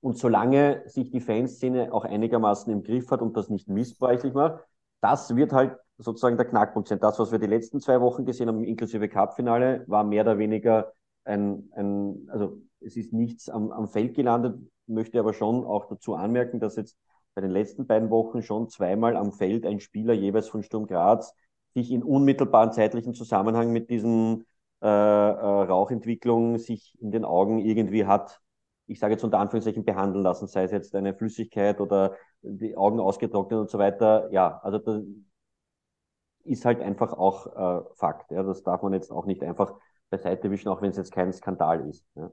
und 0.00 0.18
solange 0.18 0.82
sich 0.86 1.10
die 1.10 1.20
Fanszene 1.20 1.92
auch 1.92 2.04
einigermaßen 2.04 2.72
im 2.72 2.82
Griff 2.82 3.10
hat 3.10 3.22
und 3.22 3.36
das 3.36 3.48
nicht 3.48 3.68
missbräuchlich 3.68 4.34
macht, 4.34 4.64
das 5.00 5.34
wird 5.34 5.52
halt 5.52 5.76
sozusagen 5.98 6.36
der 6.36 6.46
Knackpunkt 6.46 6.88
sein. 6.88 7.00
Das, 7.00 7.18
was 7.18 7.32
wir 7.32 7.38
die 7.38 7.46
letzten 7.46 7.80
zwei 7.80 8.00
Wochen 8.00 8.24
gesehen 8.24 8.48
haben, 8.48 8.62
inklusive 8.64 9.08
Cup-Finale, 9.08 9.84
war 9.86 10.04
mehr 10.04 10.22
oder 10.22 10.38
weniger 10.38 10.92
ein, 11.26 11.70
ein 11.74 12.28
also 12.30 12.60
es 12.80 12.96
ist 12.96 13.12
nichts 13.12 13.48
am, 13.48 13.70
am 13.72 13.88
Feld 13.88 14.14
gelandet, 14.14 14.58
möchte 14.86 15.18
aber 15.18 15.32
schon 15.32 15.64
auch 15.64 15.86
dazu 15.86 16.14
anmerken, 16.14 16.60
dass 16.60 16.76
jetzt 16.76 16.96
bei 17.34 17.42
den 17.42 17.50
letzten 17.50 17.86
beiden 17.86 18.10
Wochen 18.10 18.42
schon 18.42 18.68
zweimal 18.68 19.16
am 19.16 19.32
Feld 19.32 19.66
ein 19.66 19.80
Spieler 19.80 20.14
jeweils 20.14 20.48
von 20.48 20.62
Sturm 20.62 20.86
Graz 20.86 21.34
sich 21.74 21.90
in 21.90 22.02
unmittelbaren 22.02 22.72
zeitlichen 22.72 23.12
Zusammenhang 23.12 23.72
mit 23.72 23.90
diesen 23.90 24.46
äh, 24.82 24.86
äh, 24.86 24.90
Rauchentwicklungen 24.90 26.58
sich 26.58 26.96
in 27.00 27.10
den 27.10 27.24
Augen 27.24 27.58
irgendwie 27.58 28.06
hat, 28.06 28.40
ich 28.86 28.98
sage 28.98 29.14
jetzt 29.14 29.24
unter 29.24 29.38
Anführungszeichen, 29.38 29.84
behandeln 29.84 30.22
lassen, 30.22 30.46
sei 30.46 30.64
es 30.64 30.70
jetzt 30.70 30.94
eine 30.94 31.14
Flüssigkeit 31.14 31.80
oder 31.80 32.14
die 32.42 32.76
Augen 32.76 33.00
ausgetrocknet 33.00 33.58
und 33.60 33.70
so 33.70 33.78
weiter. 33.78 34.30
Ja, 34.32 34.60
also 34.62 34.78
das 34.78 35.02
ist 36.44 36.64
halt 36.64 36.80
einfach 36.80 37.12
auch 37.12 37.46
äh, 37.46 37.84
Fakt. 37.94 38.30
Ja. 38.30 38.42
Das 38.42 38.62
darf 38.62 38.82
man 38.82 38.92
jetzt 38.92 39.10
auch 39.10 39.26
nicht 39.26 39.42
einfach 39.42 39.74
beiseite 40.10 40.50
wischen, 40.50 40.68
auch 40.68 40.82
wenn 40.82 40.90
es 40.90 40.96
jetzt 40.96 41.12
kein 41.12 41.32
Skandal 41.32 41.88
ist. 41.88 42.04
Ja. 42.14 42.32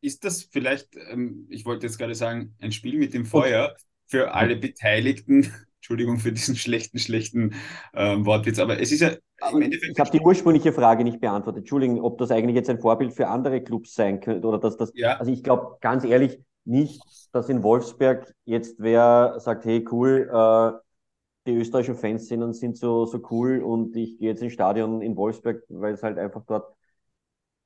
Ist 0.00 0.24
das 0.24 0.42
vielleicht, 0.44 0.96
ähm, 1.10 1.46
ich 1.50 1.64
wollte 1.66 1.86
jetzt 1.86 1.98
gerade 1.98 2.14
sagen, 2.14 2.54
ein 2.60 2.72
Spiel 2.72 2.98
mit 2.98 3.14
dem 3.14 3.24
Feuer 3.24 3.74
für 4.06 4.32
alle 4.34 4.56
Beteiligten? 4.56 5.52
Entschuldigung 5.80 6.18
für 6.18 6.32
diesen 6.32 6.56
schlechten, 6.56 6.98
schlechten 6.98 7.54
ähm, 7.94 8.26
Wortwitz, 8.26 8.58
aber 8.58 8.80
es 8.80 8.92
ist 8.92 9.00
ja 9.00 9.12
im 9.50 9.62
Endeffekt. 9.62 9.92
Ich 9.92 10.00
habe 10.00 10.10
die 10.10 10.20
ursprüngliche 10.20 10.72
Frage 10.72 11.04
nicht 11.04 11.20
beantwortet. 11.20 11.60
Entschuldigung, 11.60 12.02
ob 12.02 12.18
das 12.18 12.30
eigentlich 12.30 12.56
jetzt 12.56 12.68
ein 12.68 12.80
Vorbild 12.80 13.14
für 13.14 13.28
andere 13.28 13.62
Clubs 13.62 13.94
sein 13.94 14.20
könnte 14.20 14.46
oder 14.46 14.58
dass 14.58 14.76
das. 14.76 14.90
Ja. 14.94 15.16
Also 15.16 15.32
ich 15.32 15.42
glaube 15.42 15.78
ganz 15.80 16.04
ehrlich 16.04 16.40
nicht, 16.64 17.00
dass 17.32 17.48
in 17.48 17.62
Wolfsberg 17.62 18.34
jetzt 18.44 18.76
wer 18.78 19.36
sagt, 19.38 19.64
hey 19.64 19.84
cool, 19.90 20.28
äh, 20.30 20.87
die 21.48 21.56
österreichischen 21.56 21.96
Fans 21.96 22.28
sind 22.28 22.76
so, 22.76 23.06
so 23.06 23.20
cool 23.30 23.62
und 23.62 23.96
ich 23.96 24.18
gehe 24.18 24.28
jetzt 24.28 24.42
ins 24.42 24.52
Stadion 24.52 25.00
in 25.00 25.16
Wolfsberg, 25.16 25.62
weil 25.68 25.94
es 25.94 26.02
halt 26.02 26.18
einfach 26.18 26.42
dort 26.46 26.74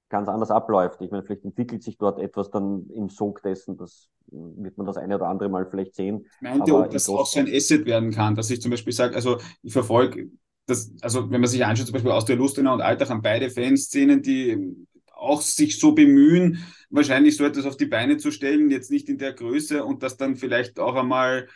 ganz 0.09 0.29
anders 0.29 0.51
abläuft. 0.51 1.01
Ich 1.01 1.11
meine, 1.11 1.25
vielleicht 1.25 1.45
entwickelt 1.45 1.83
sich 1.83 1.99
dort 1.99 2.21
etwas 2.21 2.51
dann 2.51 2.89
im 2.91 3.09
Sog 3.09 3.43
dessen, 3.43 3.77
das 3.77 4.09
wird 4.31 4.77
man 4.77 4.87
das 4.87 4.97
eine 4.97 5.17
oder 5.17 5.27
andere 5.27 5.49
Mal 5.49 5.67
vielleicht 5.67 5.95
sehen. 5.95 6.27
Ich 6.37 6.43
meinte, 6.43 6.77
ob 6.77 6.91
das 6.91 7.09
auch 7.09 7.27
so 7.27 7.41
ein 7.41 7.49
Asset 7.53 7.85
werden 7.85 8.13
kann, 8.13 8.35
dass 8.35 8.51
ich 8.51 8.63
zum 8.63 8.71
Beispiel 8.71 8.93
sage, 8.93 9.17
also 9.17 9.39
ich 9.63 9.73
verfolge 9.73 10.31
das, 10.67 10.93
also 11.01 11.31
wenn 11.31 11.41
man 11.41 11.51
sich 11.51 11.65
anschaut, 11.65 11.87
zum 11.87 11.95
Beispiel 11.95 12.13
aus 12.13 12.25
der 12.25 12.37
Lustenau 12.37 12.75
und 12.75 12.83
Alltag 12.83 13.11
haben 13.11 13.23
beide 13.23 13.51
Fanszenen, 13.51 14.23
die 14.23 14.77
auch 15.13 15.41
sich 15.41 15.81
so 15.81 15.93
bemühen, 15.93 16.65
wahrscheinlich 16.91 17.37
so 17.37 17.45
etwas 17.45 17.65
auf 17.65 17.77
die 17.77 17.87
Beine 17.87 18.17
zu 18.19 18.31
stellen, 18.31 18.71
jetzt 18.71 18.91
nicht 18.91 19.09
in 19.09 19.19
der 19.19 19.33
Größe 19.33 19.85
und 19.85 20.03
das 20.03 20.17
dann 20.17 20.37
vielleicht 20.37 20.79
auch 20.79 20.95
einmal 20.95 21.49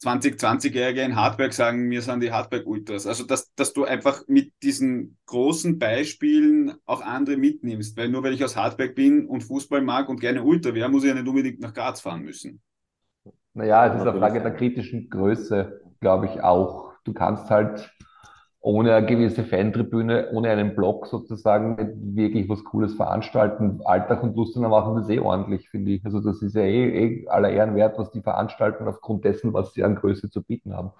20, 0.00 0.40
20-Jährige 0.40 1.02
in 1.02 1.14
Hardberg 1.14 1.52
sagen, 1.52 1.90
wir 1.90 2.00
sind 2.00 2.22
die 2.22 2.32
Hardberg-Ultras. 2.32 3.06
Also, 3.06 3.24
dass, 3.24 3.54
dass 3.54 3.74
du 3.74 3.84
einfach 3.84 4.22
mit 4.28 4.52
diesen 4.62 5.18
großen 5.26 5.78
Beispielen 5.78 6.72
auch 6.86 7.02
andere 7.02 7.36
mitnimmst. 7.36 7.98
Weil 7.98 8.08
nur 8.08 8.22
weil 8.22 8.32
ich 8.32 8.42
aus 8.42 8.56
Hardberg 8.56 8.94
bin 8.94 9.26
und 9.26 9.42
Fußball 9.42 9.82
mag 9.82 10.08
und 10.08 10.18
gerne 10.18 10.42
Ultra 10.42 10.74
wäre, 10.74 10.88
muss 10.88 11.04
ich 11.04 11.10
ja 11.10 11.14
nicht 11.14 11.28
unbedingt 11.28 11.60
nach 11.60 11.74
Graz 11.74 12.00
fahren 12.00 12.22
müssen. 12.22 12.62
Naja, 13.52 13.86
es 13.86 13.94
ist 13.94 14.06
eine 14.06 14.18
Frage 14.18 14.40
der 14.40 14.54
kritischen 14.54 15.10
Größe, 15.10 15.82
glaube 16.00 16.26
ich 16.26 16.42
auch. 16.42 16.94
Du 17.04 17.12
kannst 17.12 17.50
halt 17.50 17.92
ohne 18.62 18.94
eine 18.94 19.06
gewisse 19.06 19.44
Fantribüne, 19.44 20.30
ohne 20.32 20.50
einen 20.50 20.76
Block 20.76 21.06
sozusagen 21.06 21.76
nicht 21.76 22.16
wirklich 22.16 22.48
was 22.48 22.62
Cooles 22.64 22.94
veranstalten. 22.94 23.80
Alltag 23.84 24.22
und 24.22 24.36
Lustener 24.36 24.68
machen 24.68 24.96
das 24.96 25.08
eh 25.08 25.18
ordentlich, 25.18 25.70
finde 25.70 25.92
ich. 25.92 26.04
Also 26.04 26.20
das 26.20 26.42
ist 26.42 26.54
ja 26.54 26.62
eh, 26.62 27.22
eh 27.24 27.28
aller 27.28 27.50
Ehren 27.50 27.74
wert, 27.74 27.98
was 27.98 28.10
die 28.10 28.20
veranstalten 28.20 28.86
aufgrund 28.86 29.24
dessen, 29.24 29.54
was 29.54 29.72
sie 29.72 29.82
an 29.82 29.96
Größe 29.96 30.30
zu 30.30 30.42
bieten 30.42 30.76
haben. 30.76 30.92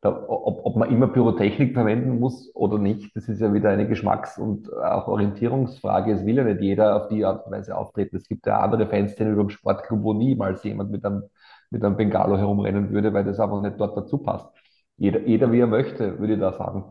Da, 0.00 0.10
ob, 0.28 0.64
ob 0.64 0.76
man 0.76 0.90
immer 0.90 1.08
Pyrotechnik 1.08 1.74
verwenden 1.74 2.20
muss 2.20 2.54
oder 2.54 2.78
nicht, 2.78 3.16
das 3.16 3.28
ist 3.28 3.40
ja 3.40 3.52
wieder 3.52 3.70
eine 3.70 3.88
Geschmacks- 3.88 4.38
und 4.38 4.72
auch 4.72 5.08
Orientierungsfrage. 5.08 6.12
Es 6.12 6.24
will 6.24 6.36
ja 6.36 6.44
nicht 6.44 6.60
jeder 6.60 6.96
auf 6.96 7.08
die 7.08 7.24
Art 7.24 7.46
und 7.46 7.52
Weise 7.52 7.76
auftreten. 7.76 8.16
Es 8.16 8.28
gibt 8.28 8.46
ja 8.46 8.60
andere 8.60 8.86
Fanszenen 8.88 9.32
über 9.32 9.42
dem 9.42 9.50
Sportclub, 9.50 10.02
wo 10.02 10.12
niemals 10.14 10.62
jemand 10.64 10.90
mit 10.92 11.04
einem, 11.04 11.24
mit 11.70 11.84
einem 11.84 11.96
Bengalo 11.96 12.36
herumrennen 12.38 12.90
würde, 12.92 13.12
weil 13.12 13.24
das 13.24 13.40
einfach 13.40 13.60
nicht 13.60 13.80
dort 13.80 13.96
dazu 13.96 14.18
passt. 14.18 14.48
Jeder, 14.98 15.26
jeder 15.26 15.50
wie 15.52 15.60
er 15.60 15.66
möchte, 15.68 16.18
würde 16.18 16.34
ich 16.34 16.40
da 16.40 16.52
sagen. 16.52 16.84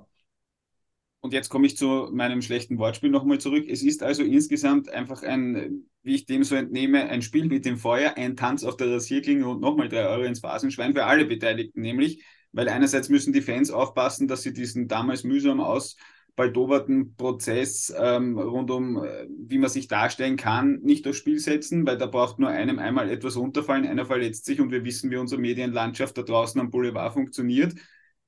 Und 1.20 1.34
jetzt 1.34 1.50
komme 1.50 1.68
ich 1.68 1.76
zu 1.76 2.10
meinem 2.14 2.42
schlechten 2.42 2.78
Wortspiel 2.78 3.10
nochmal 3.10 3.40
zurück. 3.40 3.66
Es 3.68 3.84
ist 3.84 4.02
also 4.02 4.24
insgesamt 4.24 4.90
einfach 4.90 5.24
ein, 5.24 5.86
wie 6.02 6.16
ich 6.16 6.26
dem 6.26 6.44
so 6.44 6.56
entnehme, 6.56 7.10
ein 7.10 7.22
Spiel 7.22 7.48
mit 7.48 7.66
dem 7.66 7.78
Feuer, 7.78 8.14
ein 8.16 8.38
Tanz 8.38 8.64
auf 8.64 8.78
der 8.78 8.92
Rasierklinge 8.94 9.46
und 9.46 9.60
nochmal 9.60 9.90
drei 9.90 10.08
Euro 10.08 10.24
ins 10.24 10.40
Phasenschwein 10.40 10.94
für 10.94 11.06
alle 11.06 11.26
Beteiligten, 11.26 11.82
nämlich, 11.82 12.24
weil 12.54 12.70
einerseits 12.70 13.10
müssen 13.10 13.34
die 13.34 13.42
Fans 13.42 13.72
aufpassen, 13.72 14.30
dass 14.30 14.44
sie 14.44 14.54
diesen 14.54 14.88
damals 14.88 15.26
mühsam 15.26 15.60
ausbaldoberten 15.60 17.16
Prozess 17.18 17.94
ähm, 18.00 18.38
rund 18.38 18.72
um, 18.72 19.04
äh, 19.04 19.28
wie 19.38 19.58
man 19.58 19.70
sich 19.70 19.90
darstellen 19.90 20.38
kann, 20.38 20.80
nicht 20.82 21.06
aufs 21.08 21.18
Spiel 21.18 21.40
setzen, 21.40 21.86
weil 21.86 21.98
da 21.98 22.06
braucht 22.06 22.40
nur 22.40 22.50
einem 22.50 22.80
einmal 22.80 23.10
etwas 23.10 23.36
runterfallen, 23.36 23.86
einer 23.86 24.06
verletzt 24.06 24.46
sich 24.46 24.62
und 24.62 24.72
wir 24.72 24.86
wissen, 24.86 25.12
wie 25.12 25.18
unsere 25.18 25.42
Medienlandschaft 25.42 26.18
da 26.18 26.22
draußen 26.22 26.62
am 26.62 26.70
Boulevard 26.70 27.12
funktioniert 27.12 27.74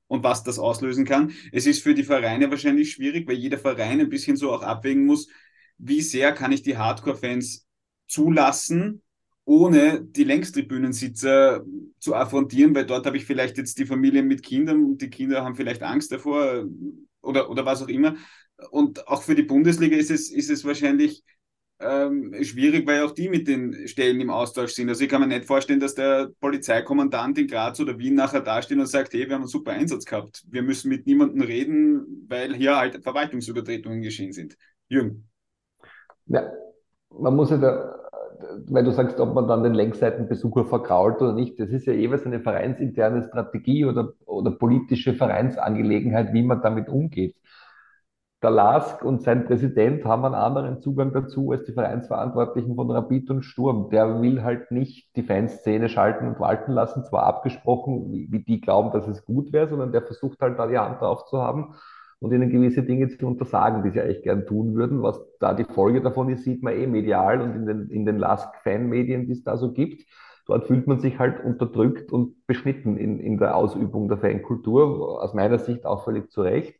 und 0.09 0.23
was 0.23 0.43
das 0.43 0.59
auslösen 0.59 1.05
kann. 1.05 1.31
Es 1.53 1.65
ist 1.65 1.81
für 1.83 1.93
die 1.93 2.03
Vereine 2.03 2.49
wahrscheinlich 2.49 2.91
schwierig, 2.91 3.27
weil 3.29 3.37
jeder 3.37 3.57
Verein 3.57 4.01
ein 4.01 4.09
bisschen 4.09 4.35
so 4.35 4.51
auch 4.51 4.63
abwägen 4.63 5.05
muss, 5.05 5.29
wie 5.77 6.01
sehr 6.01 6.33
kann 6.33 6.51
ich 6.51 6.63
die 6.63 6.77
Hardcore-Fans 6.77 7.67
zulassen, 8.07 9.01
ohne 9.45 10.01
die 10.01 10.23
Längstribünensitzer 10.23 11.63
zu 11.99 12.15
affrontieren, 12.15 12.75
weil 12.75 12.85
dort 12.85 13.05
habe 13.05 13.17
ich 13.17 13.25
vielleicht 13.25 13.57
jetzt 13.57 13.77
die 13.77 13.85
Familien 13.85 14.27
mit 14.27 14.43
Kindern 14.43 14.83
und 14.83 15.01
die 15.01 15.09
Kinder 15.09 15.43
haben 15.43 15.55
vielleicht 15.55 15.83
Angst 15.83 16.11
davor 16.11 16.65
oder, 17.21 17.49
oder 17.49 17.65
was 17.65 17.81
auch 17.81 17.87
immer. 17.87 18.15
Und 18.71 19.07
auch 19.07 19.21
für 19.21 19.35
die 19.35 19.43
Bundesliga 19.43 19.95
ist 19.95 20.11
es, 20.11 20.31
ist 20.31 20.49
es 20.49 20.65
wahrscheinlich 20.65 21.23
ähm, 21.79 22.33
schwierig, 22.43 22.85
weil 22.87 23.03
auch 23.03 23.11
die 23.11 23.29
mit 23.29 23.47
den 23.47 23.87
Stellen 23.87 24.19
im 24.19 24.29
Austausch 24.29 24.73
sind. 24.73 24.89
Also 24.89 25.03
ich 25.03 25.09
kann 25.09 25.21
mir 25.21 25.27
nicht 25.27 25.45
vorstellen, 25.45 25.79
dass 25.79 25.95
der 25.95 26.29
Polizeikommandant 26.41 27.37
in 27.37 27.47
Graz 27.47 27.79
oder 27.79 27.97
Wien 27.97 28.15
nachher 28.15 28.41
dasteht 28.41 28.77
und 28.77 28.85
sagt, 28.85 29.13
hey, 29.13 29.27
wir 29.27 29.35
haben 29.35 29.43
einen 29.43 29.47
super 29.47 29.71
Einsatz 29.71 30.05
gehabt. 30.05 30.43
Wir 30.49 30.61
müssen 30.61 30.89
mit 30.89 31.05
niemandem 31.07 31.41
reden, 31.41 32.25
weil 32.27 32.53
hier 32.53 32.75
halt 32.75 33.01
Verwaltungsübertretungen 33.01 34.01
geschehen 34.01 34.33
sind. 34.33 34.57
Jürgen. 34.89 35.29
Ja, 36.25 36.51
man 37.09 37.35
muss 37.35 37.49
ja 37.49 37.57
da, 37.57 37.95
weil 38.67 38.83
du 38.83 38.91
sagst, 38.91 39.19
ob 39.19 39.33
man 39.33 39.47
dann 39.47 39.63
den 39.63 39.73
Längsseitenbesucher 39.73 40.65
verkrault 40.65 41.21
oder 41.21 41.33
nicht, 41.33 41.59
das 41.59 41.69
ist 41.69 41.85
ja 41.85 41.93
jeweils 41.93 42.25
eine 42.25 42.41
vereinsinterne 42.41 43.23
Strategie 43.23 43.85
oder, 43.85 44.13
oder 44.25 44.51
politische 44.51 45.13
Vereinsangelegenheit, 45.13 46.33
wie 46.33 46.43
man 46.43 46.61
damit 46.61 46.89
umgeht 46.89 47.35
der 48.41 48.51
Lask 48.51 49.03
und 49.03 49.21
sein 49.21 49.45
Präsident 49.45 50.05
haben 50.05 50.23
einen 50.23 50.35
anderen 50.35 50.79
Zugang 50.79 51.11
dazu 51.11 51.51
als 51.51 51.65
die 51.65 51.73
Vereinsverantwortlichen 51.73 52.75
von 52.75 52.89
Rapid 52.89 53.29
und 53.31 53.43
Sturm. 53.43 53.89
Der 53.89 54.21
will 54.21 54.43
halt 54.43 54.71
nicht 54.71 55.13
die 55.17 55.23
Fanszene 55.23 55.89
schalten 55.89 56.27
und 56.27 56.39
walten 56.39 56.71
lassen, 56.71 57.03
zwar 57.03 57.23
abgesprochen, 57.23 58.13
wie, 58.13 58.31
wie 58.31 58.43
die 58.43 58.61
glauben, 58.61 58.91
dass 58.91 59.07
es 59.07 59.25
gut 59.25 59.51
wäre, 59.51 59.67
sondern 59.67 59.91
der 59.91 60.03
versucht 60.03 60.39
halt 60.39 60.57
da 60.57 60.67
die 60.67 60.77
Hand 60.77 61.01
drauf 61.01 61.25
zu 61.25 61.41
haben 61.41 61.75
und 62.19 62.31
ihnen 62.31 62.49
gewisse 62.49 62.83
Dinge 62.83 63.09
zu 63.09 63.27
untersagen, 63.27 63.83
die 63.83 63.89
sie 63.89 64.01
eigentlich 64.01 64.23
gern 64.23 64.45
tun 64.45 64.73
würden. 64.73 65.03
Was 65.03 65.19
da 65.39 65.53
die 65.53 65.65
Folge 65.65 66.01
davon 66.01 66.29
ist, 66.29 66.45
sieht 66.45 66.63
man 66.63 66.73
eh 66.73 66.87
medial 66.87 67.41
und 67.41 67.55
in 67.55 67.65
den, 67.65 67.89
in 67.89 68.05
den 68.05 68.17
Lask-Fanmedien, 68.17 69.25
die 69.25 69.33
es 69.33 69.43
da 69.43 69.57
so 69.57 69.73
gibt. 69.73 70.05
Dort 70.45 70.65
fühlt 70.65 70.87
man 70.87 70.99
sich 70.99 71.19
halt 71.19 71.43
unterdrückt 71.43 72.11
und 72.11 72.47
beschnitten 72.47 72.97
in, 72.97 73.19
in 73.19 73.37
der 73.37 73.55
Ausübung 73.55 74.07
der 74.07 74.17
Fankultur, 74.17 75.21
aus 75.21 75.33
meiner 75.33 75.59
Sicht 75.59 75.85
auch 75.85 76.05
völlig 76.05 76.31
zu 76.31 76.41
Recht. 76.41 76.73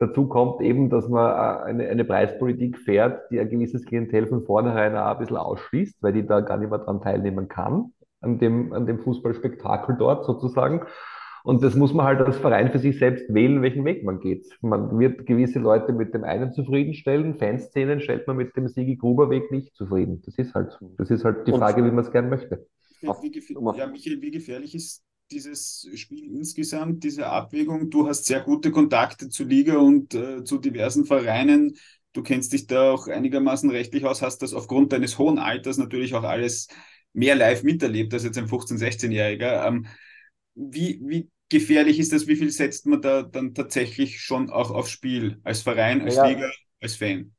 Dazu 0.00 0.26
kommt 0.28 0.62
eben, 0.62 0.88
dass 0.88 1.08
man 1.10 1.30
äh, 1.30 1.62
eine, 1.64 1.88
eine 1.88 2.04
Preispolitik 2.06 2.78
fährt, 2.78 3.30
die 3.30 3.38
ein 3.38 3.50
gewisses 3.50 3.84
Klientel 3.84 4.26
von 4.26 4.44
vornherein 4.46 4.96
auch 4.96 5.12
ein 5.12 5.18
bisschen 5.18 5.36
ausschließt, 5.36 6.02
weil 6.02 6.14
die 6.14 6.26
da 6.26 6.40
gar 6.40 6.56
nicht 6.56 6.70
mehr 6.70 6.78
dran 6.78 7.02
teilnehmen 7.02 7.48
kann, 7.48 7.92
an 8.22 8.38
dem, 8.38 8.72
an 8.72 8.86
dem 8.86 8.98
Fußballspektakel 9.00 9.96
dort 9.98 10.24
sozusagen. 10.24 10.86
Und 11.44 11.62
das 11.62 11.74
muss 11.74 11.92
man 11.92 12.06
halt 12.06 12.20
als 12.20 12.38
Verein 12.38 12.70
für 12.72 12.78
sich 12.78 12.98
selbst 12.98 13.32
wählen, 13.32 13.60
welchen 13.60 13.84
Weg 13.84 14.02
man 14.02 14.20
geht. 14.20 14.46
Man 14.62 14.98
wird 14.98 15.26
gewisse 15.26 15.58
Leute 15.58 15.92
mit 15.92 16.14
dem 16.14 16.24
einen 16.24 16.52
zufriedenstellen, 16.52 17.38
Fanszenen 17.38 18.00
stellt 18.00 18.26
man 18.26 18.38
mit 18.38 18.56
dem 18.56 18.68
Sigi 18.68 18.96
Gruber 18.96 19.28
Weg 19.28 19.50
nicht 19.50 19.74
zufrieden. 19.74 20.22
Das 20.24 20.38
ist 20.38 20.54
halt, 20.54 20.78
das 20.96 21.10
ist 21.10 21.26
halt 21.26 21.46
die 21.46 21.52
Frage, 21.52 21.84
wie 21.84 21.90
man 21.90 22.04
es 22.04 22.10
gern 22.10 22.30
möchte. 22.30 22.66
Wie, 23.02 23.78
ja, 23.78 23.86
Michael, 23.86 24.20
wie 24.22 24.30
gefährlich 24.30 24.74
ist 24.74 25.02
dieses 25.30 25.88
Spiel 25.94 26.24
insgesamt, 26.34 27.04
diese 27.04 27.26
Abwägung? 27.28 27.90
Du 27.90 28.06
hast 28.08 28.26
sehr 28.26 28.40
gute 28.40 28.70
Kontakte 28.70 29.28
zu 29.28 29.44
Liga 29.44 29.78
und 29.78 30.14
äh, 30.14 30.44
zu 30.44 30.58
diversen 30.58 31.04
Vereinen. 31.06 31.76
Du 32.12 32.22
kennst 32.22 32.52
dich 32.52 32.66
da 32.66 32.92
auch 32.92 33.06
einigermaßen 33.08 33.70
rechtlich 33.70 34.04
aus, 34.04 34.22
hast 34.22 34.38
das 34.42 34.54
aufgrund 34.54 34.92
deines 34.92 35.18
hohen 35.18 35.38
Alters 35.38 35.78
natürlich 35.78 36.14
auch 36.14 36.24
alles 36.24 36.68
mehr 37.12 37.36
live 37.36 37.62
miterlebt 37.62 38.12
als 38.14 38.24
jetzt 38.24 38.38
ein 38.38 38.48
15-, 38.48 38.78
16-Jähriger. 38.78 39.66
Ähm, 39.66 39.86
wie, 40.54 41.00
wie 41.04 41.30
gefährlich 41.48 41.98
ist 41.98 42.12
das? 42.12 42.26
Wie 42.26 42.36
viel 42.36 42.50
setzt 42.50 42.86
man 42.86 43.00
da 43.02 43.22
dann 43.22 43.54
tatsächlich 43.54 44.20
schon 44.20 44.50
auch 44.50 44.70
aufs 44.70 44.90
Spiel? 44.90 45.40
Als 45.44 45.62
Verein, 45.62 46.02
als 46.02 46.14
Ja. 46.16 46.22
Liga, 46.22 46.50
als 46.80 46.96
Fan? 46.96 47.34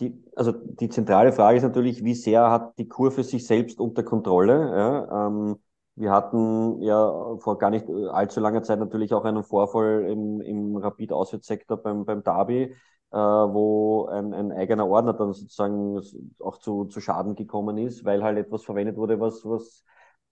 Die, 0.00 0.12
also 0.34 0.52
die 0.52 0.88
zentrale 0.88 1.32
Frage 1.32 1.58
ist 1.58 1.62
natürlich, 1.62 2.02
wie 2.04 2.14
sehr 2.14 2.50
hat 2.50 2.76
die 2.78 2.88
Kurve 2.88 3.22
sich 3.22 3.46
selbst 3.46 3.78
unter 3.78 4.02
Kontrolle? 4.02 4.52
Ja? 4.76 5.26
Ähm, 5.28 5.56
wir 5.96 6.10
hatten 6.10 6.82
ja 6.82 7.36
vor 7.38 7.58
gar 7.58 7.70
nicht 7.70 7.88
äh, 7.88 8.08
allzu 8.08 8.40
langer 8.40 8.62
Zeit 8.62 8.78
natürlich 8.78 9.14
auch 9.14 9.24
einen 9.24 9.44
Vorfall 9.44 10.06
im, 10.10 10.40
im 10.40 10.76
Rapid-Auswärtssektor 10.76 11.76
beim, 11.76 12.04
beim 12.04 12.22
Derby, 12.22 12.74
äh, 13.12 13.16
wo 13.16 14.06
ein, 14.06 14.34
ein 14.34 14.52
eigener 14.52 14.86
Ordner 14.88 15.12
dann 15.14 15.32
sozusagen 15.32 16.00
auch 16.40 16.58
zu, 16.58 16.86
zu 16.86 17.00
Schaden 17.00 17.34
gekommen 17.36 17.78
ist, 17.78 18.04
weil 18.04 18.22
halt 18.22 18.38
etwas 18.38 18.64
verwendet 18.64 18.96
wurde, 18.96 19.20
was, 19.20 19.44
was 19.44 19.84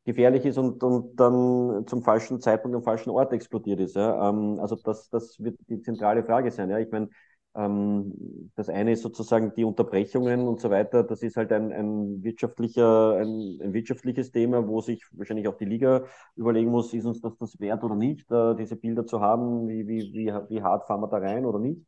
gefährlich 0.04 0.44
ist 0.44 0.58
und, 0.58 0.82
und 0.82 1.16
dann 1.16 1.86
zum 1.86 2.02
falschen 2.02 2.40
Zeitpunkt 2.40 2.76
am 2.76 2.82
falschen 2.82 3.10
Ort 3.10 3.32
explodiert 3.32 3.80
ist. 3.80 3.94
Ja? 3.96 4.28
Ähm, 4.28 4.58
also 4.60 4.76
das, 4.76 5.08
das 5.10 5.38
wird 5.38 5.58
die 5.68 5.80
zentrale 5.80 6.24
Frage 6.24 6.50
sein. 6.50 6.70
Ja? 6.70 6.78
Ich 6.78 6.90
meine, 6.90 7.08
das 7.54 8.68
eine 8.70 8.92
ist 8.92 9.02
sozusagen 9.02 9.52
die 9.54 9.64
Unterbrechungen 9.64 10.48
und 10.48 10.60
so 10.60 10.70
weiter. 10.70 11.02
Das 11.04 11.22
ist 11.22 11.36
halt 11.36 11.52
ein, 11.52 11.70
ein 11.72 12.22
wirtschaftlicher, 12.22 13.16
ein, 13.16 13.58
ein 13.62 13.72
wirtschaftliches 13.74 14.30
Thema, 14.32 14.66
wo 14.66 14.80
sich 14.80 15.04
wahrscheinlich 15.12 15.48
auch 15.48 15.56
die 15.58 15.66
Liga 15.66 16.04
überlegen 16.34 16.70
muss, 16.70 16.94
ist 16.94 17.04
uns 17.04 17.20
das 17.20 17.36
das 17.38 17.60
wert 17.60 17.84
oder 17.84 17.94
nicht, 17.94 18.30
äh, 18.30 18.54
diese 18.56 18.76
Bilder 18.76 19.04
zu 19.06 19.20
haben, 19.20 19.68
wie, 19.68 19.86
wie, 19.86 20.12
wie, 20.14 20.32
wie 20.48 20.62
hart 20.62 20.86
fahren 20.86 21.00
wir 21.02 21.08
da 21.08 21.18
rein 21.18 21.44
oder 21.44 21.58
nicht. 21.58 21.82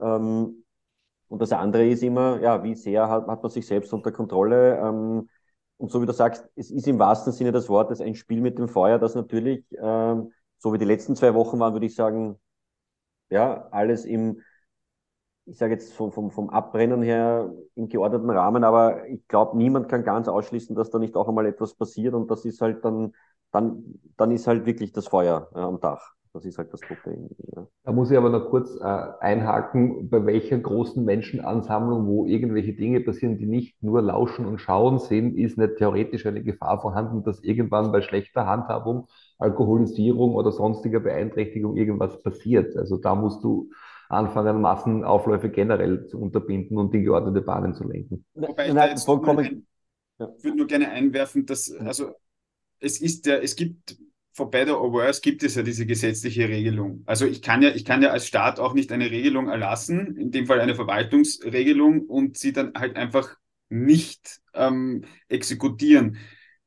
Ähm, 0.00 0.64
und 1.28 1.42
das 1.42 1.52
andere 1.52 1.86
ist 1.88 2.02
immer, 2.02 2.40
ja, 2.40 2.62
wie 2.64 2.74
sehr 2.74 3.08
hat, 3.08 3.26
hat 3.26 3.42
man 3.42 3.50
sich 3.50 3.66
selbst 3.66 3.92
unter 3.92 4.12
Kontrolle? 4.12 4.78
Ähm, 4.78 5.28
und 5.78 5.90
so 5.90 6.02
wie 6.02 6.06
du 6.06 6.12
sagst, 6.12 6.48
es 6.56 6.70
ist 6.70 6.88
im 6.88 6.98
wahrsten 6.98 7.32
Sinne 7.32 7.52
des 7.52 7.68
Wortes 7.68 8.00
ein 8.00 8.14
Spiel 8.14 8.40
mit 8.40 8.58
dem 8.58 8.68
Feuer, 8.68 8.98
das 8.98 9.14
natürlich, 9.14 9.64
ähm, 9.80 10.32
so 10.58 10.72
wie 10.72 10.78
die 10.78 10.84
letzten 10.84 11.16
zwei 11.16 11.34
Wochen 11.34 11.58
waren, 11.60 11.72
würde 11.74 11.86
ich 11.86 11.94
sagen, 11.94 12.36
ja, 13.30 13.68
alles 13.70 14.04
im, 14.04 14.40
ich 15.48 15.58
sage 15.58 15.72
jetzt 15.72 15.94
vom, 15.94 16.12
vom, 16.12 16.30
vom 16.30 16.50
Abbrennen 16.50 17.02
her 17.02 17.52
im 17.74 17.88
geordneten 17.88 18.30
Rahmen, 18.30 18.64
aber 18.64 19.06
ich 19.08 19.26
glaube, 19.28 19.56
niemand 19.56 19.88
kann 19.88 20.04
ganz 20.04 20.28
ausschließen, 20.28 20.76
dass 20.76 20.90
da 20.90 20.98
nicht 20.98 21.16
auch 21.16 21.28
einmal 21.28 21.46
etwas 21.46 21.74
passiert 21.74 22.14
und 22.14 22.30
das 22.30 22.44
ist 22.44 22.60
halt 22.60 22.84
dann, 22.84 23.12
dann, 23.50 23.82
dann 24.16 24.30
ist 24.30 24.46
halt 24.46 24.66
wirklich 24.66 24.92
das 24.92 25.08
Feuer 25.08 25.48
äh, 25.54 25.60
am 25.60 25.80
Dach. 25.80 26.14
Das 26.34 26.44
ist 26.44 26.58
halt 26.58 26.72
das 26.72 26.80
Problem. 26.80 27.30
Ja. 27.56 27.66
Da 27.84 27.92
muss 27.92 28.10
ich 28.10 28.18
aber 28.18 28.28
noch 28.28 28.50
kurz 28.50 28.76
äh, 28.80 28.84
einhaken, 28.84 30.10
bei 30.10 30.24
welcher 30.26 30.58
großen 30.58 31.02
Menschenansammlung, 31.04 32.06
wo 32.06 32.26
irgendwelche 32.26 32.74
Dinge 32.74 33.00
passieren, 33.00 33.38
die 33.38 33.46
nicht 33.46 33.82
nur 33.82 34.02
Lauschen 34.02 34.44
und 34.44 34.60
Schauen 34.60 34.98
sind, 34.98 35.36
ist 35.38 35.56
nicht 35.56 35.76
theoretisch 35.78 36.26
eine 36.26 36.42
Gefahr 36.42 36.80
vorhanden, 36.80 37.24
dass 37.24 37.42
irgendwann 37.42 37.90
bei 37.90 38.02
schlechter 38.02 38.46
Handhabung, 38.46 39.08
Alkoholisierung 39.38 40.34
oder 40.34 40.52
sonstiger 40.52 41.00
Beeinträchtigung 41.00 41.76
irgendwas 41.76 42.22
passiert. 42.22 42.76
Also 42.76 42.98
da 42.98 43.14
musst 43.14 43.42
du 43.42 43.70
anfangen, 44.08 44.60
Massenaufläufe 44.60 45.50
generell 45.50 46.06
zu 46.06 46.18
unterbinden 46.18 46.78
und 46.78 46.94
in 46.94 47.04
geordnete 47.04 47.42
Bahnen 47.42 47.74
zu 47.74 47.84
lenken. 47.84 48.24
Wobei 48.34 48.68
ich 48.68 48.74
Nein, 48.74 48.90
jetzt 48.90 49.04
vollkommen. 49.04 49.66
nur. 50.18 50.34
Ich 50.36 50.44
würde 50.44 50.56
nur 50.56 50.66
gerne 50.66 50.90
einwerfen, 50.90 51.46
dass, 51.46 51.70
also, 51.72 52.12
es 52.80 53.00
ist 53.00 53.26
der, 53.26 53.42
es 53.42 53.54
gibt, 53.54 53.96
for 54.32 54.50
better 54.50 54.80
or 54.80 54.92
worse, 54.92 55.20
gibt 55.20 55.42
es 55.42 55.54
ja 55.54 55.62
diese 55.62 55.86
gesetzliche 55.86 56.48
Regelung. 56.48 57.02
Also 57.06 57.26
ich 57.26 57.42
kann 57.42 57.62
ja, 57.62 57.70
ich 57.70 57.84
kann 57.84 58.02
ja 58.02 58.10
als 58.10 58.26
Staat 58.26 58.60
auch 58.60 58.72
nicht 58.72 58.92
eine 58.92 59.10
Regelung 59.10 59.48
erlassen, 59.48 60.16
in 60.16 60.30
dem 60.30 60.46
Fall 60.46 60.60
eine 60.60 60.74
Verwaltungsregelung 60.74 62.02
und 62.06 62.38
sie 62.38 62.52
dann 62.52 62.72
halt 62.74 62.96
einfach 62.96 63.36
nicht 63.68 64.40
ähm, 64.54 65.04
exekutieren. 65.28 66.18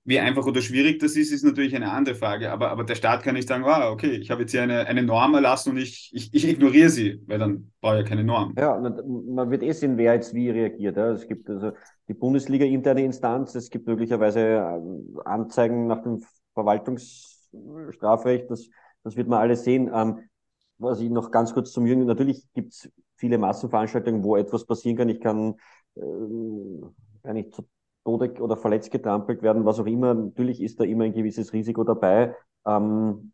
Wie 0.04 0.20
einfach 0.20 0.48
oder 0.48 0.62
schwierig 0.62 1.00
das 1.00 1.16
ist, 1.16 1.32
ist 1.32 1.44
natürlich 1.44 1.76
eine 1.76 1.92
andere 1.92 2.16
Frage. 2.16 2.52
Aber, 2.52 2.72
aber 2.72 2.84
der 2.84 2.96
Staat 2.96 3.22
kann 3.22 3.36
nicht 3.36 3.48
sagen, 3.48 3.64
ah, 3.66 3.92
okay, 3.92 4.12
ich 4.12 4.32
habe 4.32 4.42
jetzt 4.42 4.52
hier 4.52 4.64
eine, 4.64 4.88
eine 4.88 5.04
Norm 5.04 5.36
erlassen 5.36 5.72
und 5.72 5.78
ich, 5.78 6.10
ich, 6.14 6.34
ich 6.34 6.48
ignoriere 6.48 6.90
sie, 6.90 7.22
weil 7.28 7.38
dann 7.38 7.72
brauche 7.82 7.98
ich 7.98 8.02
ja 8.02 8.08
keine 8.08 8.24
Norm. 8.24 8.56
Ja, 8.58 8.80
man 8.80 9.52
wird 9.52 9.62
eh 9.62 9.72
sehen, 9.74 9.98
wer 9.98 10.16
jetzt 10.16 10.34
wie 10.34 10.50
reagiert. 10.50 10.98
Ja. 10.98 11.12
Es 11.12 11.28
gibt 11.28 11.48
also 11.50 11.74
die 12.08 12.16
Bundesliga 12.16 12.66
interne 12.66 13.04
Instanz, 13.04 13.54
es 13.54 13.70
gibt 13.70 13.86
möglicherweise 13.86 14.40
ähm, 14.40 15.20
Anzeigen 15.24 15.86
nach 15.86 16.02
dem 16.02 16.24
Verwaltungsstrafrecht, 16.56 18.50
das, 18.50 18.70
das 19.04 19.16
wird 19.16 19.28
man 19.28 19.40
alles 19.40 19.64
sehen. 19.64 19.92
Ähm, 19.94 20.22
was 20.80 21.00
ich 21.00 21.12
noch 21.12 21.30
ganz 21.30 21.54
kurz 21.54 21.72
zum 21.72 21.86
Jürgen, 21.86 22.06
natürlich 22.06 22.44
gibt 22.54 22.74
es 22.74 22.92
viele 23.18 23.38
Massenveranstaltungen, 23.38 24.24
wo 24.24 24.36
etwas 24.36 24.66
passieren 24.66 24.98
kann. 24.98 25.10
Ich 25.10 25.22
kann, 25.22 25.54
ähm, 25.96 26.96
kann 27.22 27.36
ich 27.36 27.52
zu 27.52 27.68
Tode 28.04 28.42
oder 28.42 28.58
verletzt 28.58 28.92
getrampelt 28.92 29.42
werden, 29.42 29.66
was 29.66 29.80
auch 29.80 29.86
immer. 29.86 30.14
Natürlich 30.14 30.62
ist 30.62 30.80
da 30.80 30.84
immer 30.84 31.06
ein 31.06 31.14
gewisses 31.14 31.54
Risiko 31.54 31.84
dabei. 31.84 32.36
Ähm, 32.66 33.32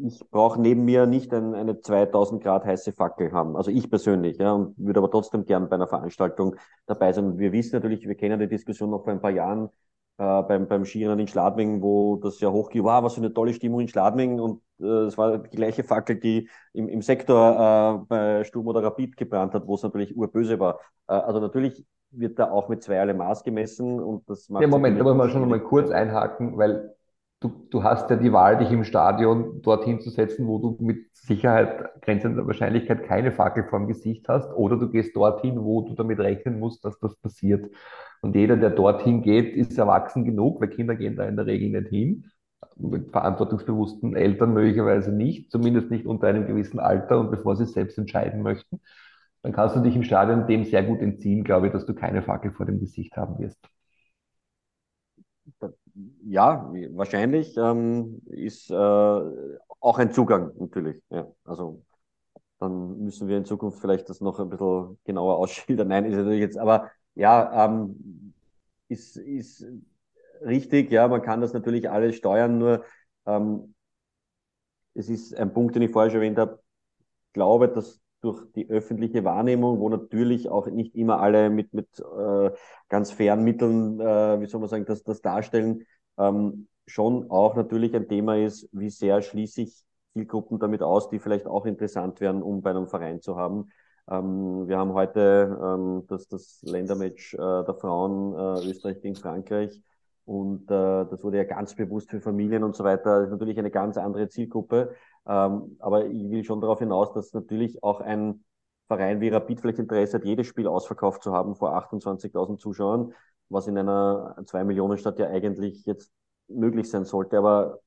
ich 0.00 0.20
brauche 0.30 0.60
neben 0.60 0.84
mir 0.84 1.06
nicht 1.06 1.32
ein, 1.34 1.54
eine 1.54 1.80
2000 1.80 2.42
Grad 2.42 2.64
heiße 2.64 2.92
Fackel 2.92 3.32
haben. 3.32 3.56
Also 3.56 3.70
ich 3.70 3.90
persönlich, 3.90 4.38
ja, 4.38 4.52
und 4.52 4.78
würde 4.78 5.00
aber 5.00 5.10
trotzdem 5.10 5.44
gern 5.44 5.68
bei 5.68 5.76
einer 5.76 5.88
Veranstaltung 5.88 6.56
dabei 6.86 7.12
sein. 7.12 7.38
Wir 7.38 7.52
wissen 7.52 7.74
natürlich, 7.76 8.06
wir 8.06 8.14
kennen 8.14 8.38
die 8.38 8.48
Diskussion 8.48 8.90
noch 8.90 9.04
vor 9.04 9.12
ein 9.12 9.20
paar 9.20 9.30
Jahren 9.30 9.68
äh, 10.18 10.42
beim, 10.42 10.68
beim 10.68 10.84
Skirennen 10.84 11.18
in 11.18 11.28
Schladming, 11.28 11.82
wo 11.82 12.16
das 12.16 12.40
ja 12.40 12.50
hochging, 12.50 12.84
wow, 12.84 13.02
was 13.02 13.14
für 13.14 13.20
eine 13.20 13.32
tolle 13.34 13.54
Stimmung 13.54 13.80
in 13.80 13.88
Schladming. 13.88 14.40
Und 14.40 14.62
äh, 14.80 14.84
es 14.84 15.18
war 15.18 15.38
die 15.38 15.56
gleiche 15.56 15.82
Fackel, 15.84 16.16
die 16.16 16.48
im, 16.72 16.88
im 16.88 17.02
Sektor 17.02 18.02
äh, 18.02 18.06
bei 18.08 18.44
Sturm 18.44 18.68
oder 18.68 18.82
Rapid 18.82 19.16
gebrannt 19.16 19.54
hat, 19.54 19.66
wo 19.66 19.74
es 19.74 19.82
natürlich 19.82 20.16
urböse 20.16 20.60
war. 20.60 20.78
Äh, 21.08 21.14
also 21.14 21.40
natürlich 21.40 21.84
wird 22.10 22.38
da 22.38 22.50
auch 22.50 22.68
mit 22.68 22.82
zweierlei 22.82 23.14
Maß 23.14 23.44
gemessen 23.44 24.00
und 24.00 24.28
das 24.28 24.48
macht 24.48 24.62
Ja, 24.62 24.68
Moment, 24.68 24.98
da 24.98 25.04
muss 25.04 25.16
man 25.16 25.30
schon 25.30 25.48
mal 25.48 25.60
kurz 25.60 25.90
einhaken, 25.90 26.56
weil 26.56 26.94
du, 27.40 27.50
du 27.70 27.82
hast 27.82 28.10
ja 28.10 28.16
die 28.16 28.32
Wahl, 28.32 28.58
dich 28.58 28.70
im 28.72 28.84
Stadion 28.84 29.62
dorthin 29.62 30.00
zu 30.00 30.10
setzen, 30.10 30.46
wo 30.46 30.58
du 30.58 30.76
mit 30.80 31.06
Sicherheit, 31.14 32.02
grenzender 32.02 32.46
Wahrscheinlichkeit 32.46 33.04
keine 33.04 33.32
Fackel 33.32 33.64
vorm 33.64 33.86
Gesicht 33.86 34.28
hast, 34.28 34.52
oder 34.54 34.76
du 34.76 34.90
gehst 34.90 35.14
dorthin, 35.16 35.62
wo 35.62 35.82
du 35.82 35.94
damit 35.94 36.18
rechnen 36.18 36.58
musst, 36.58 36.84
dass 36.84 36.98
das 36.98 37.16
passiert. 37.16 37.70
Und 38.20 38.34
jeder, 38.34 38.56
der 38.56 38.70
dorthin 38.70 39.22
geht, 39.22 39.54
ist 39.54 39.78
erwachsen 39.78 40.24
genug, 40.24 40.60
weil 40.60 40.68
Kinder 40.68 40.96
gehen 40.96 41.16
da 41.16 41.24
in 41.24 41.36
der 41.36 41.46
Regel 41.46 41.70
nicht 41.80 41.90
hin. 41.90 42.24
Mit 42.76 43.10
verantwortungsbewussten 43.10 44.16
Eltern 44.16 44.52
möglicherweise 44.52 45.12
nicht, 45.12 45.50
zumindest 45.50 45.90
nicht 45.90 46.06
unter 46.06 46.28
einem 46.28 46.46
gewissen 46.46 46.80
Alter 46.80 47.20
und 47.20 47.30
bevor 47.30 47.56
sie 47.56 47.64
es 47.64 47.72
selbst 47.72 47.98
entscheiden 47.98 48.42
möchten. 48.42 48.80
Dann 49.48 49.54
kannst 49.54 49.74
du 49.76 49.80
dich 49.80 49.96
im 49.96 50.04
Stadion 50.04 50.46
dem 50.46 50.64
sehr 50.66 50.84
gut 50.84 51.00
entziehen, 51.00 51.42
glaube 51.42 51.68
ich, 51.68 51.72
dass 51.72 51.86
du 51.86 51.94
keine 51.94 52.20
Fackel 52.22 52.52
vor 52.52 52.66
dem 52.66 52.80
Gesicht 52.80 53.16
haben 53.16 53.38
wirst. 53.38 53.58
Ja, 56.26 56.70
wahrscheinlich 56.92 57.56
ähm, 57.56 58.20
ist 58.26 58.70
äh, 58.70 58.74
auch 58.74 59.98
ein 59.98 60.12
Zugang 60.12 60.52
natürlich. 60.58 61.02
Ja, 61.10 61.26
also 61.44 61.82
dann 62.60 62.98
müssen 63.04 63.28
wir 63.28 63.38
in 63.38 63.44
Zukunft 63.46 63.80
vielleicht 63.80 64.08
das 64.10 64.20
noch 64.22 64.40
ein 64.40 64.50
bisschen 64.50 64.98
genauer 65.04 65.38
ausschildern. 65.38 65.88
Nein, 65.88 66.06
ist 66.06 66.16
natürlich 66.16 66.40
jetzt, 66.40 66.58
aber 66.58 66.90
ja, 67.16 67.66
ähm, 67.66 68.34
ist, 68.88 69.16
ist 69.18 69.66
richtig. 70.42 70.90
Ja, 70.92 71.08
man 71.08 71.22
kann 71.22 71.40
das 71.42 71.54
natürlich 71.54 71.90
alles 71.90 72.16
steuern, 72.16 72.58
nur 72.58 72.84
ähm, 73.26 73.74
es 74.94 75.08
ist 75.08 75.34
ein 75.34 75.52
Punkt, 75.52 75.74
den 75.74 75.82
ich 75.82 75.90
vorher 75.90 76.10
schon 76.10 76.20
erwähnt 76.20 76.38
habe. 76.38 76.62
Ich 77.28 77.34
glaube, 77.34 77.68
dass 77.68 78.00
durch 78.20 78.44
die 78.54 78.68
öffentliche 78.68 79.24
Wahrnehmung, 79.24 79.78
wo 79.78 79.88
natürlich 79.88 80.48
auch 80.48 80.66
nicht 80.66 80.94
immer 80.94 81.20
alle 81.20 81.50
mit, 81.50 81.72
mit 81.72 81.88
äh, 82.00 82.50
ganz 82.88 83.12
fairen 83.12 83.44
Mitteln, 83.44 84.00
äh, 84.00 84.40
wie 84.40 84.46
soll 84.46 84.60
man 84.60 84.68
sagen, 84.68 84.86
das, 84.86 85.02
das 85.02 85.20
darstellen, 85.20 85.84
ähm, 86.18 86.68
schon 86.86 87.30
auch 87.30 87.54
natürlich 87.54 87.94
ein 87.94 88.08
Thema 88.08 88.36
ist, 88.36 88.68
wie 88.72 88.90
sehr 88.90 89.22
schließe 89.22 89.62
ich 89.62 89.84
Zielgruppen 90.14 90.58
damit 90.58 90.82
aus, 90.82 91.10
die 91.10 91.18
vielleicht 91.18 91.46
auch 91.46 91.66
interessant 91.66 92.20
wären, 92.20 92.42
um 92.42 92.62
bei 92.62 92.70
einem 92.70 92.88
Verein 92.88 93.20
zu 93.20 93.36
haben. 93.36 93.70
Ähm, 94.10 94.66
wir 94.66 94.78
haben 94.78 94.94
heute 94.94 95.58
ähm, 95.62 96.04
das, 96.08 96.26
das 96.28 96.60
Ländermatch 96.62 97.34
äh, 97.34 97.36
der 97.36 97.74
Frauen 97.74 98.32
äh, 98.34 98.68
Österreich 98.68 99.00
gegen 99.00 99.14
Frankreich 99.14 99.80
und 100.28 100.70
äh, 100.70 101.06
das 101.06 101.24
wurde 101.24 101.38
ja 101.38 101.44
ganz 101.44 101.74
bewusst 101.74 102.10
für 102.10 102.20
Familien 102.20 102.62
und 102.62 102.76
so 102.76 102.84
weiter. 102.84 103.20
Das 103.20 103.28
ist 103.28 103.30
natürlich 103.30 103.58
eine 103.58 103.70
ganz 103.70 103.96
andere 103.96 104.28
Zielgruppe. 104.28 104.94
Ähm, 105.26 105.78
aber 105.78 106.04
ich 106.04 106.30
will 106.30 106.44
schon 106.44 106.60
darauf 106.60 106.80
hinaus, 106.80 107.14
dass 107.14 107.32
natürlich 107.32 107.82
auch 107.82 108.02
ein 108.02 108.44
Verein 108.88 109.22
wie 109.22 109.30
Rapid 109.30 109.58
vielleicht 109.58 109.78
Interesse 109.78 110.18
hat, 110.18 110.26
jedes 110.26 110.46
Spiel 110.46 110.66
ausverkauft 110.66 111.22
zu 111.22 111.32
haben 111.32 111.56
vor 111.56 111.74
28.000 111.74 112.58
Zuschauern, 112.58 113.14
was 113.48 113.68
in 113.68 113.78
einer 113.78 114.36
2-Millionen-Stadt 114.44 115.18
ja 115.18 115.28
eigentlich 115.28 115.86
jetzt 115.86 116.12
möglich 116.48 116.90
sein 116.90 117.06
sollte. 117.06 117.38
Aber 117.38 117.80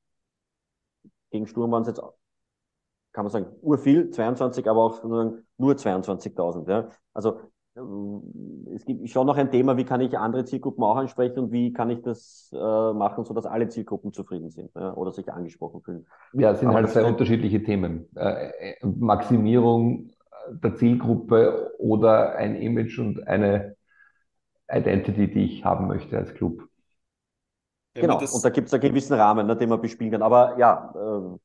gegen 1.29 1.45
Sturm 1.45 1.71
waren 1.71 1.83
es 1.83 1.89
jetzt, 1.89 2.01
kann 3.11 3.25
man 3.25 3.31
sagen, 3.31 3.55
urviel, 3.61 4.09
22, 4.09 4.67
aber 4.67 4.81
auch 4.83 5.03
nur, 5.03 5.43
nur 5.57 5.73
22.000. 5.73 6.67
Ja? 6.67 6.89
Also 7.13 7.39
es 7.73 8.85
gibt 8.85 9.09
schon 9.09 9.27
noch 9.27 9.37
ein 9.37 9.49
Thema, 9.49 9.77
wie 9.77 9.85
kann 9.85 10.01
ich 10.01 10.17
andere 10.17 10.43
Zielgruppen 10.43 10.83
auch 10.83 10.97
ansprechen 10.97 11.39
und 11.39 11.51
wie 11.51 11.71
kann 11.71 11.89
ich 11.89 12.01
das 12.01 12.51
äh, 12.53 12.93
machen, 12.93 13.23
sodass 13.23 13.45
alle 13.45 13.69
Zielgruppen 13.69 14.11
zufrieden 14.11 14.49
sind 14.49 14.71
ja? 14.75 14.93
oder 14.93 15.11
sich 15.11 15.31
angesprochen 15.31 15.81
fühlen. 15.81 16.05
Ja, 16.33 16.51
es 16.51 16.59
sind 16.59 16.69
Aber 16.69 16.79
halt 16.79 16.89
zwei 16.89 17.05
unterschiedliche 17.05 17.63
Themen. 17.63 18.07
Äh, 18.15 18.71
äh, 18.71 18.75
Maximierung 18.83 20.11
der 20.49 20.75
Zielgruppe 20.75 21.73
oder 21.77 22.35
ein 22.35 22.55
Image 22.55 22.99
und 22.99 23.25
eine 23.27 23.77
Identity, 24.69 25.31
die 25.31 25.45
ich 25.45 25.63
haben 25.63 25.87
möchte 25.87 26.17
als 26.17 26.33
Club. 26.33 26.63
Wenn 27.93 28.01
Genau, 28.01 28.17
und 28.19 28.43
da 28.43 28.49
gibt 28.49 28.67
es 28.67 28.73
einen 28.73 28.81
gewissen 28.81 29.13
Rahmen, 29.13 29.47
ne, 29.47 29.55
den 29.55 29.69
man 29.69 29.81
bespielen 29.81 30.11
kann. 30.11 30.21
Aber 30.21 30.57
ja, 30.57 30.93
ähm, 30.95 31.39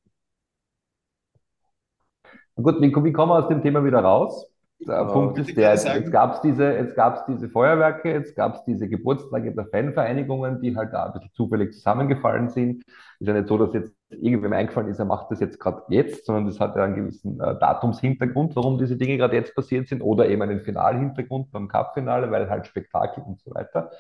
Gut, 2.57 2.81
wie, 2.81 2.89
wie 2.89 3.13
kommen 3.13 3.33
wir 3.33 3.39
aus 3.39 3.49
dem 3.49 3.63
Thema 3.63 3.85
wieder 3.85 4.01
raus? 4.01 4.51
Der 4.79 4.95
Ja, 4.97 5.05
Punkt 5.05 5.39
ist 5.39 5.57
der, 5.57 5.75
jetzt 5.75 6.13
gab 6.13 6.35
es 6.35 6.41
diese, 6.43 6.65
jetzt 6.73 6.95
gab's 6.95 7.25
diese 7.27 7.49
Feuerwerke, 7.49 8.11
jetzt 8.13 8.37
gab 8.37 8.55
es 8.57 8.65
diese 8.65 8.89
Geburtstage 8.89 9.55
der 9.55 9.67
Fanvereinigungen, 9.67 10.61
die 10.61 10.77
halt 10.77 10.93
da 10.93 11.07
ein 11.07 11.13
bisschen 11.13 11.33
zufällig 11.33 11.73
zusammengefallen 11.73 12.51
sind. 12.51 12.85
Ist 13.19 13.27
ja 13.27 13.33
nicht 13.33 13.49
so, 13.49 13.57
dass 13.59 13.73
jetzt 13.75 13.93
irgendwem 14.11 14.53
eingefallen 14.53 14.89
ist, 14.89 14.99
er 14.99 15.07
macht 15.07 15.31
das 15.31 15.41
jetzt 15.41 15.59
gerade 15.59 15.83
jetzt, 15.89 16.27
sondern 16.27 16.47
das 16.47 16.61
hat 16.61 16.77
ja 16.77 16.85
einen 16.85 16.95
gewissen 16.95 17.41
äh, 17.41 17.59
Datumshintergrund, 17.59 18.55
warum 18.55 18.79
diese 18.79 18.97
Dinge 18.97 19.17
gerade 19.17 19.35
jetzt 19.35 19.55
passiert 19.55 19.89
sind, 19.89 20.03
oder 20.03 20.29
eben 20.29 20.43
einen 20.43 20.61
Finalhintergrund 20.61 21.51
beim 21.53 21.69
Cup-Finale, 21.69 22.31
weil 22.31 22.49
halt 22.51 22.67
Spektakel 22.67 23.25
und 23.25 23.41
so 23.41 23.55
weiter. 23.55 23.91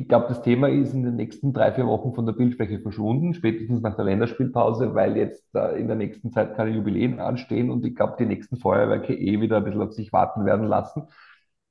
Ich 0.00 0.06
glaube, 0.06 0.28
das 0.28 0.42
Thema 0.42 0.68
ist 0.68 0.94
in 0.94 1.02
den 1.02 1.16
nächsten 1.16 1.52
drei, 1.52 1.72
vier 1.72 1.86
Wochen 1.88 2.14
von 2.14 2.24
der 2.24 2.32
Bildfläche 2.32 2.78
verschwunden, 2.80 3.34
spätestens 3.34 3.82
nach 3.82 3.96
der 3.96 4.04
Länderspielpause, 4.04 4.94
weil 4.94 5.16
jetzt 5.16 5.44
äh, 5.56 5.78
in 5.80 5.88
der 5.88 5.96
nächsten 5.96 6.30
Zeit 6.30 6.54
keine 6.56 6.70
Jubiläen 6.70 7.18
anstehen 7.18 7.68
und 7.70 7.84
ich 7.84 7.96
glaube, 7.96 8.14
die 8.18 8.26
nächsten 8.26 8.58
Feuerwerke 8.58 9.12
eh 9.14 9.40
wieder 9.40 9.56
ein 9.56 9.64
bisschen 9.64 9.82
auf 9.82 9.92
sich 9.92 10.12
warten 10.12 10.44
werden 10.46 10.66
lassen. 10.68 11.02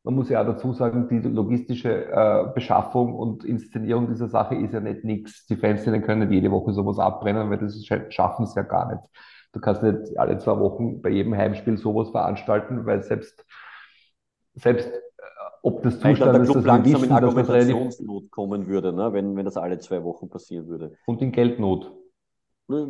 Man 0.04 0.16
muss 0.16 0.30
ja 0.30 0.42
auch 0.42 0.46
dazu 0.46 0.74
sagen, 0.74 1.08
die 1.10 1.20
logistische 1.28 2.06
äh, 2.12 2.46
Beschaffung 2.54 3.14
und 3.16 3.46
Inszenierung 3.46 4.08
dieser 4.10 4.28
Sache 4.30 4.56
ist 4.56 4.74
ja 4.74 4.82
nicht 4.82 5.06
nichts. 5.06 5.46
Die 5.48 5.56
Fanszenen 5.58 6.02
können 6.02 6.22
nicht 6.28 6.34
jede 6.34 6.52
Woche 6.52 6.74
sowas 6.74 7.00
abbrennen, 7.00 7.50
weil 7.50 7.60
das 7.60 7.76
sch- 7.78 8.12
schaffen 8.12 8.44
es 8.44 8.56
ja 8.56 8.64
gar 8.64 8.92
nicht. 8.94 9.04
Du 9.54 9.60
kannst 9.62 9.84
nicht 9.84 10.18
alle 10.20 10.38
zwei 10.38 10.60
Wochen 10.60 11.02
bei 11.02 11.10
jedem 11.10 11.36
Heimspiel 11.36 11.78
sowas 11.78 12.10
veranstalten, 12.12 12.86
weil 12.86 13.04
selbst, 13.04 13.46
selbst 14.56 14.92
ob 15.62 15.84
das 15.84 16.04
weil 16.04 16.16
dann 16.18 16.32
der 16.32 16.44
Zustand 16.44 16.46
ist, 16.46 16.46
Club 16.46 16.64
dass 16.64 16.66
langsam 16.66 17.04
in 17.04 17.10
wissen, 17.10 17.14
relativ 17.46 17.76
Argumentationsnot 17.76 18.32
kommen 18.32 18.68
würde, 18.68 18.94
ne, 18.94 19.14
wenn, 19.14 19.36
wenn 19.36 19.46
das 19.46 19.58
alle 19.58 19.80
zwei 19.80 20.04
Wochen 20.04 20.30
passieren 20.30 20.68
würde. 20.68 20.98
und 21.06 21.22
in 21.22 21.32
Geldnot. 21.32 21.94
Das 22.68 22.88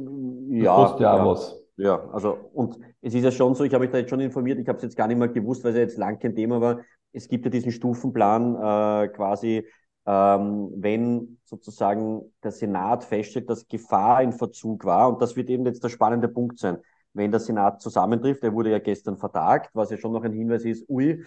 Ja, 0.50 0.76
kostet 0.76 1.02
ja 1.02 1.14
auch 1.14 1.20
ja. 1.20 1.26
was. 1.26 1.64
Ja, 1.78 2.10
also 2.10 2.50
und 2.54 2.80
es 3.02 3.14
ist 3.14 3.24
ja 3.24 3.32
schon 3.32 3.54
so, 3.54 3.64
ich 3.64 3.74
habe 3.74 3.84
mich 3.84 3.92
da 3.92 4.00
jetzt 4.00 4.10
schon 4.10 4.20
informiert, 4.20 4.58
ich 4.60 4.68
habe 4.68 4.78
es 4.78 4.84
jetzt 4.84 4.98
gar 4.98 5.08
nicht 5.08 5.18
mehr 5.18 5.28
gewusst, 5.28 5.64
weil 5.64 5.72
es 5.72 5.78
ja 5.78 5.84
jetzt 5.84 5.98
lang 5.98 6.18
kein 6.20 6.36
Thema 6.36 6.60
war. 6.60 6.80
Es 7.14 7.28
gibt 7.28 7.46
ja 7.46 7.52
diesen 7.52 7.72
Stufenplan 7.72 8.56
äh, 8.56 9.08
quasi, 9.10 9.68
ähm, 10.08 10.70
wenn 10.76 11.38
sozusagen 11.44 12.34
der 12.44 12.52
Senat 12.52 13.04
feststellt, 13.04 13.50
dass 13.50 13.68
Gefahr 13.68 14.24
in 14.24 14.32
Verzug 14.34 14.86
war 14.86 15.10
und 15.10 15.22
das 15.22 15.36
wird 15.36 15.50
eben 15.50 15.66
jetzt 15.66 15.84
der 15.84 15.90
spannende 15.90 16.28
Punkt 16.28 16.58
sein. 16.58 16.80
Wenn 17.14 17.30
der 17.32 17.40
Senat 17.40 17.82
zusammentrifft, 17.82 18.42
der 18.44 18.54
wurde 18.54 18.72
ja 18.72 18.80
gestern 18.80 19.18
vertagt, 19.18 19.70
was 19.74 19.92
ja 19.92 19.98
schon 19.98 20.14
noch 20.14 20.24
ein 20.24 20.34
Hinweis 20.34 20.66
ist, 20.66 20.90
ui, 20.90 21.24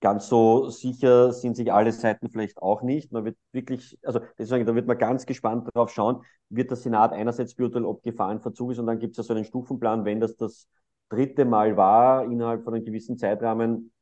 ganz 0.00 0.28
so 0.28 0.68
sicher 0.68 1.32
sind 1.32 1.56
sich 1.56 1.72
alle 1.72 1.92
Seiten 1.92 2.28
vielleicht 2.28 2.58
auch 2.62 2.82
nicht. 2.82 3.12
Man 3.12 3.24
wird 3.24 3.36
wirklich, 3.52 3.98
also 4.04 4.20
deswegen, 4.38 4.66
da 4.66 4.74
wird 4.74 4.86
man 4.86 4.98
ganz 4.98 5.26
gespannt 5.26 5.68
drauf 5.74 5.90
schauen, 5.90 6.22
wird 6.48 6.70
der 6.70 6.76
Senat 6.76 7.12
einerseits 7.12 7.54
beurteilen, 7.54 7.84
ob 7.84 8.02
Gefahr 8.02 8.32
in 8.32 8.40
Verzug 8.40 8.72
ist 8.72 8.78
und 8.78 8.86
dann 8.86 8.98
gibt 8.98 9.12
es 9.12 9.16
ja 9.18 9.24
so 9.24 9.34
einen 9.34 9.44
Stufenplan, 9.44 10.04
wenn 10.04 10.20
das 10.20 10.36
das 10.36 10.68
dritte 11.08 11.44
Mal 11.44 11.76
war, 11.76 12.24
innerhalb 12.24 12.64
von 12.64 12.74
einem 12.74 12.84
gewissen 12.84 13.16
Zeitrahmen, 13.18 13.92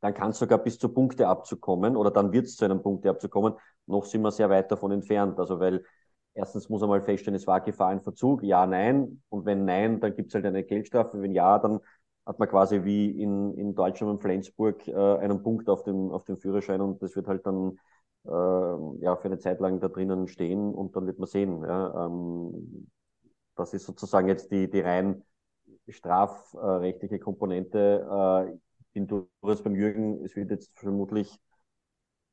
dann 0.00 0.14
kann 0.14 0.30
es 0.30 0.38
sogar 0.38 0.58
bis 0.58 0.78
zu 0.78 0.88
Punkteabzug 0.88 1.60
kommen 1.60 1.96
oder 1.96 2.10
dann 2.10 2.32
wird 2.32 2.46
es 2.46 2.56
zu 2.56 2.64
einem 2.64 2.82
Punkteabzug 2.82 3.30
kommen. 3.30 3.54
Noch 3.86 4.04
sind 4.04 4.22
wir 4.22 4.30
sehr 4.30 4.50
weit 4.50 4.70
davon 4.70 4.92
entfernt. 4.92 5.38
Also 5.38 5.58
weil 5.60 5.84
erstens 6.34 6.68
muss 6.68 6.80
man 6.80 6.90
mal 6.90 7.02
feststellen, 7.02 7.36
es 7.36 7.46
war 7.46 7.60
Gefahr 7.60 7.92
in 7.92 8.02
Verzug, 8.02 8.42
ja, 8.42 8.66
nein. 8.66 9.22
Und 9.28 9.46
wenn 9.46 9.64
nein, 9.64 10.00
dann 10.00 10.14
gibt 10.14 10.28
es 10.28 10.34
halt 10.34 10.46
eine 10.46 10.64
Geldstrafe. 10.64 11.20
Wenn 11.20 11.32
ja, 11.32 11.58
dann 11.58 11.80
hat 12.26 12.38
man 12.38 12.48
quasi 12.48 12.84
wie 12.84 13.10
in, 13.22 13.54
in 13.54 13.74
Deutschland 13.74 14.12
und 14.12 14.22
Flensburg 14.22 14.86
äh, 14.88 14.94
einen 14.94 15.42
Punkt 15.42 15.68
auf 15.68 15.84
dem, 15.84 16.10
auf 16.10 16.24
dem 16.24 16.36
Führerschein 16.36 16.80
und 16.80 17.02
das 17.02 17.16
wird 17.16 17.28
halt 17.28 17.46
dann 17.46 17.78
äh, 18.26 18.30
ja, 18.30 19.16
für 19.16 19.26
eine 19.26 19.38
Zeit 19.38 19.60
lang 19.60 19.80
da 19.80 19.88
drinnen 19.88 20.28
stehen 20.28 20.74
und 20.74 20.96
dann 20.96 21.06
wird 21.06 21.18
man 21.18 21.28
sehen. 21.28 21.62
Ja, 21.64 22.06
ähm, 22.06 22.88
das 23.56 23.74
ist 23.74 23.86
sozusagen 23.86 24.28
jetzt 24.28 24.50
die, 24.52 24.70
die 24.70 24.80
rein 24.80 25.24
strafrechtliche 25.88 27.18
Komponente. 27.18 28.48
Äh, 28.52 28.58
bin 28.92 29.06
durchaus 29.06 29.62
beim 29.62 29.74
Jürgen, 29.76 30.24
es 30.24 30.36
wird 30.36 30.50
jetzt 30.50 30.78
vermutlich 30.78 31.38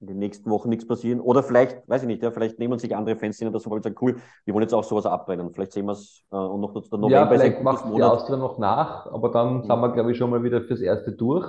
in 0.03 0.07
den 0.07 0.19
nächsten 0.19 0.49
Wochen 0.49 0.69
nichts 0.69 0.87
passieren. 0.87 1.19
Oder 1.21 1.43
vielleicht, 1.43 1.87
weiß 1.89 2.01
ich 2.03 2.07
nicht, 2.07 2.21
ja, 2.23 2.31
vielleicht 2.31 2.59
nehmen 2.59 2.77
sich 2.79 2.95
andere 2.95 3.15
Fans 3.15 3.37
hin 3.39 3.47
und 3.47 3.53
das 3.53 3.65
wollen 3.69 3.81
sagen, 3.83 3.95
cool, 4.01 4.17
wir 4.45 4.53
wollen 4.53 4.63
jetzt 4.63 4.73
auch 4.73 4.83
sowas 4.83 5.05
abbrennen. 5.05 5.51
Vielleicht 5.53 5.71
sehen 5.73 5.85
wir 5.85 5.93
es 5.93 6.25
äh, 6.31 6.35
und 6.35 6.61
noch 6.61 6.73
dazu 6.73 6.89
der 6.89 6.99
Ja, 7.05 7.25
November 7.25 7.31
ein 7.31 7.39
vielleicht 7.39 7.61
macht 7.63 7.85
die. 7.95 8.03
Austria 8.03 8.37
noch 8.37 8.57
nach, 8.57 9.07
aber 9.07 9.29
dann 9.29 9.63
sind 9.63 9.79
wir, 9.79 9.91
glaube 9.93 10.11
ich, 10.11 10.17
schon 10.17 10.29
mal 10.29 10.43
wieder 10.43 10.61
fürs 10.61 10.81
Erste 10.81 11.13
durch. 11.13 11.47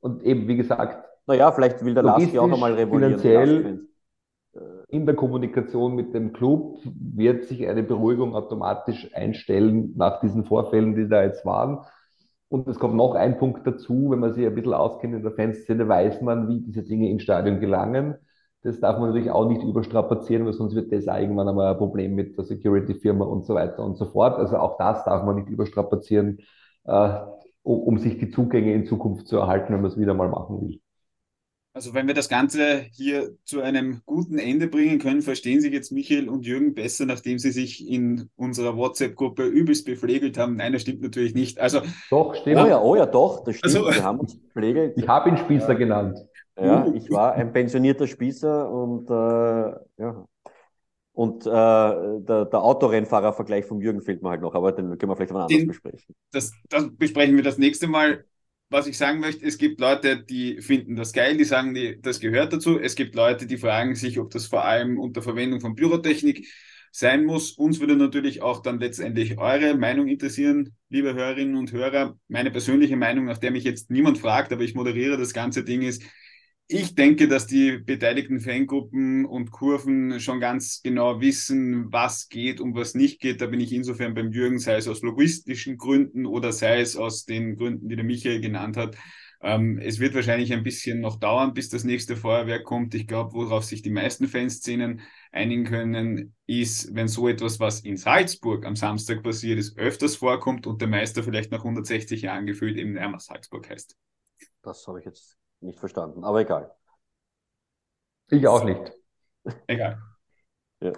Und 0.00 0.22
eben, 0.22 0.48
wie 0.48 0.56
gesagt, 0.56 1.04
Naja, 1.26 1.52
vielleicht 1.52 1.84
will 1.84 1.94
der 1.94 2.02
Lasky 2.02 2.38
auch 2.38 2.48
die 2.48 2.86
finanziell 2.86 3.48
Lastfans. 3.50 3.80
in 4.88 5.06
der 5.06 5.14
Kommunikation 5.14 5.94
mit 5.94 6.14
dem 6.14 6.32
Club 6.32 6.78
wird 6.84 7.44
sich 7.44 7.66
eine 7.68 7.82
Beruhigung 7.82 8.34
automatisch 8.34 9.10
einstellen 9.14 9.94
nach 9.96 10.20
diesen 10.20 10.44
Vorfällen, 10.44 10.94
die 10.94 11.08
da 11.08 11.22
jetzt 11.22 11.44
waren. 11.44 11.80
Und 12.48 12.66
es 12.68 12.78
kommt 12.78 12.94
noch 12.94 13.14
ein 13.14 13.38
Punkt 13.38 13.66
dazu, 13.66 14.10
wenn 14.10 14.20
man 14.20 14.32
sich 14.32 14.46
ein 14.46 14.54
bisschen 14.54 14.74
auskennt 14.74 15.14
in 15.14 15.22
der 15.22 15.32
Fanszene, 15.32 15.86
weiß 15.86 16.22
man, 16.22 16.48
wie 16.48 16.60
diese 16.60 16.82
Dinge 16.82 17.10
ins 17.10 17.22
Stadion 17.22 17.60
gelangen. 17.60 18.16
Das 18.62 18.80
darf 18.80 18.98
man 18.98 19.10
natürlich 19.10 19.30
auch 19.30 19.48
nicht 19.48 19.62
überstrapazieren, 19.62 20.46
weil 20.46 20.52
sonst 20.54 20.74
wird 20.74 20.92
das 20.92 21.06
irgendwann 21.06 21.48
einmal 21.48 21.72
ein 21.72 21.78
Problem 21.78 22.14
mit 22.14 22.36
der 22.36 22.44
Security-Firma 22.44 23.24
und 23.24 23.44
so 23.44 23.54
weiter 23.54 23.84
und 23.84 23.96
so 23.96 24.06
fort. 24.06 24.38
Also 24.38 24.56
auch 24.58 24.78
das 24.78 25.04
darf 25.04 25.24
man 25.24 25.36
nicht 25.36 25.48
überstrapazieren, 25.48 26.38
äh, 26.84 27.20
um 27.62 27.98
sich 27.98 28.18
die 28.18 28.30
Zugänge 28.30 28.72
in 28.74 28.86
Zukunft 28.86 29.28
zu 29.28 29.36
erhalten, 29.38 29.72
wenn 29.74 29.82
man 29.82 29.90
es 29.90 29.98
wieder 29.98 30.14
mal 30.14 30.28
machen 30.28 30.60
will. 30.62 30.80
Also 31.74 31.94
wenn 31.94 32.06
wir 32.08 32.14
das 32.14 32.28
Ganze 32.28 32.86
hier 32.92 33.30
zu 33.44 33.60
einem 33.60 34.00
guten 34.04 34.38
Ende 34.38 34.66
bringen 34.66 34.98
können, 34.98 35.22
verstehen 35.22 35.60
sich 35.60 35.72
jetzt 35.72 35.92
Michael 35.92 36.28
und 36.28 36.44
Jürgen 36.44 36.74
besser, 36.74 37.06
nachdem 37.06 37.38
sie 37.38 37.52
sich 37.52 37.86
in 37.88 38.30
unserer 38.36 38.76
WhatsApp-Gruppe 38.76 39.44
übelst 39.44 39.84
bepflegelt 39.86 40.38
haben. 40.38 40.56
Nein, 40.56 40.72
das 40.72 40.82
stimmt 40.82 41.02
natürlich 41.02 41.34
nicht. 41.34 41.60
Also 41.60 41.82
Doch, 42.10 42.34
stimmt. 42.34 42.56
Oh 42.56 42.66
ja, 42.66 42.80
oh 42.80 42.96
ja, 42.96 43.06
doch, 43.06 43.44
das 43.44 43.56
stimmt. 43.56 43.76
Also- 43.76 43.88
wir 43.94 44.02
haben 44.02 44.18
uns 44.20 44.40
gepflegt. 44.40 44.98
Ich 44.98 45.06
habe 45.06 45.30
ihn 45.30 45.36
Spießer 45.36 45.74
genannt. 45.76 46.18
Ja, 46.60 46.92
ich 46.92 47.08
war 47.10 47.34
ein 47.34 47.52
pensionierter 47.52 48.08
Spießer 48.08 48.68
und 48.68 49.08
äh, 49.08 50.02
ja. 50.02 50.26
Und 51.12 51.46
äh, 51.46 51.50
der, 51.50 52.44
der 52.46 52.62
Autorennfahrer-Vergleich 52.62 53.64
vom 53.66 53.80
Jürgen 53.80 54.02
fehlt 54.02 54.22
mir 54.22 54.30
halt 54.30 54.40
noch, 54.40 54.54
aber 54.54 54.72
den 54.72 54.98
können 54.98 55.10
wir 55.12 55.16
vielleicht 55.16 55.32
wann 55.34 55.42
anders 55.42 55.56
Den- 55.56 55.68
besprechen. 55.68 56.14
das, 56.32 56.52
das 56.68 56.88
besprechen 56.96 57.36
wir 57.36 57.44
das 57.44 57.58
nächste 57.58 57.86
Mal. 57.86 58.24
Was 58.70 58.86
ich 58.86 58.98
sagen 58.98 59.20
möchte, 59.20 59.46
es 59.46 59.56
gibt 59.56 59.80
Leute, 59.80 60.22
die 60.22 60.60
finden 60.60 60.94
das 60.94 61.14
geil, 61.14 61.38
die 61.38 61.44
sagen, 61.44 61.72
die, 61.72 61.98
das 62.02 62.20
gehört 62.20 62.52
dazu. 62.52 62.78
Es 62.78 62.96
gibt 62.96 63.14
Leute, 63.14 63.46
die 63.46 63.56
fragen 63.56 63.94
sich, 63.94 64.18
ob 64.18 64.30
das 64.30 64.46
vor 64.46 64.64
allem 64.64 64.98
unter 64.98 65.22
Verwendung 65.22 65.60
von 65.60 65.74
Pyrotechnik 65.74 66.46
sein 66.92 67.24
muss. 67.24 67.52
Uns 67.52 67.80
würde 67.80 67.96
natürlich 67.96 68.42
auch 68.42 68.60
dann 68.60 68.78
letztendlich 68.78 69.38
eure 69.38 69.74
Meinung 69.74 70.06
interessieren, 70.08 70.76
liebe 70.90 71.14
Hörerinnen 71.14 71.56
und 71.56 71.72
Hörer. 71.72 72.18
Meine 72.28 72.50
persönliche 72.50 72.96
Meinung, 72.96 73.24
nach 73.24 73.38
der 73.38 73.52
mich 73.52 73.64
jetzt 73.64 73.90
niemand 73.90 74.18
fragt, 74.18 74.52
aber 74.52 74.62
ich 74.62 74.74
moderiere 74.74 75.16
das 75.16 75.32
ganze 75.32 75.64
Ding 75.64 75.80
ist, 75.80 76.02
ich 76.70 76.94
denke, 76.94 77.28
dass 77.28 77.46
die 77.46 77.78
beteiligten 77.78 78.40
Fangruppen 78.40 79.24
und 79.24 79.50
Kurven 79.50 80.20
schon 80.20 80.38
ganz 80.38 80.82
genau 80.82 81.18
wissen, 81.18 81.90
was 81.90 82.28
geht 82.28 82.60
und 82.60 82.74
was 82.74 82.94
nicht 82.94 83.20
geht. 83.20 83.40
Da 83.40 83.46
bin 83.46 83.58
ich 83.58 83.72
insofern 83.72 84.12
beim 84.12 84.32
Jürgen, 84.32 84.58
sei 84.58 84.76
es 84.76 84.86
aus 84.86 85.00
logistischen 85.00 85.78
Gründen 85.78 86.26
oder 86.26 86.52
sei 86.52 86.80
es 86.80 86.94
aus 86.94 87.24
den 87.24 87.56
Gründen, 87.56 87.88
die 87.88 87.96
der 87.96 88.04
Michael 88.04 88.42
genannt 88.42 88.76
hat. 88.76 88.96
Ähm, 89.40 89.78
es 89.78 89.98
wird 89.98 90.14
wahrscheinlich 90.14 90.52
ein 90.52 90.62
bisschen 90.62 91.00
noch 91.00 91.16
dauern, 91.16 91.54
bis 91.54 91.70
das 91.70 91.84
nächste 91.84 92.16
Feuerwerk 92.16 92.64
kommt. 92.64 92.94
Ich 92.94 93.06
glaube, 93.06 93.32
worauf 93.32 93.64
sich 93.64 93.80
die 93.80 93.90
meisten 93.90 94.26
Fanszenen 94.26 95.00
einigen 95.32 95.64
können, 95.64 96.34
ist, 96.46 96.94
wenn 96.94 97.08
so 97.08 97.28
etwas, 97.28 97.60
was 97.60 97.80
in 97.80 97.96
Salzburg 97.96 98.66
am 98.66 98.76
Samstag 98.76 99.22
passiert 99.22 99.58
ist, 99.58 99.78
öfters 99.78 100.16
vorkommt 100.16 100.66
und 100.66 100.82
der 100.82 100.88
Meister 100.88 101.22
vielleicht 101.22 101.50
nach 101.50 101.60
160 101.60 102.20
Jahren 102.20 102.44
gefühlt 102.44 102.76
eben 102.76 102.98
einmal 102.98 103.20
Salzburg 103.20 103.70
heißt. 103.70 103.96
Das 104.62 104.86
habe 104.86 104.98
ich 104.98 105.06
jetzt 105.06 105.37
nicht 105.60 105.78
verstanden, 105.78 106.24
aber 106.24 106.40
egal. 106.40 106.74
Ich 108.30 108.46
auch 108.46 108.64
nicht. 108.64 108.92
Egal. 109.66 110.02
Ja. 110.80 110.92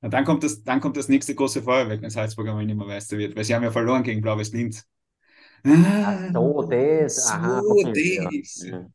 Na, 0.00 0.08
dann 0.08 0.24
kommt 0.24 0.44
das, 0.44 0.62
dann 0.64 0.80
kommt 0.80 0.96
das 0.96 1.08
nächste 1.08 1.34
große 1.34 1.62
Feuerwerk, 1.62 2.00
wenn 2.02 2.10
Salzburg 2.10 2.48
einmal 2.48 2.64
nicht 2.64 2.76
mehr 2.76 2.86
Meister 2.86 3.18
wird, 3.18 3.36
weil 3.36 3.44
sie 3.44 3.54
haben 3.54 3.64
ja 3.64 3.70
verloren 3.70 4.02
gegen 4.02 4.20
Blau-Weiß 4.20 4.52
Linz. 4.52 4.86
Ach 5.64 6.32
so, 6.32 6.62
das. 6.62 7.30
Aha, 7.30 7.60
So, 7.60 7.82
das. 7.82 8.62
Ja. 8.64 8.86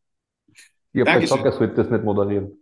Ich 0.93 1.07
habe 1.07 1.21
gesagt, 1.21 1.45
er 1.45 1.51
sollte 1.51 1.75
das 1.75 1.89
nicht 1.89 2.03
moderieren. 2.03 2.57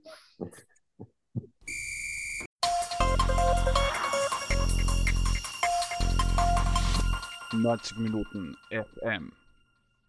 Neunzig 7.54 7.98
Minuten 7.98 8.56
FM. 8.70 9.34